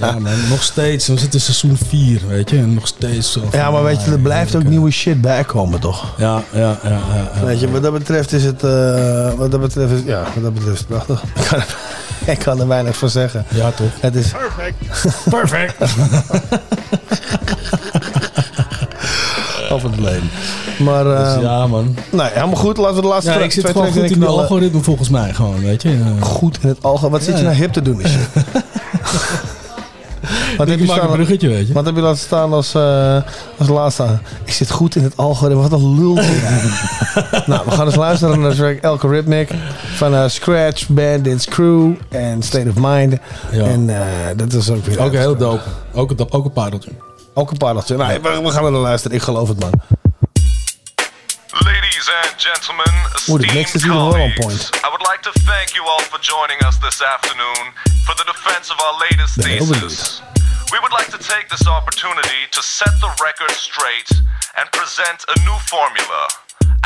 [0.00, 1.06] ja man, nog steeds.
[1.06, 2.56] We zitten in seizoen 4, weet je.
[2.58, 5.80] En nog steeds zo Ja, maar weet je, er blijft ook nieuwe shit bij komen,
[5.80, 6.14] toch?
[6.16, 6.78] Ja, ja, ja.
[6.82, 7.00] ja,
[7.40, 7.44] ja.
[7.46, 10.54] Weet je, wat dat betreft is het, eh, wat dat betreft is, ja, wat dat
[10.54, 11.22] betreft is het prachtig.
[12.26, 13.44] ik kan er weinig van zeggen.
[13.48, 13.86] Ja, toch?
[14.00, 14.32] Het is...
[14.32, 14.76] Perfect.
[15.30, 15.74] Perfect.
[19.70, 20.30] Of het leven.
[20.78, 21.94] Maar eh, Dus ja, man.
[22.10, 22.76] nee, helemaal goed.
[22.76, 24.40] Laten we de laatste Ja, twee ik zit twee gewoon goed in knallen.
[24.40, 25.98] algoritme volgens mij gewoon, weet je.
[26.20, 27.10] Goed in het algemeen.
[27.12, 28.00] Wat zit je nou hip te doen?
[28.00, 28.24] Is je?
[30.58, 31.72] Wat heb, je een bruggetje, weet je.
[31.72, 33.16] wat heb je laten staan als, eh,
[33.58, 34.18] als laatste?
[34.44, 35.62] Ik zit goed in het algoritme.
[35.62, 36.14] Wat een lul.
[37.46, 39.50] nou, we gaan eens luisteren naar de track Algorithmic
[39.94, 43.16] van eh, Scratch, Bandits Crew en State of Mind.
[43.52, 43.64] Ja.
[43.64, 45.62] En eh, dat is ook weer Ook heel dope.
[45.92, 46.90] Ook een, ook een pareltje.
[47.34, 47.96] Ook een pareltje.
[47.96, 49.16] Nou, we, we gaan er naar luisteren.
[49.16, 49.70] Ik geloof het, man.
[52.06, 52.94] Ladies and gentlemen,
[53.28, 54.70] Oeh, de mix is hier wel on point.
[54.84, 57.74] I would like to thank you all for joining us this afternoon
[58.06, 60.22] for the defense of our latest heel thesis.
[60.70, 64.10] We would like to take this opportunity to set the record straight
[64.54, 66.28] and present a new formula,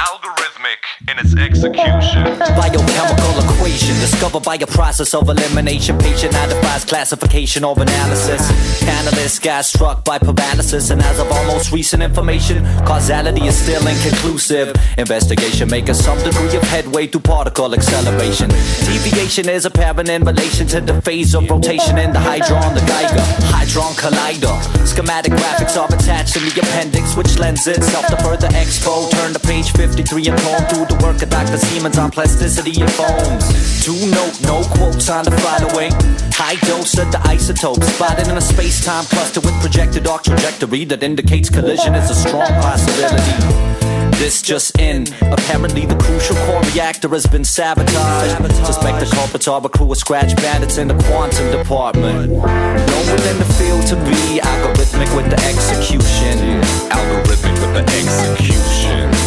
[0.01, 2.24] algorithmic in its execution.
[2.56, 5.98] Biochemical equation discovered by a process of elimination.
[5.98, 8.40] Patient identifies classification of analysis.
[8.82, 14.74] Analysts got struck by paralysis, and as of almost recent information, causality is still inconclusive.
[14.97, 18.48] Investigation making some degree of headway through particle acceleration.
[18.89, 23.27] Deviation is apparent in relation to the phase of rotation in the hadron, the Geiger,
[23.52, 24.56] hadron collider.
[24.86, 29.10] Schematic graphics are attached in the appendix, which lends itself to further expo.
[29.10, 31.59] Turn to page 53 and comb through the work of Dr.
[31.59, 33.85] Siemens on plasticity and foams.
[33.85, 35.91] Two note, no quotes on the following.
[36.33, 41.03] High dose of the isotope, spotted in a space-time cluster with projected arc trajectory that
[41.03, 43.81] indicates collision is a strong possibility.
[44.21, 45.07] This just in.
[45.23, 48.37] Apparently, the crucial core reactor has been sabotaged.
[48.67, 52.31] Suspect the culprits are a crew of scratch bandits in the quantum department.
[52.31, 56.62] Known within the field to be algorithmic with the execution.
[56.91, 59.20] Algorithmic with the execution.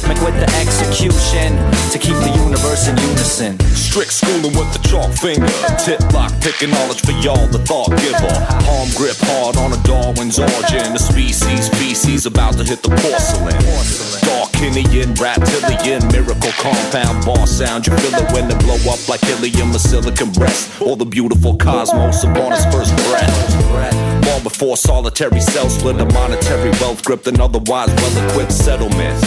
[0.00, 1.56] Algorithmic with the execution
[1.90, 3.58] to keep the universe in unison.
[3.74, 5.46] Strict schooling with the chalk finger.
[5.84, 8.34] Tip lock picking knowledge for y'all, the thought giver.
[8.64, 10.92] Palm grip hard on a Darwin's origin.
[10.92, 13.56] The species, feces about to hit the porcelain.
[14.24, 17.86] Darkinian, reptilian, miracle compound, bar sound.
[17.86, 20.80] You feel it when it blow up like helium or silicon breast.
[20.80, 24.26] Or the beautiful cosmos upon its first breath.
[24.26, 29.18] Long before solitary cells split, a monetary wealth gripped an otherwise well equipped settlement.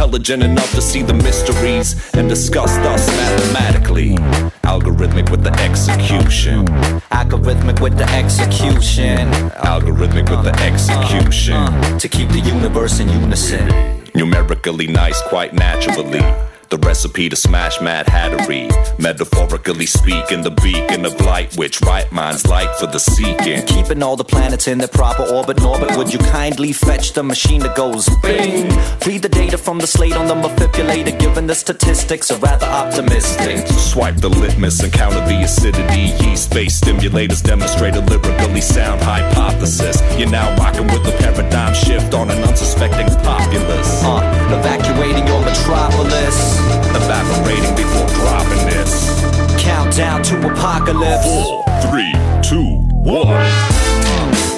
[0.00, 4.16] Intelligent enough to see the mysteries and discuss thus mathematically.
[4.64, 6.64] Algorithmic with the execution.
[7.12, 9.28] Algorithmic with the execution.
[9.60, 11.98] Algorithmic with the execution.
[11.98, 13.68] To keep the universe in unison.
[14.14, 16.24] Numerically nice, quite naturally.
[16.70, 18.70] The recipe to smash Mad Hattery.
[18.96, 23.66] Metaphorically speaking, the beacon of light, which right minds like for the seeking.
[23.66, 25.56] Keeping all the planets in their proper orbit.
[25.56, 28.68] Norbit, would you kindly fetch the machine that goes bing?
[29.04, 33.66] Read the data from the slate on the manipulator, given the statistics are rather optimistic.
[33.66, 36.14] Swipe the litmus and counter the acidity.
[36.24, 40.00] Yeast based stimulators demonstrate a lyrically sound hypothesis.
[40.16, 44.04] You're now rocking with a paradigm shift on an unsuspecting populace.
[44.04, 44.22] Uh,
[44.56, 46.59] evacuating your metropolis.
[46.96, 49.10] Evaporating before dropping this.
[49.58, 51.24] Countdown to apocalypse.
[51.24, 52.12] Four, three,
[52.42, 53.44] two, one.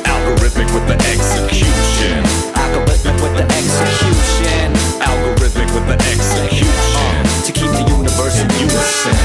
[0.05, 2.23] Algorithmic with the execution.
[2.55, 4.73] Algorithmic with the execution.
[5.01, 6.69] Algorithmic with the execution.
[6.97, 9.17] Uh, to keep the universe in unison.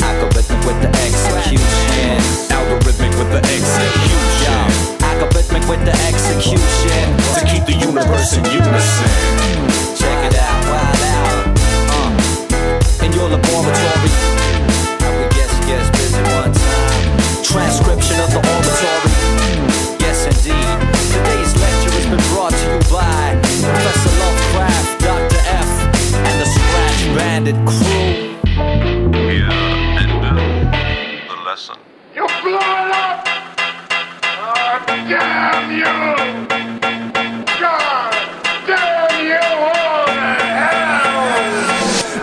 [0.00, 2.16] Algorithmic with the execution.
[2.50, 4.64] Algorithmic with the execution.
[5.04, 7.06] Algorithmic with the execution.
[7.36, 10.05] To keep the universe in unison.
[27.36, 27.84] Scratch Bandit crew.
[29.28, 29.50] Here
[30.00, 30.22] ended
[31.28, 31.76] the lesson.
[32.14, 33.28] You blew it up!
[34.40, 35.84] Oh, damn you!
[37.60, 38.12] God
[38.66, 41.04] damn you all hell!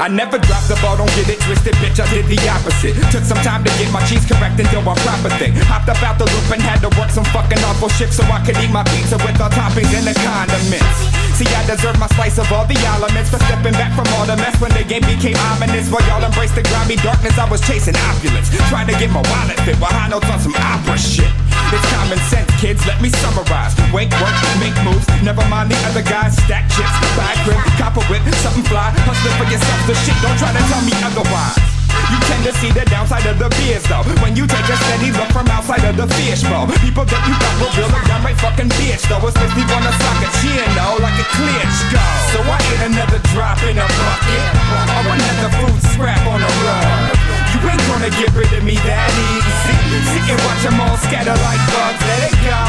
[0.02, 2.00] I never dropped the ball, don't get it twisted, bitch.
[2.00, 2.96] I did the opposite.
[3.12, 5.54] Took some time to get my cheese correct and do a proper thing.
[5.70, 8.44] Hopped up out the loop and had to work some fucking awful shit so I
[8.46, 11.23] could eat my pizza with all toppings and the condiments.
[11.34, 14.38] See, I deserve my slice of all the elements for stepping back from all the
[14.38, 15.90] mess when the game became ominous.
[15.90, 18.54] While y'all embraced the grimy darkness, I was chasing opulence.
[18.70, 21.34] Trying to get my wallet fit while high notes on some opera shit.
[21.74, 23.74] It's common sense, kids, let me summarize.
[23.90, 26.38] Wake, work, make moves, never mind the other guys.
[26.46, 28.94] Stack chips, buy crib, cop a whip, something fly.
[29.10, 31.74] Hustling for yourself, the shit, don't try to tell me otherwise.
[32.12, 35.10] You tend to see the downside of the beers though When you take a steady
[35.14, 38.38] look from outside of the fish bowl People that you thought were real are downright
[38.42, 42.40] fucking bitch though It's makes me sock a chin though like a clinch go So
[42.46, 44.50] I ate another drop in a bucket
[44.94, 49.10] Or another food scrap on the rug You ain't gonna get rid of me that
[49.16, 49.80] easy.
[50.12, 52.02] Sit and watch them all scatter like bugs.
[52.04, 52.60] There they go,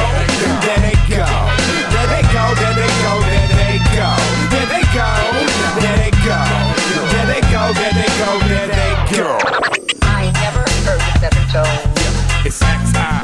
[0.62, 1.26] there they go,
[1.90, 4.14] there they go, there they go, there they go,
[4.54, 5.10] there they go,
[5.82, 6.38] there they go,
[7.10, 9.34] there they go, there they go, there they go.
[10.06, 11.90] I never heard of better tone.
[12.46, 13.23] It's X-I,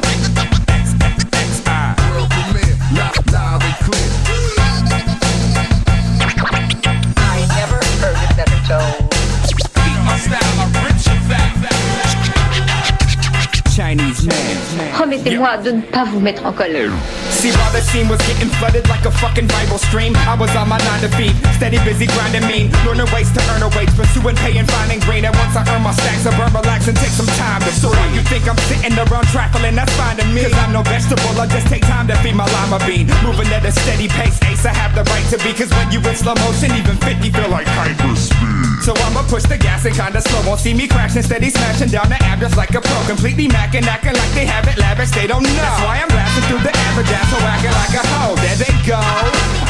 [14.29, 14.91] Chinese man.
[14.93, 16.91] Promettez-moi de ne pas vous mettre en colère.
[17.31, 20.69] See, while the scene was getting flooded like a fucking Bible stream, I was on
[20.69, 24.35] my nine to feed, steady busy grinding mean, learning ways to earn a wage, pursuing
[24.37, 25.25] pay and finding green.
[25.25, 27.97] And once I earn my stacks, I burn, relax, and take some time to soar.
[28.13, 29.73] You think I'm sitting around trifling?
[29.73, 30.45] That's fine to me.
[30.45, 33.09] Cause I'm no vegetable, I just take time to feed my lima bean.
[33.25, 35.49] Moving at a steady pace, ace, I have the right to be.
[35.57, 38.85] Cause when you in slow motion, even 50 feel like hyperspeed.
[38.85, 40.45] So I'ma push the gas and kinda slow.
[40.45, 42.97] Won't see me crashing, steady smashing down the average like a pro.
[43.09, 45.55] Completely macking, acting like they have it lavish, they don't know.
[45.55, 48.35] That's why I'm blasting through the average ass, so acting like a hoe.
[48.39, 49.01] There they go.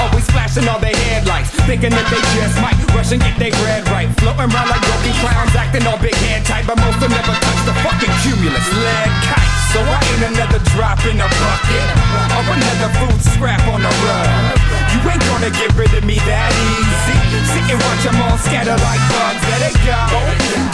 [0.01, 3.85] Always flashing all their headlights, thinking that they just might rush and get their bread
[3.89, 4.09] right.
[4.17, 7.61] Floating around like broken clowns, acting all big head type, but most will never touch
[7.69, 9.60] the fucking cumulus lead kite.
[9.71, 11.87] So I ain't another drop in a bucket,
[12.35, 14.59] or another food scrap on the rug.
[14.91, 17.17] You ain't gonna get rid of me that easy.
[17.47, 19.39] Sit and watch them all scatter like bugs.
[19.47, 19.99] There they go,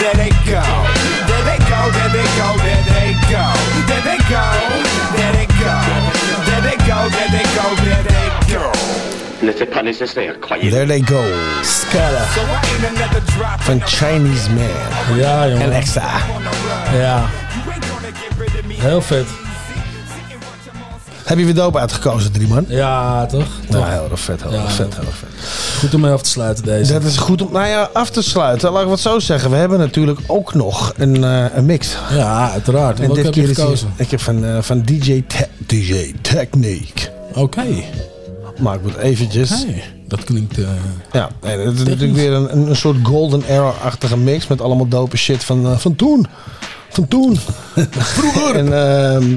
[0.02, 0.66] there they go,
[1.30, 3.46] there they go, there they go, there they go,
[3.86, 4.46] there they go,
[5.14, 5.78] there they go,
[6.50, 8.66] there they go, there they go, there they go.
[9.44, 11.22] N'était pas nécessaire, croyez There they go.
[11.62, 12.26] Scala.
[12.34, 15.20] So I ain't another drop Van Chinese Man.
[15.20, 15.62] Ja, jongen.
[15.62, 16.10] En extra.
[16.98, 17.30] Ja.
[18.78, 19.26] Heel vet.
[21.24, 22.66] Heb je weer doop uitgekozen, drie man?
[22.68, 23.46] Ja, toch?
[23.70, 25.30] Nou, heel erg vet, heel Ja, vet, heel erg vet.
[25.80, 26.94] Goed om mee af te sluiten deze.
[26.94, 28.72] Dat is goed om nou ja, af te sluiten.
[28.72, 29.50] Laat ik wat zo zeggen.
[29.50, 31.98] We hebben natuurlijk ook nog een, eh, een mix.
[32.12, 33.00] Ja, uiteraard.
[33.00, 33.94] En Welke dit heb je is gekozen?
[33.96, 37.10] ik heb van, eh, van DJ, Te- DJ Technique.
[37.34, 37.66] Oké.
[38.58, 39.66] Maar ik moet eventjes...
[40.08, 40.58] Dat klinkt...
[40.58, 40.64] eh,
[41.12, 45.18] Ja, en het is natuurlijk weer een, een soort golden era-achtige mix met allemaal dope
[45.18, 46.28] shit van, van toen.
[46.98, 47.38] Van toen.
[48.16, 48.56] Vroeger.
[48.56, 49.28] en ehm,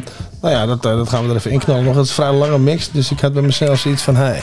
[0.41, 1.95] nou ja, dat, eh, dat gaan we er even inknallen nog.
[1.95, 4.17] Het is een vrij lange mix, dus ik had bij mezelf zoiets van...
[4.17, 4.43] Hey,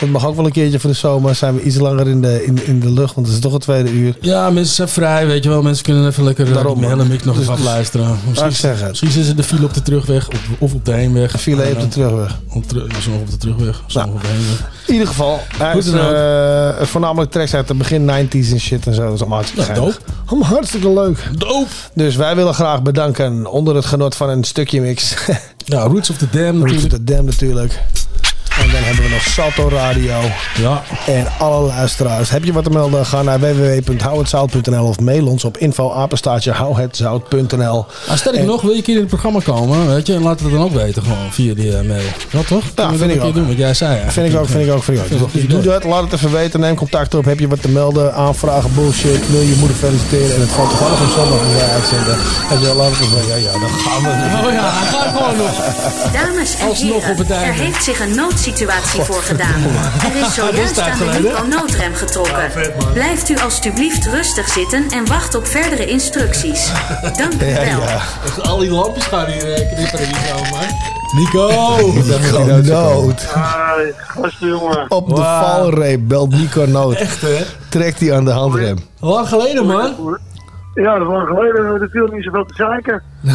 [0.00, 1.34] dat mag ook wel een keertje voor de zomer.
[1.34, 3.62] Zijn we iets langer in de, in, in de lucht, want het is toch het
[3.62, 4.16] tweede uur.
[4.20, 5.62] Ja, mensen zijn vrij, weet je wel.
[5.62, 8.18] Mensen kunnen even lekker Daarom, Daarom, de hele mix nog even dus- afluisteren.
[8.28, 8.88] Misschien, zeggen.
[8.88, 11.32] misschien zitten ze de file op de terugweg of, of op de heenweg.
[11.32, 12.38] De file op de terugweg.
[12.48, 14.70] Op de, sommigen op de terugweg, op de heenweg.
[14.86, 18.94] In ieder geval, hij is eh, voornamelijk tracks uit het begin 90s en shit en
[18.94, 19.04] zo.
[19.04, 19.92] Dat is allemaal hartstikke Ja.
[20.26, 21.28] Allemaal hartstikke leuk.
[21.38, 21.68] Doop.
[21.94, 25.14] Dus wij willen graag bedanken onder het genot van een stukje mix.
[25.66, 27.06] Ja, Roots of the Dam Roots of natuurlijk.
[27.06, 27.80] the Dam natuurlijk.
[28.74, 30.14] En dan hebben we nog Salto Radio.
[30.60, 30.82] Ja.
[31.06, 32.30] En alle luisteraars.
[32.30, 33.06] Heb je wat te melden?
[33.06, 37.86] Ga naar www.houhetzout.nl of mail ons op info-apenstaatje houhetzout.nl.
[38.08, 40.22] Ah, sterker En- nog, wil je een keer in het programma komen, weet je, en
[40.22, 42.02] laat het dan ook weten gewoon via die eh, mail.
[42.30, 42.64] Ja, toch?
[42.74, 43.34] Dat vind ik ook.
[43.34, 44.00] doen, wat jij zei.
[44.08, 45.30] Vind ik ook, vind ik ook, vind ik ook.
[45.30, 46.60] Vind ik Dus doe dat, laat het even weten.
[46.60, 47.24] Neem contact op.
[47.24, 48.14] Heb je wat te melden?
[48.14, 49.30] Aanvragen, bullshit.
[49.30, 50.34] Wil je moeder feliciteren?
[50.34, 52.16] En het valt toevallig op zondag als wij uitzenden.
[52.50, 53.28] En zo, laat het even weten.
[53.28, 54.46] Ja, ja, dan gaan we.
[54.46, 55.54] Oh ja, gaat gewoon nog.
[56.12, 59.62] Dames en heren, er heeft zich een noodsituatie voorgedaan.
[60.12, 61.22] Er is zojuist aan de geleden.
[61.22, 62.50] winkel noodrem getrokken.
[62.92, 66.68] Blijft u alstublieft rustig zitten en wacht op verdere instructies.
[67.16, 68.42] Dank u wel.
[68.42, 70.92] Al die lampjes gaan hier eh, knipperen niet zomaar.
[71.16, 71.48] Nico!
[71.92, 73.26] Nico Nood.
[74.38, 74.90] Jongen.
[74.90, 75.42] Op de Wauw.
[75.44, 76.94] valreep belt Nico Nood.
[76.94, 77.36] Echt hè?
[77.68, 78.78] Trekt hij aan de handrem.
[79.00, 79.94] Lang geleden man.
[80.74, 81.64] Ja, dat was geleden.
[81.82, 83.02] Er viel niet zoveel te zeiken.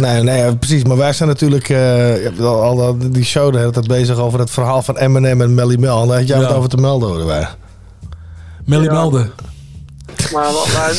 [0.00, 0.84] Nee, nee, ja, precies.
[0.84, 4.38] Maar wij zijn natuurlijk eh, ja, al, al die show de hele tijd bezig over
[4.38, 6.02] het verhaal van Eminem en Melly Mel.
[6.02, 6.46] En daar had jij Ja.
[6.46, 7.48] wat over te melden, horen wij.
[8.64, 8.92] Melly Ja.
[8.92, 9.32] Melden.
[10.32, 10.90] Maar, maar, maar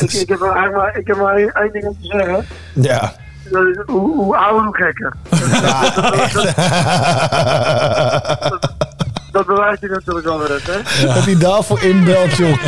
[0.00, 2.46] ik, ik heb maar, ik heb maar één, één ding om te zeggen.
[2.72, 3.12] Ja.
[3.50, 5.12] Dat is hoe, hoe ouder, hoe gekker.
[9.32, 11.06] Dat bewijst hij natuurlijk wel weer eens, hè?
[11.14, 12.58] Dat hij daarvoor inbelt, joh.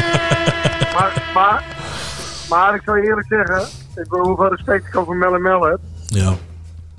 [0.96, 1.64] Maar, maar,
[2.48, 3.60] maar ik je eerlijk zeggen,
[3.96, 5.78] ik bedoel, hoeveel respect ik over Mel en Mel heb.
[6.06, 6.34] Ja.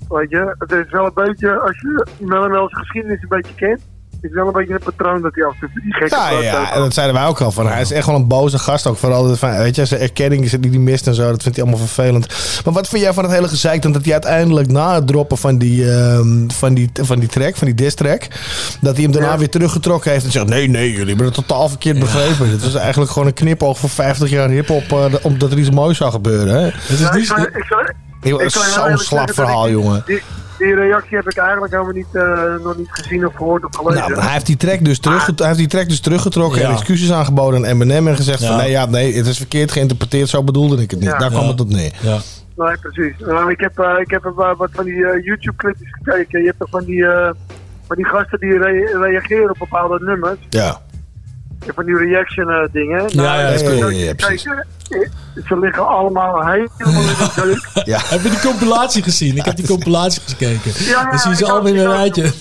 [0.10, 3.54] Weet je, het is wel een beetje, als je Mel en Mel's geschiedenis een beetje
[3.56, 3.82] kent,
[4.22, 6.30] is het wel een beetje een patroon dat hij af en toe die gekke Ja,
[6.30, 7.52] ja, en dat zeiden wij ook al.
[7.52, 7.68] Van.
[7.68, 8.98] Hij is echt wel een boze gast ook.
[8.98, 11.32] Vooral, van, weet je, zijn erkenning is het die hij mist en zo.
[11.32, 12.28] Dat vindt hij allemaal vervelend.
[12.66, 15.38] Maar wat vind jij van het hele gezeik dan dat hij uiteindelijk na het droppen
[15.38, 18.28] van die, ehm, van die, van die track, van die diss track,
[18.82, 21.70] dat hij hem daarna weer teruggetrokken heeft en zegt, nee, nee, jullie hebben het totaal
[21.70, 22.50] verkeerd begrepen.
[22.50, 25.98] Dit was eigenlijk gewoon een knipoog voor 50 jaar hiphop, eh, omdat er iets moois
[25.98, 26.54] zou gebeuren.
[26.62, 26.68] Hè?
[26.68, 26.74] Ik
[28.22, 30.04] Joh, ik zou je heel Zo'n slap verhaal, ik- jongen.
[30.06, 30.22] Die,
[30.58, 34.10] die reactie heb ik eigenlijk helemaal niet, eh, nog niet gezien of gehoord of gelezen.
[34.12, 36.68] Nou, hij heeft die track dus, terug, hij heeft die track dus teruggetrokken Ja.
[36.68, 38.48] en excuses aangeboden aan Eminem en gezegd Ja.
[38.48, 41.10] van nee, ja, nee, het is verkeerd geïnterpreteerd, zo bedoelde ik het niet.
[41.10, 41.18] Ja.
[41.18, 41.50] Daar kwam Ja.
[41.50, 41.92] het op neer.
[42.02, 42.18] Ja.
[42.56, 43.14] Nee, precies.
[43.20, 44.24] Nou, ik heb, eh, ik heb
[44.58, 46.40] wat van die eh, YouTube-clipjes gekeken.
[46.40, 47.32] Je hebt toch van die, eh,
[47.88, 50.38] van die gasten die re- reageren op bepaalde nummers.
[50.50, 50.82] Ja.
[51.76, 53.04] Van die reaction eh, dingen.
[53.08, 54.66] Ja, ja, is ook Ja, ja, gekeken.
[54.90, 55.10] Eh,
[55.48, 57.68] Ze liggen allemaal helemaal in de deuk.
[57.86, 58.00] Ja.
[58.04, 59.38] Heb je die compilatie gezien?
[59.38, 60.72] Ik heb die compilatie gekeken.
[60.76, 62.24] Ja, ja, Dan zie je ze allemaal in een rijtje.
[62.24, 62.32] Er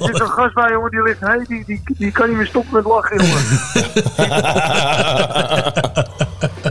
[0.06, 2.72] zit een gast bij, jongen, die ligt, hey, die, die, die kan niet meer stoppen
[2.74, 3.36] met lachen, jongen.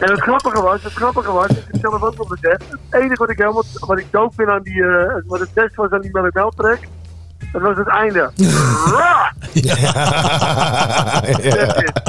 [0.03, 2.79] en het grappige was, het grappige was, ik heb het zelf ook nog gezegd, het
[3.01, 5.89] enige wat ik helemaal, wat ik doof vind aan die, eh, wat het best was
[5.91, 6.79] aan die Melody Mel track,
[7.59, 8.31] dat was het einde.
[9.53, 9.83] That's
[11.83, 12.01] it.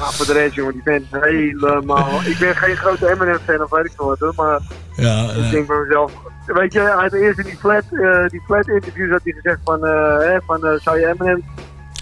[0.00, 2.20] Maar voor de rest, jongen, die band is helemaal...
[2.24, 4.60] Ik ben geen grote Eminem-fan of weet ik veel wat, hoor, maar
[4.96, 5.50] Ja, ik ja.
[5.50, 6.12] denk bij mezelf...
[6.46, 9.58] Weet je, hij had eerst in die flat, eh, die flat interviews had hij gezegd
[9.64, 11.44] van, eh, hè, van eh, zou je Eminem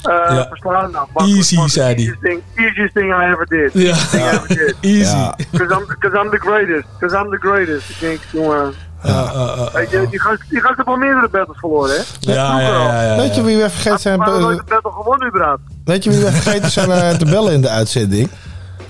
[0.02, 0.46] eh Ja.
[0.48, 0.90] verslaan?
[0.90, 1.94] Nou, Easy, zei hij.
[1.94, 3.70] easiest thing, easiest thing I ever did.
[3.72, 3.94] Ja.
[4.32, 4.74] Ever did.
[4.80, 5.16] Easy.
[5.16, 5.34] Ja.
[5.50, 6.84] Because I'm, cause I'm the greatest.
[6.98, 7.90] Because I'm the greatest.
[7.90, 8.72] Ik denk, jongen...
[9.02, 12.32] Ja, eh, eh, Weet je, die gast, die gast heeft al meerdere battles verloren, hè?
[12.32, 13.16] ja, ja, ja, ja.
[13.16, 14.18] Weet je wie we vergeten zijn?
[14.18, 15.62] Maar nooit een battle gewonnen, überhaupt.
[15.84, 18.30] Weet je wie we vergeten zijn eh, te bellen in de uitzending?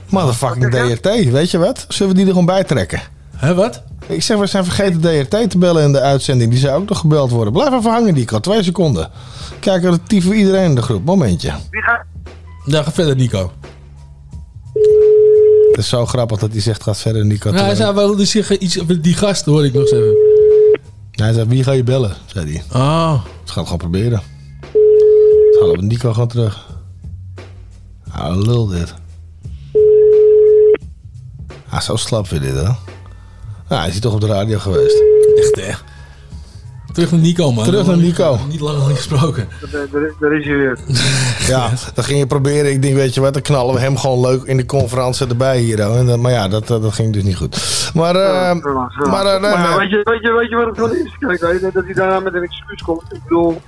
[0.09, 1.85] Motherfucking DRT, weet je wat?
[1.89, 3.01] Zullen we die er gewoon bij trekken?
[3.37, 3.83] Hè, wat?
[4.07, 6.51] Ik zeg, we zijn vergeten DRT te bellen in de uitzending.
[6.51, 7.53] Die zou ook nog gebeld worden.
[7.53, 8.41] Blijf even hangen, Nico.
[8.41, 9.11] Twee seconden.
[9.61, 11.05] Kijk, relatief voor iedereen in de groep.
[11.05, 11.53] Momentje.
[11.71, 12.05] Wie gaat...
[12.65, 13.53] Ja, ga verder, Nico.
[15.83, 17.51] Het is zo grappig dat hij zegt, gaat verder, Nico.
[17.51, 20.17] Ja, hij zei wel dus iets over die gast, hoor ik nog zeggen.
[21.11, 22.17] Hij zei, wie ga je bellen?
[22.27, 22.81] Zei hij.
[22.81, 23.25] Oh.
[23.25, 24.23] Ze gaan het gewoon proberen.
[24.73, 26.67] Ze halen we Nico gewoon terug.
[28.11, 28.95] Ah, lul dit.
[31.69, 32.63] Ah, zo slap weer dit, hè?
[32.63, 32.77] Nou,
[33.69, 35.03] hij is hier toch op de radio geweest.
[35.37, 35.73] Echt, hè?
[36.93, 37.65] Terug naar Nico, man.
[37.65, 38.39] Terug naar Nico.
[38.51, 39.49] Niet lang niet gesproken.
[40.21, 40.79] Daar- is hij weer.
[41.49, 42.71] Ja, dan ging je proberen.
[42.73, 45.59] Ik denk, weet je wat, dan knallen we hem gewoon leuk in de conferentie erbij
[45.59, 45.83] hier.
[45.83, 45.97] hoor.
[45.97, 47.91] En, dan- maar ja, dat, dat ging dus niet goed.
[47.95, 48.55] Maar, eh,
[49.11, 49.79] maar, eh, nee, Maar nee.
[49.79, 51.17] weet, je, weet, je, weet je wat het van is?
[51.19, 53.03] Kijk, weet je, dat hij daarna met een excuus komt.
[53.13, 53.61] Ik bedoel,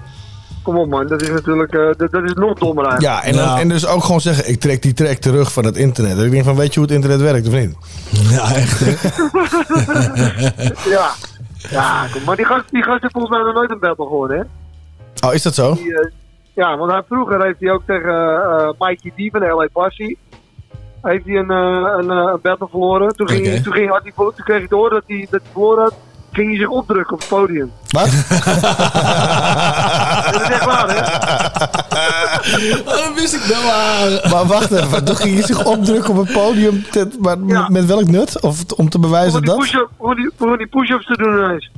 [0.62, 3.22] kom op man, dat is natuurlijk, eh, dat, dat is nog dommer eigenlijk.
[3.24, 5.76] Ja, en, dan- en dus ook gewoon zeggen, ik trek die track terug van het
[5.76, 6.18] internet.
[6.18, 7.74] En ik denk van, weet je hoe het internet werkt of niet?
[8.30, 8.90] Ja, echt, hè?
[10.90, 11.10] ja.
[11.70, 14.38] Ja, kom, maar die gast, die gast heeft volgens mij nog nooit een battle gewonnen,
[14.38, 14.44] hè?
[15.28, 15.74] Oh, is dat zo?
[15.74, 16.10] Die, eh,
[16.54, 20.18] ja, want hij, vroeger heeft hij ook tegen eh, Mikey D van de LA Passie.
[21.02, 23.16] Heeft hij een, eh, een, een battle verloren.
[23.16, 23.62] Toen, ging, Oké.
[23.62, 25.94] toen, ging, had hij, toen kreeg hij te horen dat hij, dat hij verloren had.
[26.34, 27.72] Ging hij zich opdrukken op het podium.
[27.88, 28.04] Wat?
[30.32, 31.00] dat is echt waar, hè?
[32.84, 33.70] Dat wist ik wel.
[33.70, 34.30] ah.
[34.32, 36.84] Maar wacht even, toen ging je zich opdrukken op het podium.
[36.90, 37.68] te- maar Ja.
[37.68, 38.40] met welk nut?
[38.40, 39.86] Of om te bewijzen die dat?
[39.96, 41.70] Om die, om die push-ups te doen ineens.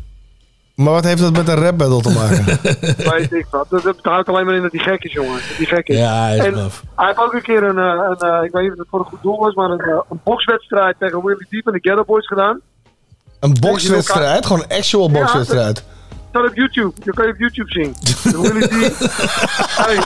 [0.75, 2.45] Maar wat heeft dat met een rap battle te maken?
[3.19, 3.67] Weet ik wat.
[3.71, 5.33] Dat, dat houdt alleen maar in dat hij gek is, jongen.
[5.33, 5.99] Dat hij gek is.
[5.99, 6.83] Ja, hij is en blaf.
[6.97, 8.99] hij heeft ook een keer een, eh, een eh, ik weet niet of het voor
[8.99, 12.05] een goed doel was, maar een, eh, een bokswedstrijd tegen Willie Deep en de Ghetto
[12.05, 12.61] Boys gedaan.
[13.41, 14.47] Een bokswedstrijd?
[14.47, 15.75] Gewoon een actual Ja, bokswedstrijd?
[15.75, 15.85] Dat
[16.29, 16.93] staat op YouTube.
[17.05, 17.97] Dat kan je op YouTube zien.
[18.43, 18.95] Willie Deep.
[19.77, 19.99] Hey.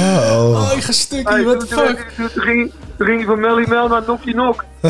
[0.00, 0.60] Oh.
[0.60, 2.12] Oh, ik ga stuk Hey, hier, what the fuck?
[2.16, 4.64] toen, ging, toen ging hij van Melly Mel naar Nokkie Nok.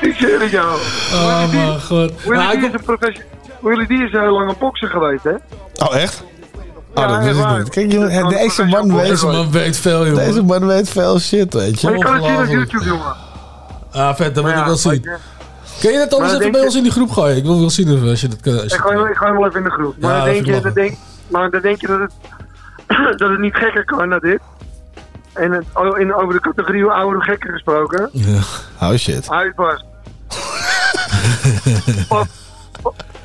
[0.00, 0.78] ik zeg het jou.
[1.12, 2.12] Oh, mijn god.
[2.22, 3.28] Willie Nou, is een professional.
[3.62, 5.34] Willie D is heel lang een bokser geweest, hè?
[5.86, 6.22] Oh, echt?
[6.94, 7.68] Oh, dat wist ik niet.
[7.68, 9.06] Kijk, jongen, Dat is deze man weet...
[9.06, 10.24] Deze man weet veel, jongen.
[10.24, 11.98] Deze man weet veel shit, weet Maar je.
[11.98, 12.46] je kan het zien op.
[12.46, 13.14] YouTube, jongen.
[13.92, 14.92] Ah, vet, dat wil ik ja, wel zien.
[15.02, 15.16] je,
[15.80, 17.36] Kun je dat anders even bij je- ons in die groep gooien?
[17.36, 18.52] Ik wil wel zien of- als je dat kan.
[18.54, 19.94] je Ik dat ga, ik ga hem wel even in de groep.
[19.98, 20.96] Maar dan dat denk je, dan denk,
[21.28, 22.12] maar dan denk je dat het,
[23.20, 24.40] dat het niet gekker kan dan dit.
[25.32, 28.08] En het, oh, in, over de categorie oudere gekken gesproken.
[28.12, 28.38] Ja.
[28.80, 29.30] Oh, shit.
[29.30, 29.84] Uitpas.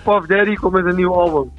[0.05, 1.51] Puff, Daddy komt met een nieuw album.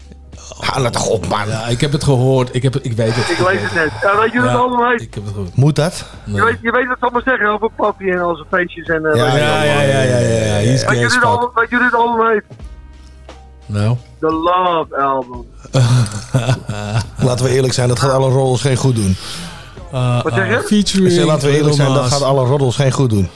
[0.60, 1.48] Ga nou toch op, man.
[1.48, 2.54] Ja, ik heb het gehoord.
[2.54, 3.30] Ik, heb het, ik weet het.
[3.30, 3.90] Ik lees het net.
[4.02, 5.00] Ja, weet je het heet?
[5.02, 5.56] Ik heb het gehoord.
[5.56, 6.04] Moet dat?
[6.24, 6.36] Nee.
[6.36, 9.04] Je, weet, je weet wat ze allemaal zeggen over Papi en al zijn feestjes en...
[9.06, 10.56] eh, Ja, Ja, ja, ja, ja, ja.
[11.54, 12.42] Weet je dit album heet?
[13.66, 13.96] Nou.
[14.20, 15.46] The Love Album.
[17.28, 19.16] Laten we eerlijk zijn, dat gaat alle roddels geen goed doen.
[19.94, 20.52] Uh, Wat zeg je?
[20.52, 23.28] uh, featuring Ik zeg, laten we eerlijk zijn, dat gaat alle roddels geen goed doen.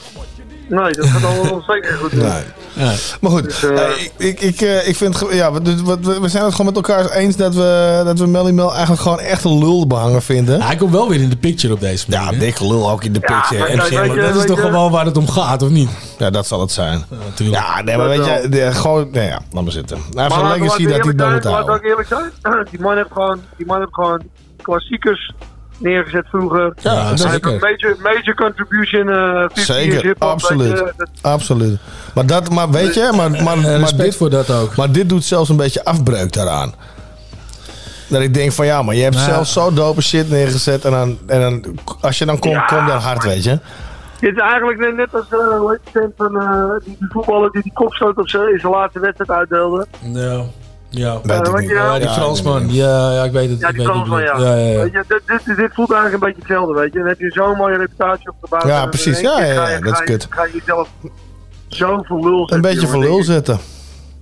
[0.71, 2.19] Nee, dat gaat allemaal zeker goed doen.
[2.19, 2.43] Nee.
[2.73, 2.91] Ja.
[3.21, 6.27] Maar goed, Dus, eh, ik, ik, ik, eh, ik vind, ja, we, wat- we, we
[6.27, 9.43] zijn het gewoon met elkaar eens dat we, dat we Melly Mel eigenlijk gewoon echt
[9.43, 10.57] een lulbehanger vinden.
[10.57, 12.39] Ja, hij komt wel weer in de picture op deze Ja, manier.
[12.39, 12.45] hè?
[12.45, 13.75] dikke lul ook in de Ja, picture.
[13.75, 15.89] maar je- dat is toch je- gewoon waar het om gaat, of niet?
[16.17, 17.03] ja, dat zal het zijn.
[17.09, 17.61] Ja, natuurlijk.
[17.61, 19.97] Ja, nee, maar weet je, de- gewoon, nee, ja, laat maar zitten.
[20.13, 22.31] Hij heeft Maar een legacy dat hij dan moet ook eerlijk zijn.
[22.71, 24.21] Die man heeft gewoon, die man heeft gewoon
[24.61, 25.33] klassiekers
[25.81, 26.73] neergezet vroeger.
[26.81, 27.53] Ja, Hij heeft zeker.
[27.53, 29.15] een major, major contribution, eh
[29.53, 30.77] 50 years Zeker, absoluut.
[30.77, 31.79] je, dat- Absoluut.
[32.15, 34.75] Maar, dat, maar weet je, maar, maar, maar, dit, voor dat ook.
[34.75, 36.73] maar dit doet zelfs een beetje afbreuk daaraan.
[38.07, 39.29] Dat ik denk van ja, maar je hebt Nou.
[39.29, 40.85] zelf zo dope shit neergezet.
[40.85, 41.65] En dan, en dan
[42.01, 43.59] als je dan komt, kom dan hard, weet je.
[44.19, 45.25] Dit is eigenlijk net, net als
[45.91, 49.29] vent van eh, die, die voetballer die die kopstoot op zijn in zijn laatste wedstrijd
[49.31, 49.85] uitdeelde.
[50.13, 50.43] Ja.
[50.93, 51.69] Ja, Weet ik niet.
[51.69, 52.73] ja, die Ja, Fransman.
[52.73, 53.59] Ja, ja, ik weet het.
[53.59, 54.37] Ja, ik die weet het Fransman, ja.
[54.39, 54.81] ja, ja, ja.
[54.81, 56.99] Weet je, dit, dit, dit voelt eigenlijk een beetje hetzelfde, weet je.
[56.99, 58.63] Dan heb je zo'n mooie reputatie opgebouwd.
[58.63, 59.19] Ja, precies.
[59.19, 60.27] Ja, ja, ja, dat is kut.
[60.29, 60.89] Ga je jezelf
[61.67, 62.55] zo voor lul zetten.
[62.55, 63.59] Een beetje voor denk lul zetten.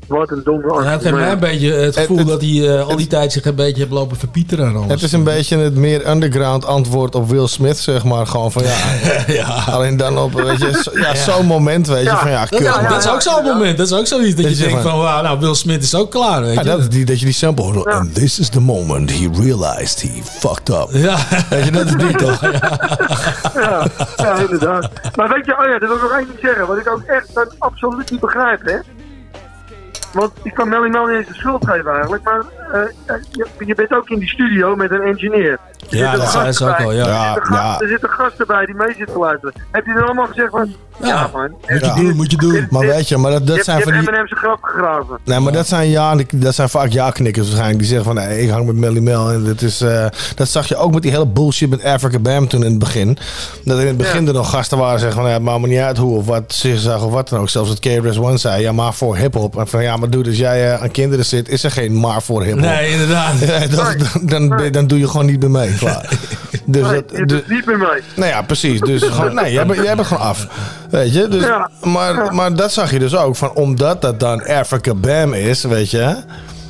[0.10, 2.95] Wat een domme Ja, het geeft mij een beetje het gevoel dat hij eh, al
[2.95, 4.88] die tijd zich een beetje heeft lopen verpieteren en alles.
[4.91, 8.27] Het is een beetje het meer underground antwoord op Will Smith, zeg maar.
[8.27, 8.64] Gewoon van
[9.27, 9.45] ja.
[9.76, 12.60] Alleen dan op, weet je, zo- ja, zo'n moment, weet je, van ja, dat, kut.
[12.60, 12.90] ja, man.
[12.91, 13.77] dat is ook zo'n moment.
[13.77, 15.84] Dat is ook zoiets dat, Dat je je denkt van- van, wauw, nou, Will Smith
[15.84, 16.68] is ook klaar, weet Ja, je.
[16.68, 17.86] dat, die, dat je die sample hoort.
[17.88, 20.88] And this is the moment he realized he fucked up.
[20.91, 21.18] Ja.
[21.49, 22.41] Weet je, dat is die toch?
[23.53, 23.88] ja,
[24.18, 24.90] ja, inderdaad.
[25.15, 26.68] Maar weet je, oh ja, dat wil ik nog één ding zeggen.
[26.68, 28.77] Wat ik ook echt absoluut niet begrijp, hè.
[30.14, 32.23] Want ik kan Melly Mel niet eens de schuld geven eigenlijk.
[32.23, 32.41] Maar
[32.72, 35.57] eh, eh, je, je bent ook in die studio met een engineer.
[35.90, 37.03] Er Ja, dat ze gasten ook al, ja.
[37.06, 37.80] Er Ja, gasten- ja.
[37.80, 39.53] Er zitten gasten bij die mee zitten luisteren.
[39.72, 40.76] Heb je dan allemaal gezegd van...
[41.03, 41.51] Ja, man.
[41.67, 42.67] Moet je doen, moet je doen.
[42.69, 44.15] Maar weet je, maar dat, dat je zijn hebt, van je die...
[44.15, 45.17] hebt M&M's grap gegraven.
[45.26, 47.80] Nee, maar dat zijn, ja, dat zijn vaak ja-knikkers waarschijnlijk.
[47.80, 49.31] Die zeggen van, nee, ik hang met Melly Mel.
[49.31, 50.05] En dat, is, eh,
[50.35, 53.17] dat zag je ook met die hele bullshit met Africa Bam toen in het begin.
[53.65, 55.80] Dat in het begin er nog gasten waren zeggen van, ja, het maakt me niet
[55.80, 57.49] uit hoe of wat ze zag of wat dan ook.
[57.49, 59.57] Zelfs het KRS One zei, ja, maar voor hip-hop.
[59.57, 62.21] En van, ja, maar dude, als jij eh, aan kinderen zit, is er geen maar
[62.21, 62.61] voor hip-hop.
[62.65, 63.39] Nee, inderdaad.
[63.49, 65.73] Ja, dat- dan, dan, dan doe je gewoon niet meer mee.
[65.76, 66.09] Klaar.
[66.65, 68.01] Dus Nee, dat, je dus- doet niet meer mee.
[68.15, 68.80] nou ja, precies.
[68.80, 70.47] Dus gewoon, nee, jij, bent- jij bent gewoon af.
[70.89, 71.27] Weet je?
[71.27, 71.69] Dus, Ja.
[71.83, 73.35] maar, maar dat zag je dus ook.
[73.35, 76.15] Van, omdat dat dan Africa Bam is, weet je.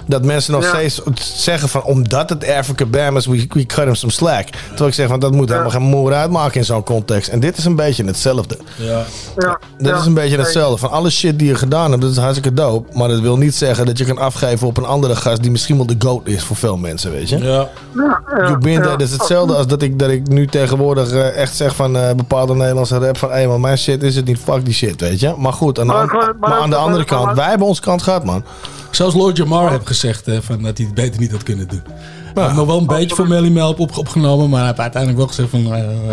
[0.10, 0.69] Dat mensen nog Ja.
[0.69, 1.02] steeds
[1.44, 4.48] zeggen van omdat het Africa Bam is, we, we cut him some slack.
[4.68, 7.30] Terwijl ik zeg van dat moet helemaal geen moer uitmaken in zo'n context.
[7.30, 8.57] En dit is een beetje hetzelfde.
[8.76, 9.03] Ja.
[9.38, 10.77] Ja, Dat is een beetje hetzelfde.
[10.77, 12.98] Van alle shit die je gedaan hebt, dat is hartstikke dope.
[12.98, 15.77] Maar dat wil niet zeggen dat je kan afgeven op een andere gast die misschien
[15.77, 17.38] wel de goat is voor veel mensen, weet je.
[17.38, 17.69] Ja.
[17.95, 18.77] Ja, ja, You been ja.
[18.81, 18.90] there.
[18.98, 22.14] Dat is hetzelfde als dat ik, dat ik nu tegenwoordig eh, echt zeg van eh,
[22.15, 25.19] bepaalde Nederlandse rap van hé man, mijn shit is het niet, fuck die shit, weet
[25.19, 25.34] je.
[25.38, 28.44] Maar goed, aan de, Maar aan de andere kant, wij hebben onze kant gehad man.
[28.91, 31.82] Zelfs Lord Jamar heeft gezegd eh, van, dat hij het beter niet had kunnen doen.
[31.86, 32.41] Hij Ja.
[32.44, 35.28] heeft nog wel een beetje voor Melly Mel op, opgenomen, maar hij heeft uiteindelijk wel
[35.28, 35.60] gezegd van...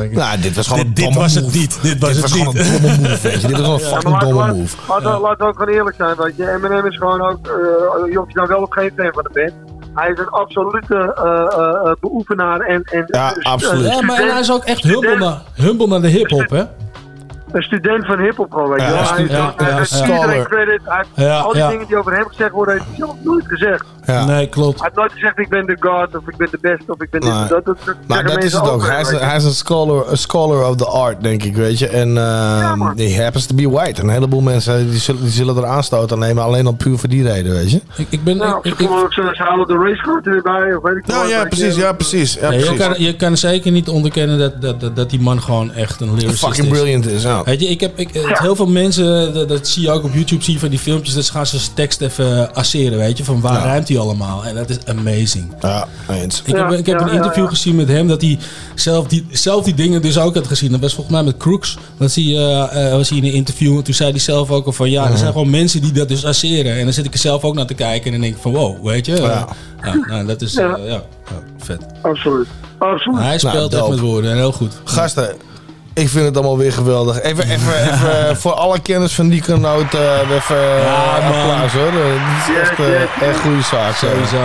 [0.03, 1.57] ik- Nou, dit was gewoon dit, een dit domme was het move.
[1.59, 1.79] niet.
[1.83, 2.67] Dit was Dit het was gewoon niet.
[2.67, 3.47] een domme move, weet je.
[3.47, 4.77] Dit was gewoon een Ja, maar fucking laten domme we- move.
[4.89, 6.51] Laten we- ook gewoon eerlijk zijn, weet je.
[6.53, 9.31] Eminem is gewoon ook, eh je hoeft je nou wel of geen fan van de
[9.33, 9.53] band.
[9.95, 12.83] Hij is een absolute eh, eh, eh, beoefenaar en...
[12.85, 13.87] en Ja, eh, absoluut.
[13.95, 16.63] Ja, maar en hij is ook echt humble naar, humble naar de hip-hop, hè?
[17.57, 18.99] Een student van hip-hop gewoon, weet je Ja, wel.
[18.99, 19.97] Hij, stu- hij- ja, hij ja, heeft ja.
[20.05, 20.47] iedereen Scholar.
[20.49, 20.81] credit.
[20.85, 21.69] Hij heeft Ja, al die ja.
[21.69, 23.85] dingen die over hem gezegd worden, heeft hij zelf nooit gezegd.
[24.07, 24.25] Ja.
[24.25, 24.75] Nee, klopt.
[24.81, 27.11] Hij heeft nooit gezegd, ik ben de god, of ik ben de best, of ik
[27.11, 27.43] ben dit Nee.
[27.43, 27.65] of dat.
[27.65, 28.87] dat, dat Maar dat is het ook.
[28.87, 29.27] Hij is, een, weet je.
[29.27, 31.89] hij is een scholar, een scholar of the art, denk ik, weet je.
[31.89, 34.03] En uh, he happens to be white.
[34.03, 37.09] Een heleboel mensen die zullen, die zullen er aanstoot aan nemen, alleen al puur voor
[37.09, 37.81] die reden, weet je.
[37.97, 38.37] Ik, ik ben...
[38.37, 41.45] Nou, ik, ook zo, ze halen de racecard erbij, of weet ik Nou wat, ja,
[41.45, 42.33] precies, ja, precies.
[42.35, 42.77] Je, precies.
[42.79, 46.15] kan, je kan zeker niet onderkennen dat, dat, dat, dat die man gewoon echt een
[46.15, 46.73] lyricist Fucking is.
[46.73, 47.43] brilliant is, ja.
[47.47, 50.43] Weet je, ik heb, ik, heel veel mensen, dat, dat zie je ook op YouTube,
[50.43, 53.41] zie je van die filmpjes, dat ze gaan ze tekst even asseren, weet je, van
[53.41, 53.65] waar Ja.
[53.65, 54.45] ruimt hij allemaal.
[54.45, 55.55] En dat is amazing.
[55.61, 56.43] Ja, eens.
[56.45, 57.51] Ik heb, ik heb ja, een interview ja.
[57.51, 58.39] gezien met hem dat hij
[58.75, 60.71] zelf die, zelf die dingen dus ook had gezien.
[60.71, 61.79] Dat was volgens mij met Crooks.
[61.99, 64.67] Dat hij, eh, eh, was hij in een interview en toen zei hij zelf ook
[64.67, 66.77] al van ja, er zijn gewoon mensen die dat dus asseren.
[66.77, 68.53] En dan zit ik er zelf ook naar te kijken en dan denk ik van
[68.53, 69.17] wow, weet je.
[69.17, 69.49] Ja.
[70.09, 71.03] Nou, dat is eh, Ja.
[71.59, 71.81] vet.
[72.03, 72.47] Absoluut.
[72.79, 73.21] Absoluut.
[73.21, 73.91] Hij speelt echt dope.
[73.91, 74.73] met woorden en heel goed.
[74.85, 75.37] Gasten,
[76.03, 77.21] ik vind het allemaal weer geweldig.
[77.23, 81.39] Even, even, even voor alle kennis van die kanoot, eh even Ja, eh, man.
[81.51, 81.91] applaus hoor.
[81.93, 83.95] Dit is echt, eh, Yes, yes, echt goede zaak.
[83.95, 84.07] zo.
[84.07, 84.37] Sowieso.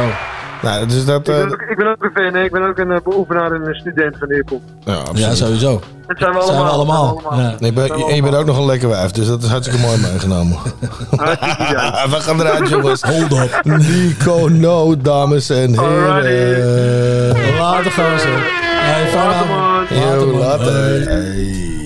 [0.62, 1.28] Nou, dus dat...
[1.28, 3.52] Ik eh, ben, ook, ik ben ook een fan, ik ben ook een eh, beoefenaar
[3.52, 4.62] en een student van hip-hop.
[4.86, 4.98] ja.
[5.14, 5.82] Ja, sowieso.
[6.08, 6.96] Dat zijn we Dat zijn we allemaal.
[7.08, 7.14] allemaal.
[7.16, 7.56] dat zijn we Ja.
[7.60, 9.82] Nee, je bent- en je bent ook nog een lekker wijf, dus dat is hartstikke
[9.86, 10.58] mooi meegenomen.
[12.14, 13.02] We gaan eruit, jongens.
[13.02, 13.62] Hold up.
[13.64, 17.56] Nico No, dames en heren.
[17.60, 18.60] Later gaan ze.
[18.92, 21.06] Hey, fijne Later, avond.
[21.06, 21.81] man.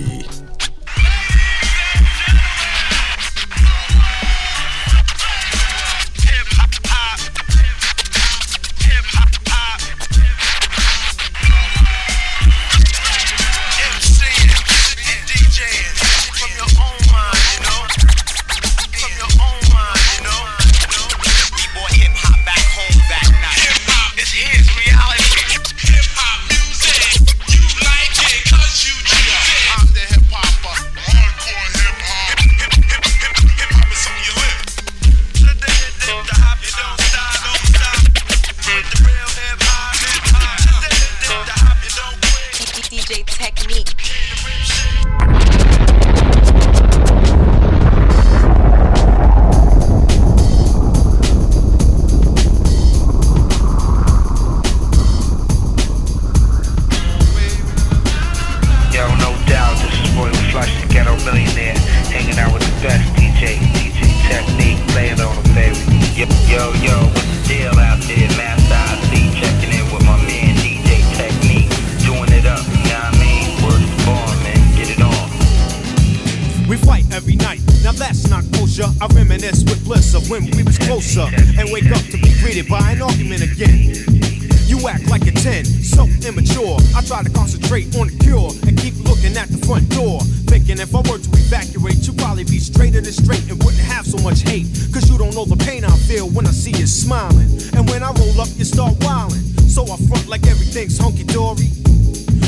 [87.05, 90.19] try to concentrate on the cure and keep looking at the front door.
[90.49, 94.05] Thinking if I were to evacuate, you'd probably be straighter than straight and wouldn't have
[94.05, 94.65] so much hate.
[94.89, 97.61] Cause you don't know the pain I feel when I see you smiling.
[97.77, 99.45] And when I roll up, you start whining.
[99.69, 101.69] So I front like everything's hunky dory.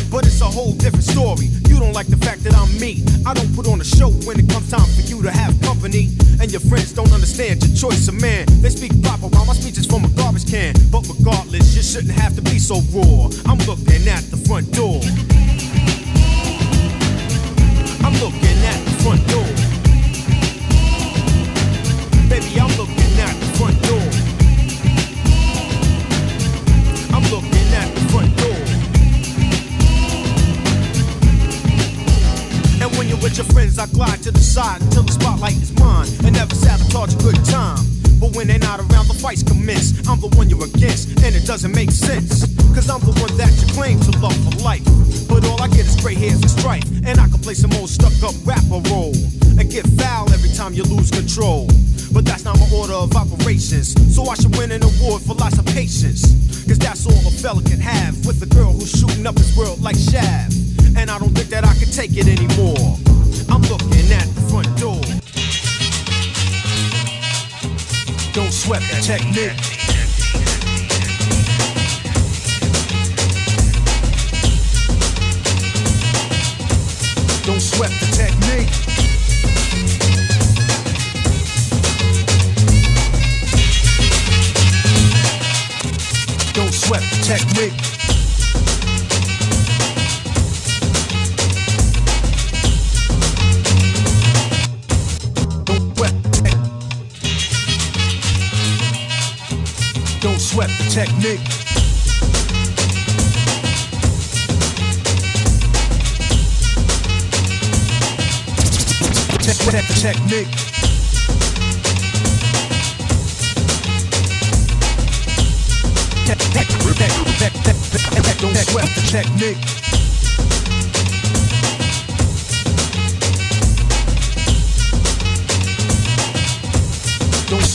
[0.09, 1.51] But it's a whole different story.
[1.67, 3.03] You don't like the fact that I'm me.
[3.27, 6.09] I don't put on a show when it comes time for you to have company.
[6.39, 8.47] And your friends don't understand your choice of man.
[8.63, 10.73] They speak proper while my speech is from a garbage can.
[10.89, 13.29] But regardless, you shouldn't have to be so raw.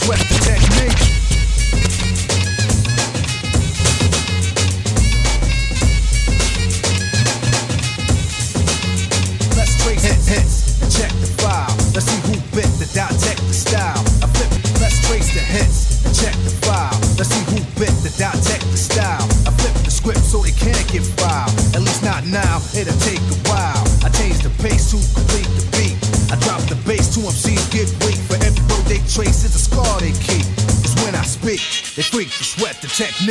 [0.09, 0.42] West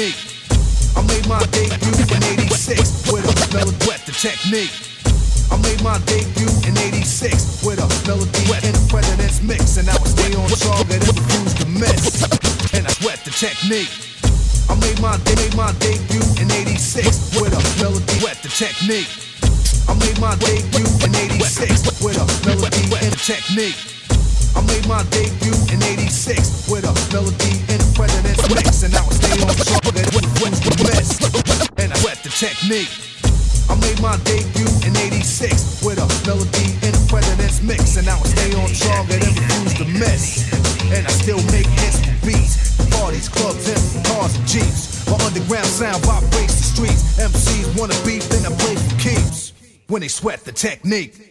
[0.01, 0.30] peace.
[50.91, 51.30] snake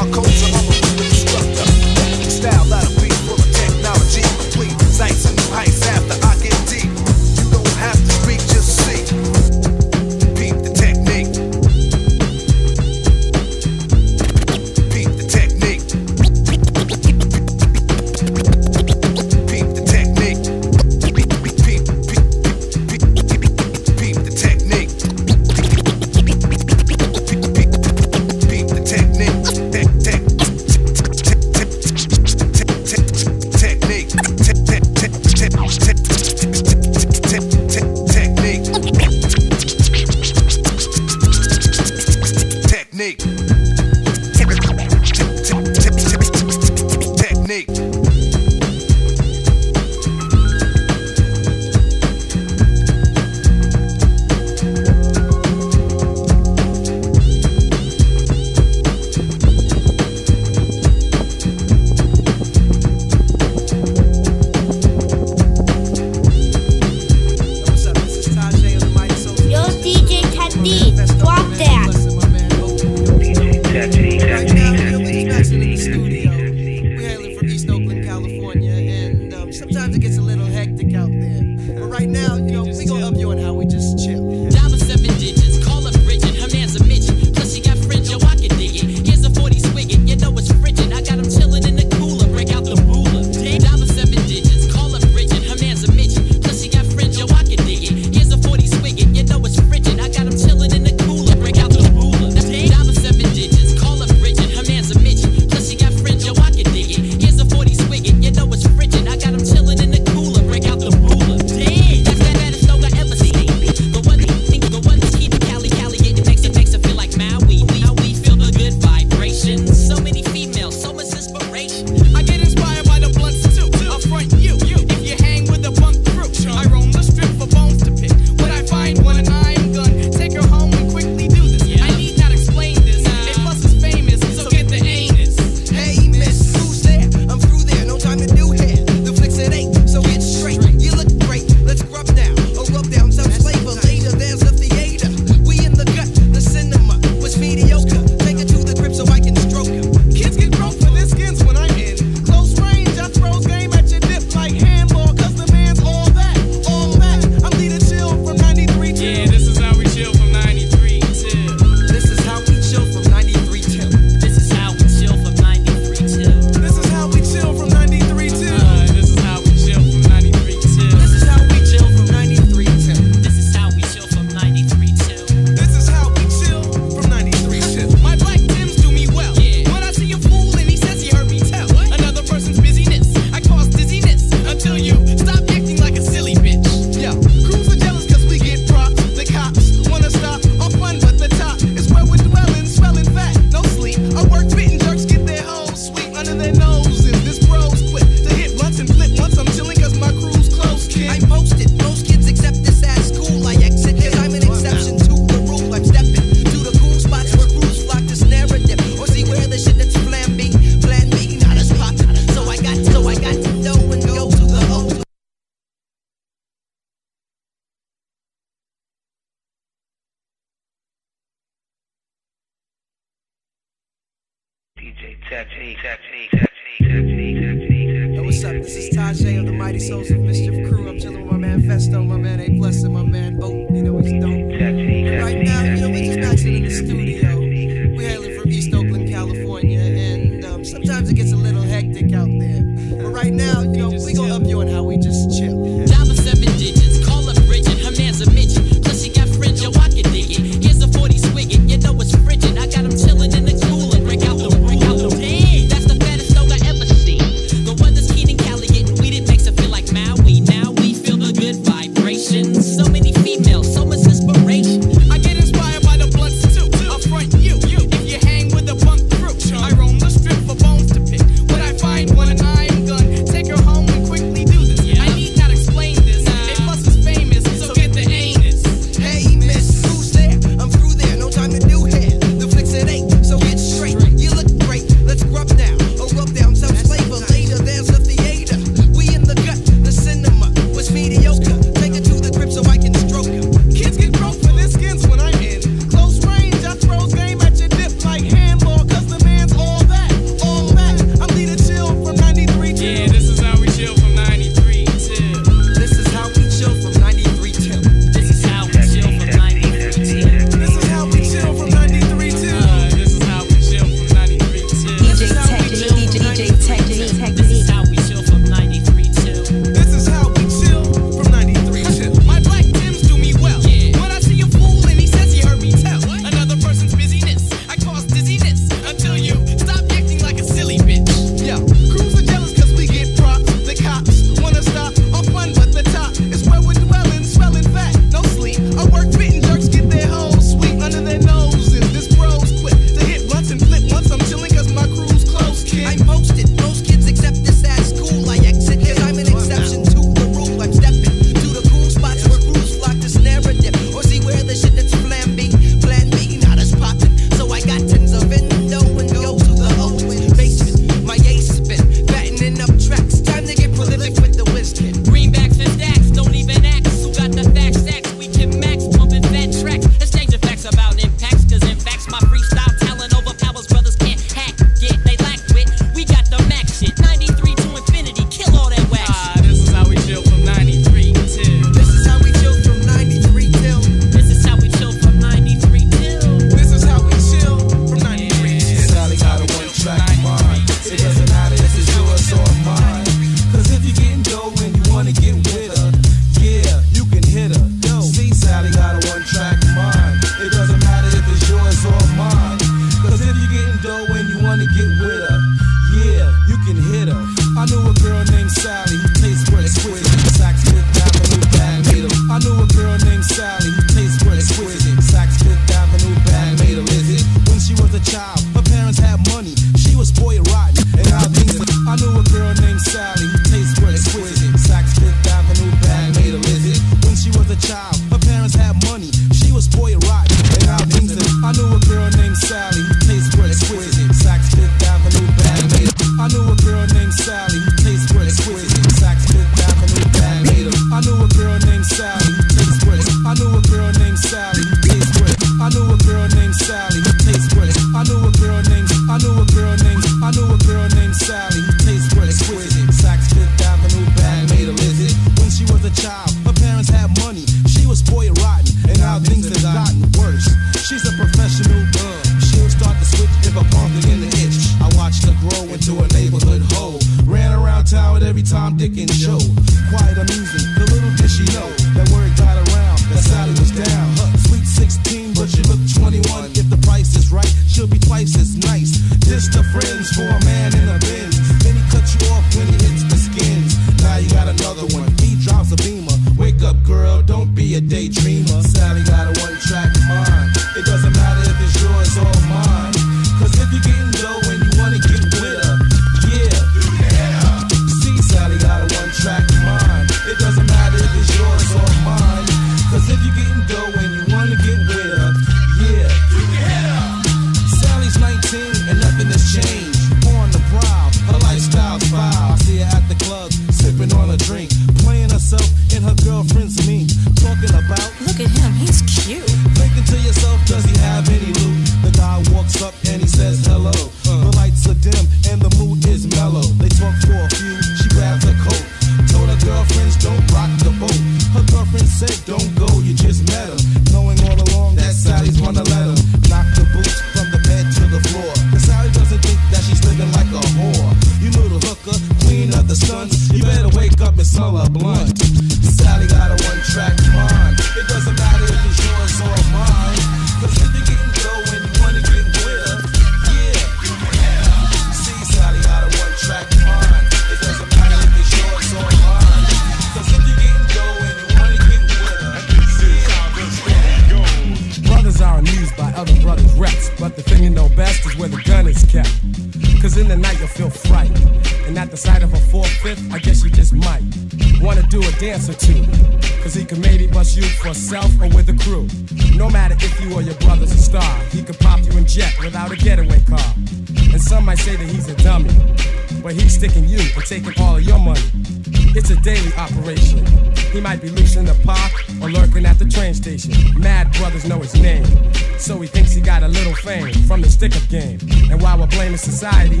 [599.30, 600.00] While society,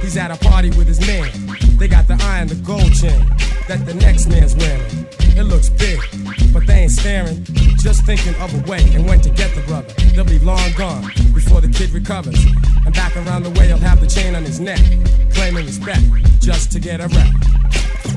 [0.00, 1.30] he's at a party with his man.
[1.76, 3.28] They got the eye and the gold chain
[3.68, 5.06] that the next man's wearing.
[5.36, 6.00] It looks big,
[6.50, 7.44] but they ain't staring,
[7.76, 9.92] just thinking of a way and when to get the brother.
[10.14, 11.02] They'll be long gone
[11.34, 12.42] before the kid recovers.
[12.86, 14.80] And back around the way, he'll have the chain on his neck,
[15.34, 16.00] claiming respect
[16.40, 18.09] just to get a rep.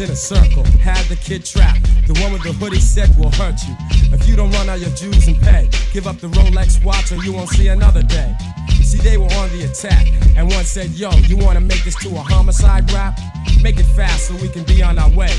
[0.00, 1.84] in a circle had the kid trapped.
[2.06, 3.74] The one with the hoodie said will hurt you.
[4.12, 7.16] If you don't run out your dues and pay, give up the Rolex watch or
[7.16, 8.34] you won't see another day.
[8.82, 10.06] See, they were on the attack,
[10.36, 13.18] and one said, Yo, you wanna make this to a homicide rap?
[13.62, 15.34] Make it fast so we can be on our way.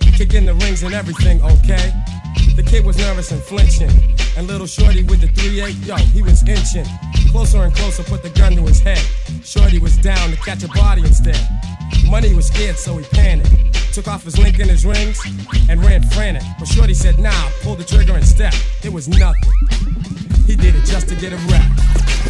[0.00, 1.92] Kick in the rings and everything, okay?
[2.54, 3.90] The kid was nervous and flinching.
[4.36, 6.86] And little Shorty with the 3-8, yo, he was inching.
[7.30, 9.02] Closer and closer, put the gun to his head.
[9.42, 11.40] Shorty was down to catch a body instead.
[12.10, 13.71] Money was scared, so he panicked.
[13.92, 15.20] Took off his link and his rings
[15.68, 16.42] and ran frantic.
[16.58, 18.54] But Shorty said, nah, pull the trigger and step.
[18.82, 19.52] It was nothing.
[20.46, 22.21] He did it just to get a rap.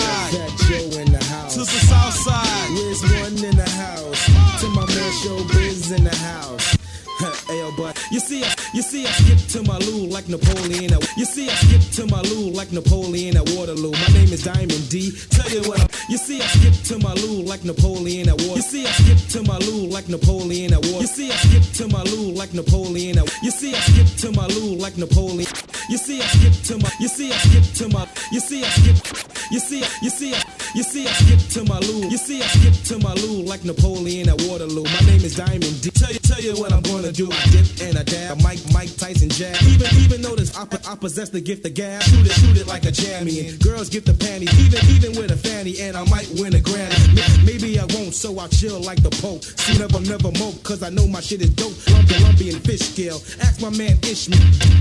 [0.00, 1.50] side.
[1.50, 2.70] To the south side.
[2.74, 4.60] Where's one in the house?
[4.60, 6.76] To my man Showbiz in the house.
[7.20, 10.92] Hey, yo, but you see us, you see us get to my loo like Napoleon.
[10.94, 13.90] At, you see, I skip to my loo like Napoleon at Waterloo.
[13.90, 15.10] My name is Diamond D.
[15.30, 18.54] Tell you what, I'm, you see, I skip to my loo like Napoleon at Waterloo.
[18.56, 21.00] You see, I skip to my loo like Napoleon at Waterloo.
[21.00, 23.42] You see, I skip to my loo like Napoleon at.
[23.42, 25.50] You see, I skip to my loo like Napoleon.
[25.88, 26.90] You see, I skip to my.
[27.00, 28.06] You see, I skip to my.
[28.30, 29.26] You see, I skip.
[29.50, 30.32] You see, you see,
[30.76, 32.06] you see, I skip to my loo.
[32.06, 34.84] You see, I skip to my loo like Napoleon at Waterloo.
[34.84, 35.90] My name is Diamond D.
[35.90, 37.26] Tell you, tell you what I'm gonna do.
[37.32, 38.40] I dip and I dab.
[38.42, 39.28] Mike, Mike Tyson.
[39.28, 39.56] G jab.
[39.62, 40.62] Even, even though this I,
[40.92, 42.02] I possess the gift of gab.
[42.02, 43.48] Shoot it, shoot it like a jammy.
[43.48, 44.52] And girls get the panties.
[44.60, 47.46] Even, even with a fanny, and I might win a Grammy.
[47.46, 49.44] Maybe I won't, so I chill like the Pope.
[49.44, 51.72] See, never, never mope, cause I know my shit is dope.
[51.88, 53.20] Lumpy, lumpy, and fish scale.
[53.40, 54.40] Ask my man Ishmael.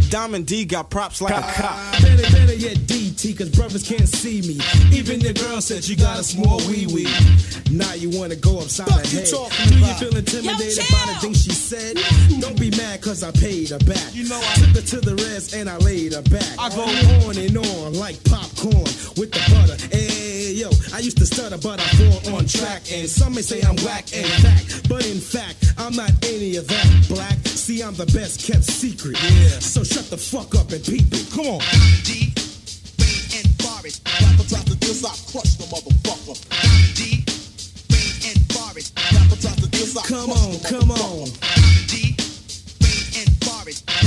[0.10, 2.02] Diamond D got props like a cop.
[2.02, 4.60] Better, better yet DT, cause brothers can't see me.
[4.91, 7.07] Even your girl said you got a small wee wee.
[7.72, 9.27] Now you wanna go upside Fuck her head.
[9.69, 11.95] Do you feel intimidated by the things she said?
[12.41, 14.14] Don't be mad cause I paid her back.
[14.14, 16.47] You know I took her to the res and I laid her back.
[16.57, 16.84] I go
[17.27, 19.77] on and on like popcorn with the butter.
[19.95, 22.81] Hey, yo, I used to stutter, but I fall on track.
[22.91, 26.67] And some may say I'm whack and fact, but in fact, I'm not any of
[26.67, 27.38] that black.
[27.45, 29.17] See, I'm the best kept secret.
[29.21, 29.59] Yeah.
[29.59, 31.30] So shut the fuck up and peep it.
[31.31, 31.61] Come on.
[32.03, 32.34] D,
[32.97, 34.01] Wayne, and Forrest.
[34.07, 36.35] Rapper tries to diss, I crush the motherfucker.
[36.97, 37.23] D,
[37.91, 38.97] Wayne, and Forrest.
[38.97, 41.21] Rapper tries to diss, I Come crush on, the come motherfucker.
[41.21, 41.88] on.
[41.88, 42.15] D,
[43.69, 44.01] I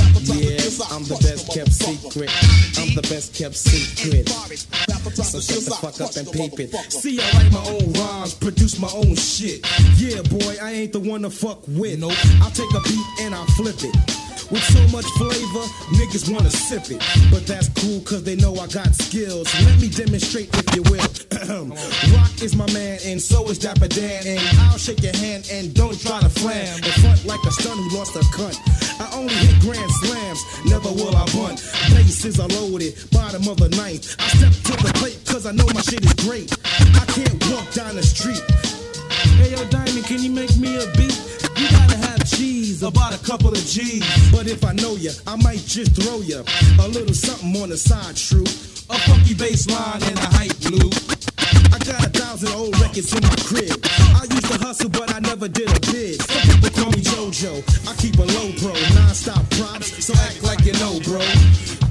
[0.91, 2.29] I'm the best kept secret.
[2.77, 4.27] I'm the best kept secret.
[4.29, 6.73] So shut the fuck up and peep it.
[6.91, 9.65] See, I write my own rhymes, produce my own shit.
[9.97, 11.99] Yeah, boy, I ain't the one to fuck with.
[11.99, 12.13] Nope.
[12.41, 14.22] I'll take a beat and I'll flip it.
[14.51, 15.65] With so much flavor,
[15.97, 17.01] niggas wanna sip it.
[17.31, 19.47] But that's cool cause they know I got skills.
[19.65, 21.07] Let me demonstrate if you will.
[22.15, 24.27] Rock is my man and so is Dapper Dan.
[24.27, 26.77] And I'll shake your hand and don't try to flam.
[26.77, 28.57] In front like a stun who lost a cunt.
[28.99, 31.63] I only hit grand slams, never will I bunt.
[31.93, 34.15] Bases are loaded, bottom of the ninth.
[34.19, 36.51] I step to the plate cause I know my shit is great.
[36.99, 38.41] I can't walk down the street.
[39.39, 41.42] Hey yo, Diamond, can you make me a beat?
[41.55, 44.03] You gotta have cheese, about a couple of G's.
[44.31, 46.43] But if I know ya, I might just throw ya
[46.79, 48.45] a little something on the side, true.
[48.89, 50.89] A funky bass line and a hype blue.
[51.73, 53.79] I got a thousand old records in my crib.
[54.19, 56.21] I used to hustle, but I never did a bid.
[56.21, 57.63] Some people call me JoJo.
[57.87, 61.19] I keep a low pro, non-stop props, so act like you know, bro.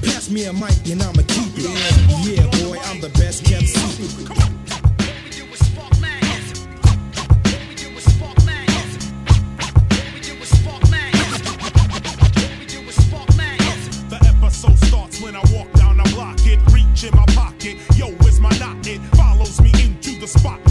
[0.03, 1.71] Pass me a mic and I'ma keep it.
[2.23, 4.42] Yeah, boy, I'm the best kept secret.
[17.03, 17.75] In my pocket.
[17.97, 18.87] Yo, where's my knot?
[18.87, 20.63] It follows me into the spot,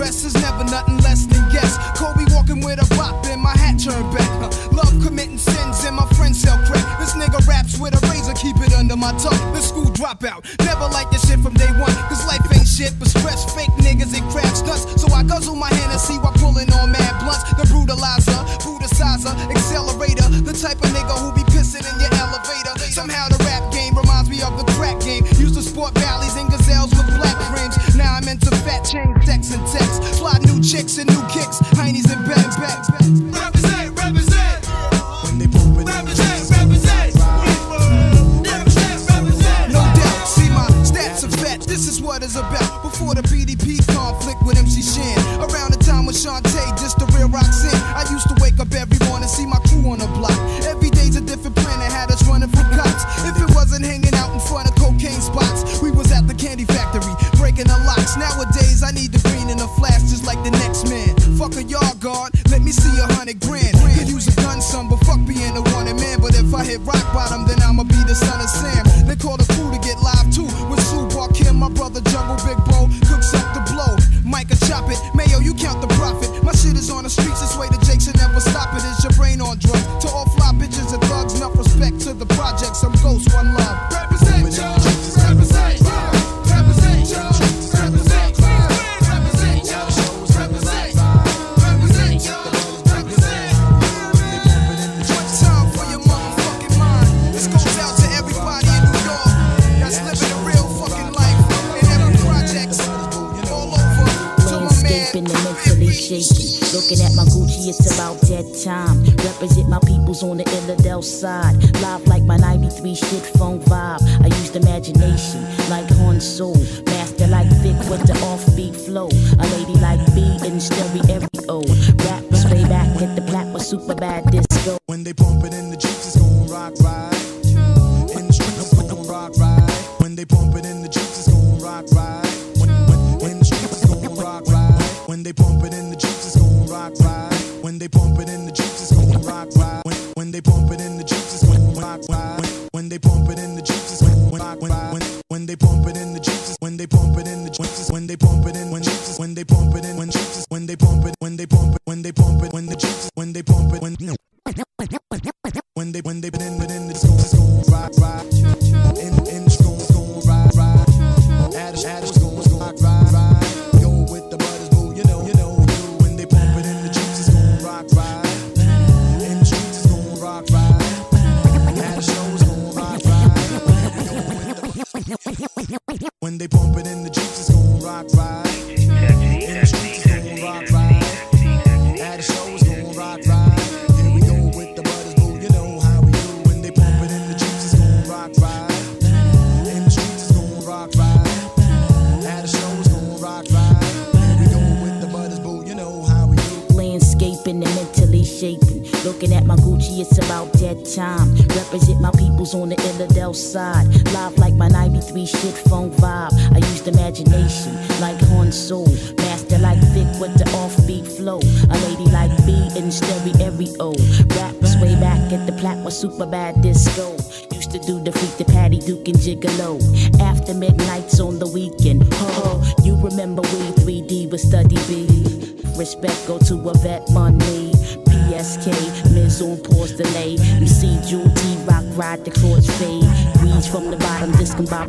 [0.00, 1.76] dress is never nothing less than yes.
[1.92, 4.32] Kobe walking with a bop and my hat turned back.
[4.40, 4.48] Huh.
[4.72, 6.86] Love committing sins and my friends sell crack.
[6.98, 9.52] This nigga raps with a razor, keep it under my tongue.
[9.52, 11.92] The school dropout, never like this shit from day one.
[12.08, 14.88] Cause life ain't shit, but stress fake niggas and crabs nuts.
[15.02, 15.69] So I guzzle my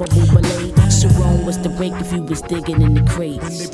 [0.06, 0.92] probably relate.
[0.92, 3.70] Sharon was the break if you was digging in the crates.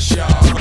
[0.00, 0.60] Best, y'all.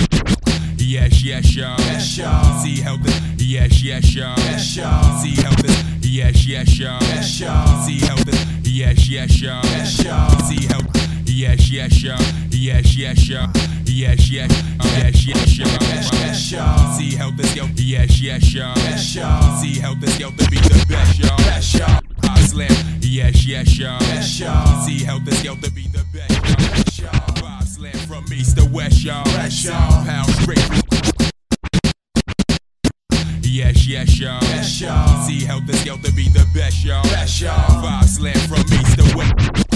[0.78, 1.80] Yes, yes, y'all.
[1.80, 2.60] Yes, y'all.
[2.62, 3.22] See, help us.
[3.38, 4.38] Yes, yes, y'all.
[4.38, 5.22] Yes, y'all.
[5.22, 5.84] See, help us.
[6.02, 7.02] Yes, yes, y'all.
[7.02, 7.82] Yes, y'all.
[7.86, 8.46] See, help us.
[8.66, 9.64] Yes, yes, y'all.
[9.64, 10.40] Yes, y'all.
[10.42, 10.86] See, help.
[11.26, 12.20] Yes, yes, y'all.
[12.52, 13.50] Yes, yes, y'all.
[13.86, 14.52] Yes, yes,
[14.86, 15.68] yes, yes, y'all.
[15.68, 16.98] Yes, yes, y'all.
[16.98, 17.66] See, help us go.
[17.76, 18.76] Yes, yes, y'all.
[18.78, 19.58] Yes, y'all.
[19.62, 21.38] See, us go to be the best, y'all.
[21.38, 22.02] Best, y'all.
[22.24, 22.70] I slam.
[23.02, 24.02] Yes, yes, y'all.
[24.02, 24.86] Yes, y'all.
[24.86, 26.56] See, us go to be the best, y'all.
[26.58, 27.29] Best, y'all.
[27.40, 29.24] Five slam from east to west, y'all.
[29.26, 30.06] West, y'all.
[30.06, 30.60] Pound straight.
[33.42, 34.42] Yes, yes, y'all.
[34.44, 35.28] Yes, y'all.
[35.28, 37.04] See, us go to be the best, y'all.
[37.04, 37.82] Best, y'all.
[37.82, 39.76] Five slam from east to west.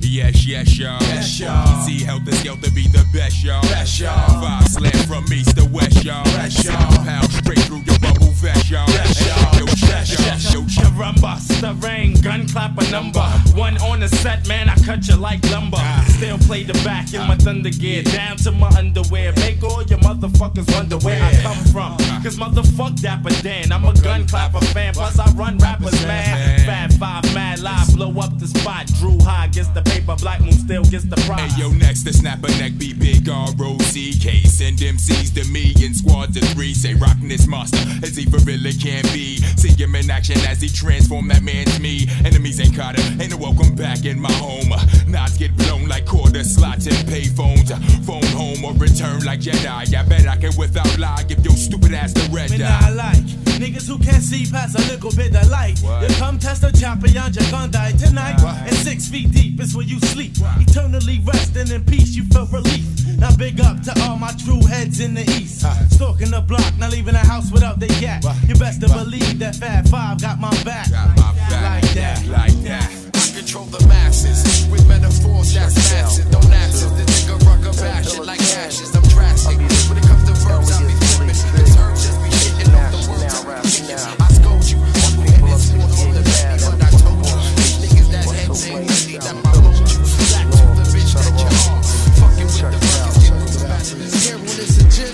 [0.00, 1.00] Yes, yes, y'all.
[1.00, 1.82] Yes, y'all.
[1.86, 3.62] See, us go to be the best, y'all.
[3.62, 4.40] Best, y'all.
[4.40, 6.24] Five slam from east to west, y'all.
[6.24, 7.04] Best, y'all.
[7.04, 8.86] Pound straight through your bubble vest, y'all.
[8.86, 9.41] Best, y'all.
[9.62, 10.52] Yo, y'all.
[10.52, 10.62] Yo.
[10.82, 13.22] Caramba, rain, gun clap a number.
[13.54, 15.78] One on the set, man, I cut you like lumber.
[16.08, 19.32] Still play the back in my thunder gear, down to my underwear.
[19.36, 21.96] Make all your motherfuckers wonder where I come from.
[22.22, 24.94] Cause motherfuck Dapper Dan, I'm a gun clapper fan.
[24.94, 26.66] Plus, I run rappers mad.
[26.66, 28.86] Fab five, mad live, blow up the spot.
[28.98, 31.52] Dru Ha gets the paper, Black Moon still gets the prize.
[31.52, 34.42] Hey, yo, next to snap a neck, be big R-O-C-K.
[34.44, 36.74] Send MCs to me in squads of three.
[36.74, 39.38] Say, rockin' this monster as he for really can be.
[39.56, 42.08] See him in action as he transform that man's me.
[42.24, 44.68] Enemies ain't caught him, ain't no welcome back in my home.
[45.06, 47.70] Knots get blown like quarter slots and pay phones.
[48.06, 49.94] Phone home or return like Jedi.
[49.94, 52.80] I bet I can without lie give your stupid ass the red eye.
[52.80, 55.78] not like niggas who can't see past a little bit of light.
[55.80, 56.02] What?
[56.02, 58.42] You come test a champion, you're gonna die tonight.
[58.42, 60.32] And six feet deep is where you sleep.
[60.58, 62.84] Eternally resting in peace, you feel relief.
[63.18, 65.64] Now big up to all my true heads in the east.
[65.94, 68.24] Stalking the block, not leaving the house without the yak.
[68.48, 70.88] You best to believe that Fab Five got my back.
[70.90, 71.82] Got my back.
[71.82, 72.26] Like that.
[72.26, 72.88] Like that.
[73.14, 76.30] I control the masses with metaphors that's massive.
[76.30, 77.41] Don't ask if the nigga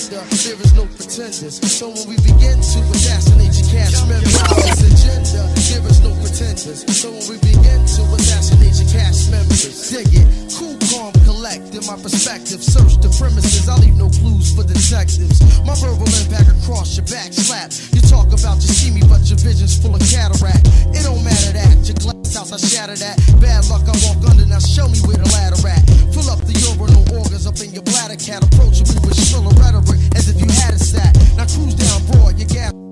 [0.09, 1.61] agenda, there is no pretenders.
[1.73, 4.35] So when we begin to assassinate your cast members,
[4.81, 6.81] agenda, there is no pretenders.
[6.97, 11.38] So when we begin to assassinate your cast members, dig it, cool, calm, collect.
[11.49, 13.73] In my perspective, search the premises.
[13.73, 15.41] I leave no clues for detectives.
[15.65, 17.73] My verbal impact across your back, slap.
[17.97, 20.69] You talk about you see me, but your vision's full of cataract.
[20.93, 23.17] It don't matter that your glass house I shatter that.
[23.41, 24.45] Bad luck, I walk under.
[24.45, 25.89] Now show me where the ladder at.
[26.13, 28.45] Fill up the urinal organs up in your bladder, cat.
[28.45, 31.17] Approach me with shriller rhetoric as if you had a sack.
[31.41, 32.88] Now cruise down broad, your gas.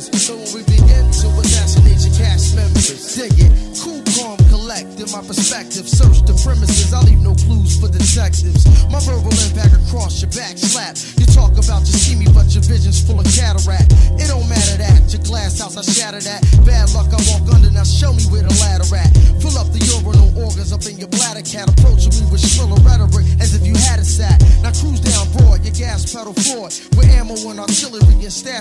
[0.00, 3.52] So when we begin to assassinate your cash members, dig it,
[3.84, 4.96] cool, calm, collect.
[4.96, 6.88] In my perspective, search the premises.
[6.96, 8.64] I leave no clues for detectives.
[8.88, 10.96] My verbal impact across your back, slap.
[11.20, 13.92] You talk about you see me, but your vision's full of cataract.
[14.16, 16.48] It don't matter that your glass house I shatter that.
[16.64, 17.68] Bad luck I walk under.
[17.68, 19.12] Now show me where the ladder at.
[19.44, 21.44] Fill up the urinal organs up in your bladder.
[21.44, 24.40] Cat approaching me with shriller rhetoric as if you had a sack.
[24.64, 26.72] Now cruise down broad, your gas pedal forward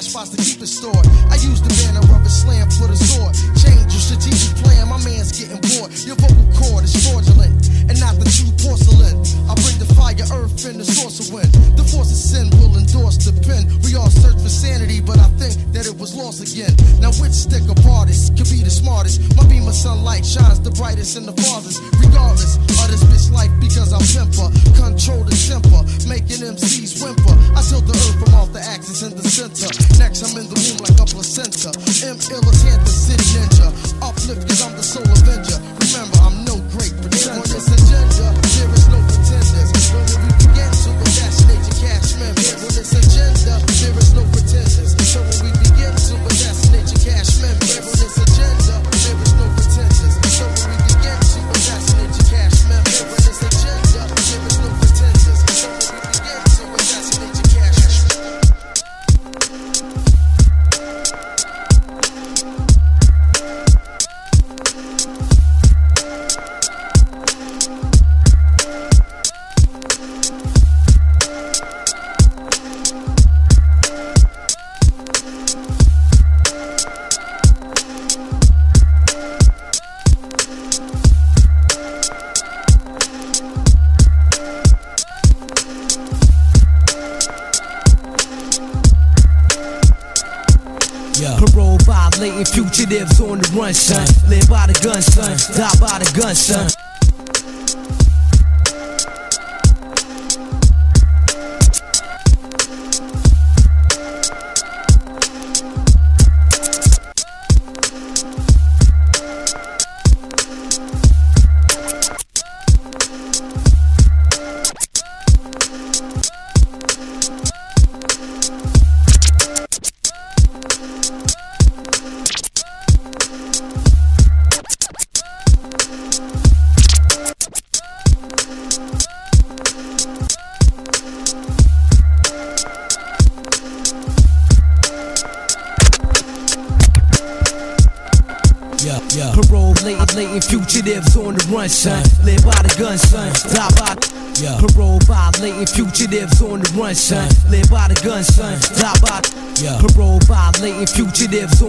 [0.01, 1.07] stash spots to keep it stored.
[1.29, 1.78] I use the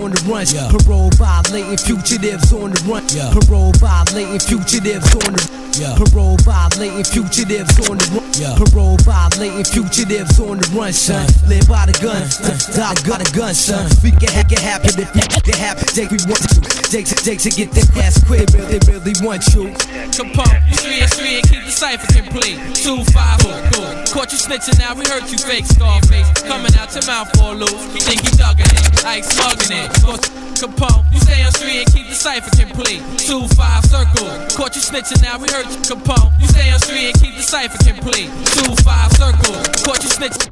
[0.00, 0.46] on the run.
[0.48, 0.72] Yeah.
[0.72, 3.04] Parole violating fugitives on the run.
[3.12, 3.30] Yeah.
[3.36, 5.60] Parole violating fugitives on the.
[5.78, 5.94] Yeah.
[5.94, 8.26] Parole violating fugitives on the run.
[8.34, 8.56] Yeah.
[8.56, 11.28] Parole violating fugitives on the run, son.
[11.46, 12.24] Live by the gun.
[12.24, 13.86] Die by the gun, son.
[14.02, 15.84] We can hack it happen if you can happen.
[15.92, 16.58] Jake, we want to.
[16.90, 18.48] Jake, Jake, to get that ass quick.
[18.50, 19.70] They really want you.
[20.10, 22.58] Capone, you street, street, keep the cipher complete.
[22.74, 23.89] Two five four, cool.
[24.12, 26.28] Caught you snitching, now we hurt you, fake Scarface.
[26.44, 27.78] Coming out your mouth for loop.
[27.94, 29.89] You think you dugging it, like smugging it.
[30.02, 30.26] Caught
[30.60, 33.00] Capone, you stay on street and keep the cipher complete.
[33.16, 34.28] Two five circle.
[34.52, 36.28] Caught you snitching, now we hurt you, Capone.
[36.40, 38.28] You stay on street and keep the cipher complete.
[38.52, 39.56] Two five circle.
[39.86, 40.50] Caught you snitching.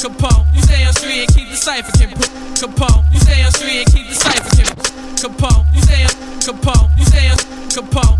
[0.00, 2.32] Capone, you stay on street and keep the cipher complete.
[2.58, 4.90] Capone, you stay on street and keep the cipher complete.
[5.22, 7.38] Capone, you stay on Capone, you stay on
[7.70, 8.18] Capone,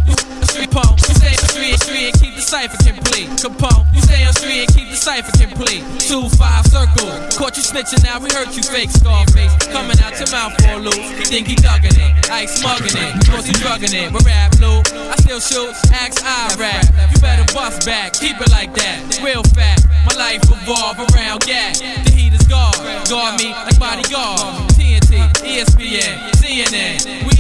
[0.55, 3.27] Capone, you stay on street, street and keep the cipher complete.
[3.43, 5.83] Capone, you stay on street and keep the cipher complete.
[5.99, 9.51] Two five circle, caught you snitching, now we hurt you, fake Scarface.
[9.75, 13.13] Coming out your mouth for a loop, you think you dugging it, like smugging it,
[13.27, 14.13] cause you drugging it.
[14.15, 16.87] But rap loop, I still shoot, axe I rap.
[17.11, 19.83] You better bust back, keep it like that, real fat.
[20.07, 21.81] My life revolve around gas.
[21.81, 22.79] The heat is guard,
[23.11, 24.71] guard me like bodyguard.
[24.79, 27.35] TNT, ESPN, CNN, we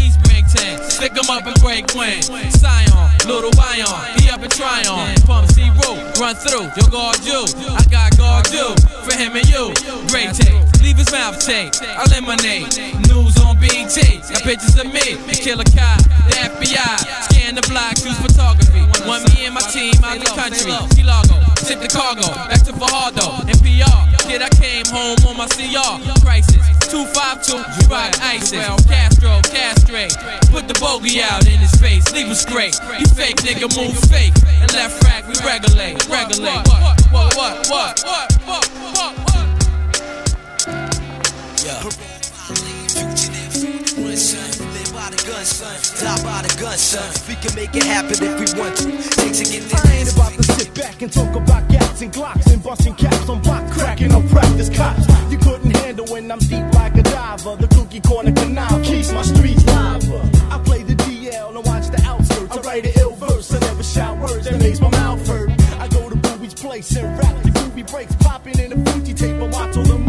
[0.54, 0.90] 10.
[0.90, 2.22] Stick 'em up and break when.
[2.22, 5.14] Scion, little Ion, he up and try on.
[5.26, 7.44] Pump C root, run through, yo guard you.
[7.78, 8.74] I got guard you,
[9.04, 9.72] for him and you.
[10.08, 11.72] Great tape, leave his mouth tape.
[11.80, 12.76] I eliminate.
[13.08, 15.16] News on BT, got pictures of me.
[15.32, 18.84] Killer cop, the FBI, scan the block, use photography.
[19.08, 20.76] Want me and my team out the country.
[20.92, 23.96] Key Largo, tip the cargo, back to Fajardo, NPR.
[24.28, 25.96] Kid, I came home on my CR.
[26.20, 26.60] Crisis,
[26.92, 28.60] 252, rock ISIS.
[28.84, 30.12] Castro, castrate.
[30.52, 32.76] Put the bogey out in his face, leave him straight.
[33.00, 34.36] You fake nigga, move fake.
[34.60, 36.60] And left rack, we regulate, regulate.
[36.68, 39.33] What, what, what, what, what, what, what, what?
[39.33, 39.33] Yeah.
[39.33, 39.33] Run,
[41.64, 41.80] Live
[44.04, 45.76] the son.
[45.96, 47.10] The son.
[47.26, 48.84] We can make it happen if we want to.
[49.16, 49.64] Take to get.
[49.72, 53.28] I ain't about to sit back and talk about gats and glocks and busting caps
[53.30, 55.06] on block cracking on practice cops.
[55.30, 57.56] You couldn't handle when I'm deep like a diver.
[57.56, 60.20] The cookie corner canal keeps my streets lava.
[60.50, 62.56] I play the DL and watch the outskirts.
[62.56, 63.54] I write an ill verse.
[63.54, 65.50] I never shout words that makes my mouth hurt.
[65.80, 67.42] I go to Booby's place and rap.
[67.42, 70.03] The groovy breaks popping in the Fuji tape and watch all the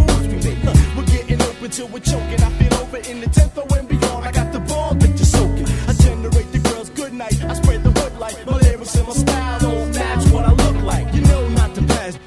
[1.75, 2.41] till we're choking.
[2.41, 4.25] I feel over in the 10th or and beyond.
[4.25, 5.67] I got the ball that you're soaking.
[5.89, 7.37] I generate the girls good night.
[7.43, 8.37] I spread the hood light.
[8.45, 11.13] My lyrics and my style don't match what I look like.
[11.13, 12.17] You know not to pass.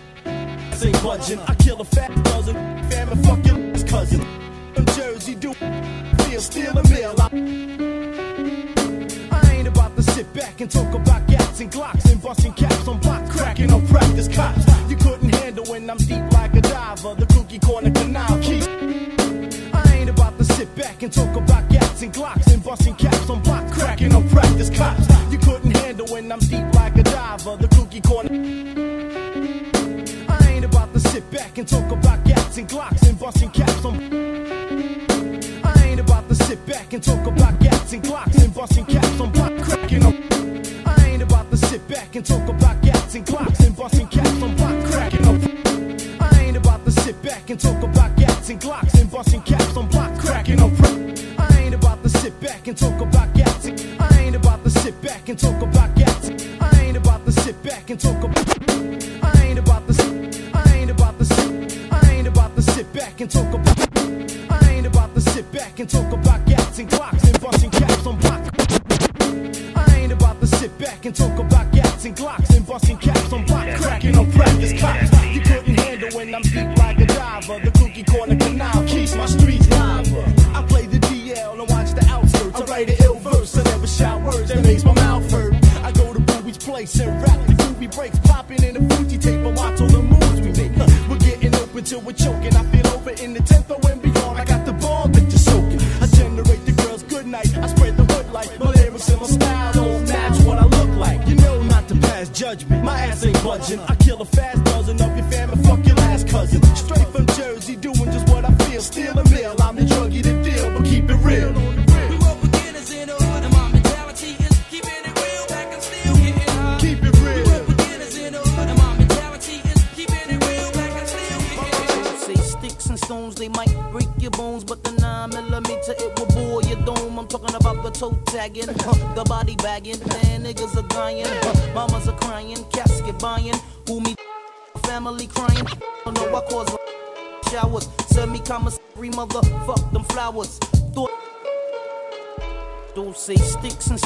[0.70, 1.40] This ain't budging.
[1.40, 2.56] I kill a fat dozen.
[2.90, 4.20] Fam and fuck your last cousin.
[4.74, 7.14] From Jersey, do feel steal a meal.
[7.26, 7.28] I,
[9.32, 11.07] I ain't about to sit back and talk about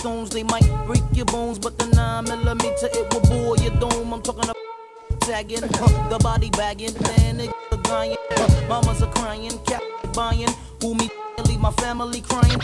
[0.03, 4.13] stones, they might break your bones, but the 9 millimeter it will bore your dome.
[4.13, 4.57] I'm talking about
[5.21, 8.17] tagging, the body bagging, man, are dying,
[8.69, 9.81] mamas are crying, cat
[10.13, 10.49] buying,
[10.81, 11.09] who me
[11.47, 12.61] leave my family crying.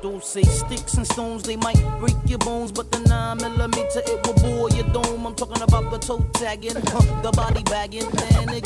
[0.00, 4.26] Don't say sticks and stones, they might break your bones, but the 9 millimeter it
[4.26, 5.26] will bore your dome.
[5.26, 8.62] I'm talking about the toe tagging, the body bagging, man.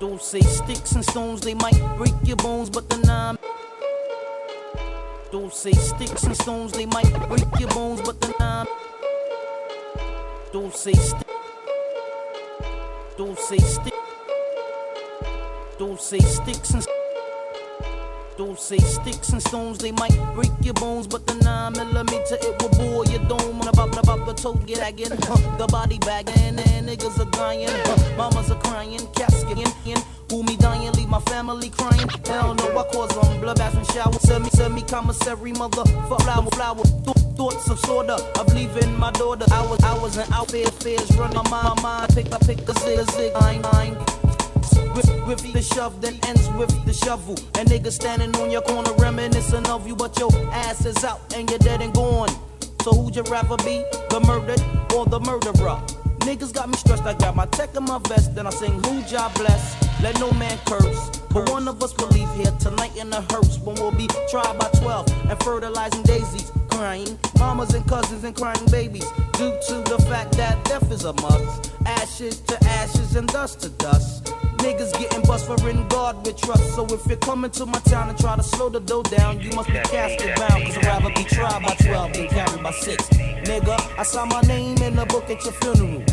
[0.00, 3.38] Don't say sticks and stones, they might break your bones, but the 9
[5.42, 8.64] don't say sticks and stones, they might break your bones, but the nine.
[10.52, 11.26] Don't say stick.
[13.18, 13.94] Don't say stick.
[15.80, 16.86] Don't say sticks and.
[18.38, 22.62] Don't say sticks and stones, they might break your bones, but the 9 millimeter it
[22.62, 23.60] will bore your dome.
[23.60, 27.68] And about, about the toe gagging, huh, the body bagging, and niggas are dying,
[28.16, 29.98] mamas are crying, casket in,
[31.22, 32.08] family crying.
[32.26, 34.12] Hell no, I cause them bloodbaths and shower.
[34.20, 36.84] Send me, send me commissary, motherfucker, flower, flower.
[37.04, 39.46] Th- thoughts of sorta of leaving my daughter.
[39.52, 42.14] Hours, hours and out there, fears run my mind, my mind.
[42.14, 43.96] Pick, I pick a zig, a zig, mine, mine.
[44.94, 47.36] With, with the shove, then ends with the shovel.
[47.58, 51.48] And niggas standing on your corner reminiscing of you, but your ass is out and
[51.50, 52.28] you're dead and gone.
[52.82, 54.60] So who'd you rather be, the murdered
[54.94, 56.01] or the murderer?
[56.26, 57.02] Niggas got me stressed.
[57.04, 59.76] I got my tech in my vest, then I sing who job bless.
[60.02, 61.10] Let no man curse.
[61.32, 64.58] But one of us will leave here tonight in a hearse when we'll be tried
[64.58, 69.98] by 12 and fertilizing daisies, crying mamas and cousins and crying babies due to the
[70.08, 71.72] fact that death is a must.
[71.86, 74.32] Ashes to ashes and dust to dust.
[74.62, 76.76] Niggas getting bust for in God with trust.
[76.76, 79.50] So if you're coming to my town and try to slow the dough down, you
[79.56, 80.64] must be casket bound.
[80.66, 83.08] Cause I'd rather be tried by 12 than carried by 6.
[83.42, 86.04] Nigga, I saw my name in the book at your funeral.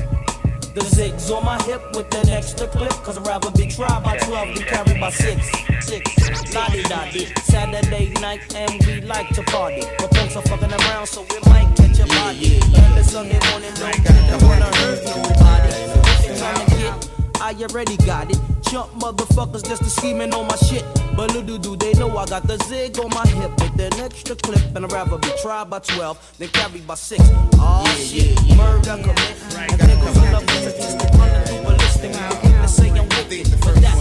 [0.74, 2.92] The zigs on my hip with an extra clip.
[3.04, 5.52] Cause I'd rather be tried by 12 than carried by 6.
[5.82, 6.56] 6.
[6.56, 7.26] Lottie dotty.
[7.44, 9.84] Saturday night and we like to party.
[10.00, 12.58] But folks are fucking around so we might catch a body.
[12.58, 15.70] Early Sunday morning, don't get wanna hurt nobody.
[15.70, 17.10] If you're trying to get
[17.42, 18.40] I already got it.
[18.70, 20.84] Jump motherfuckers just to scheming on my shit.
[21.16, 24.36] But little do they know I got the zig on my hip with an extra
[24.36, 24.62] clip.
[24.76, 27.24] And I'd rather be tried by 12 than carried by 6.
[27.56, 29.20] Oh shit, murder commit.
[29.56, 32.12] And niggas in the business, they running through ballistic.
[32.12, 33.99] They say I'm with it, but that's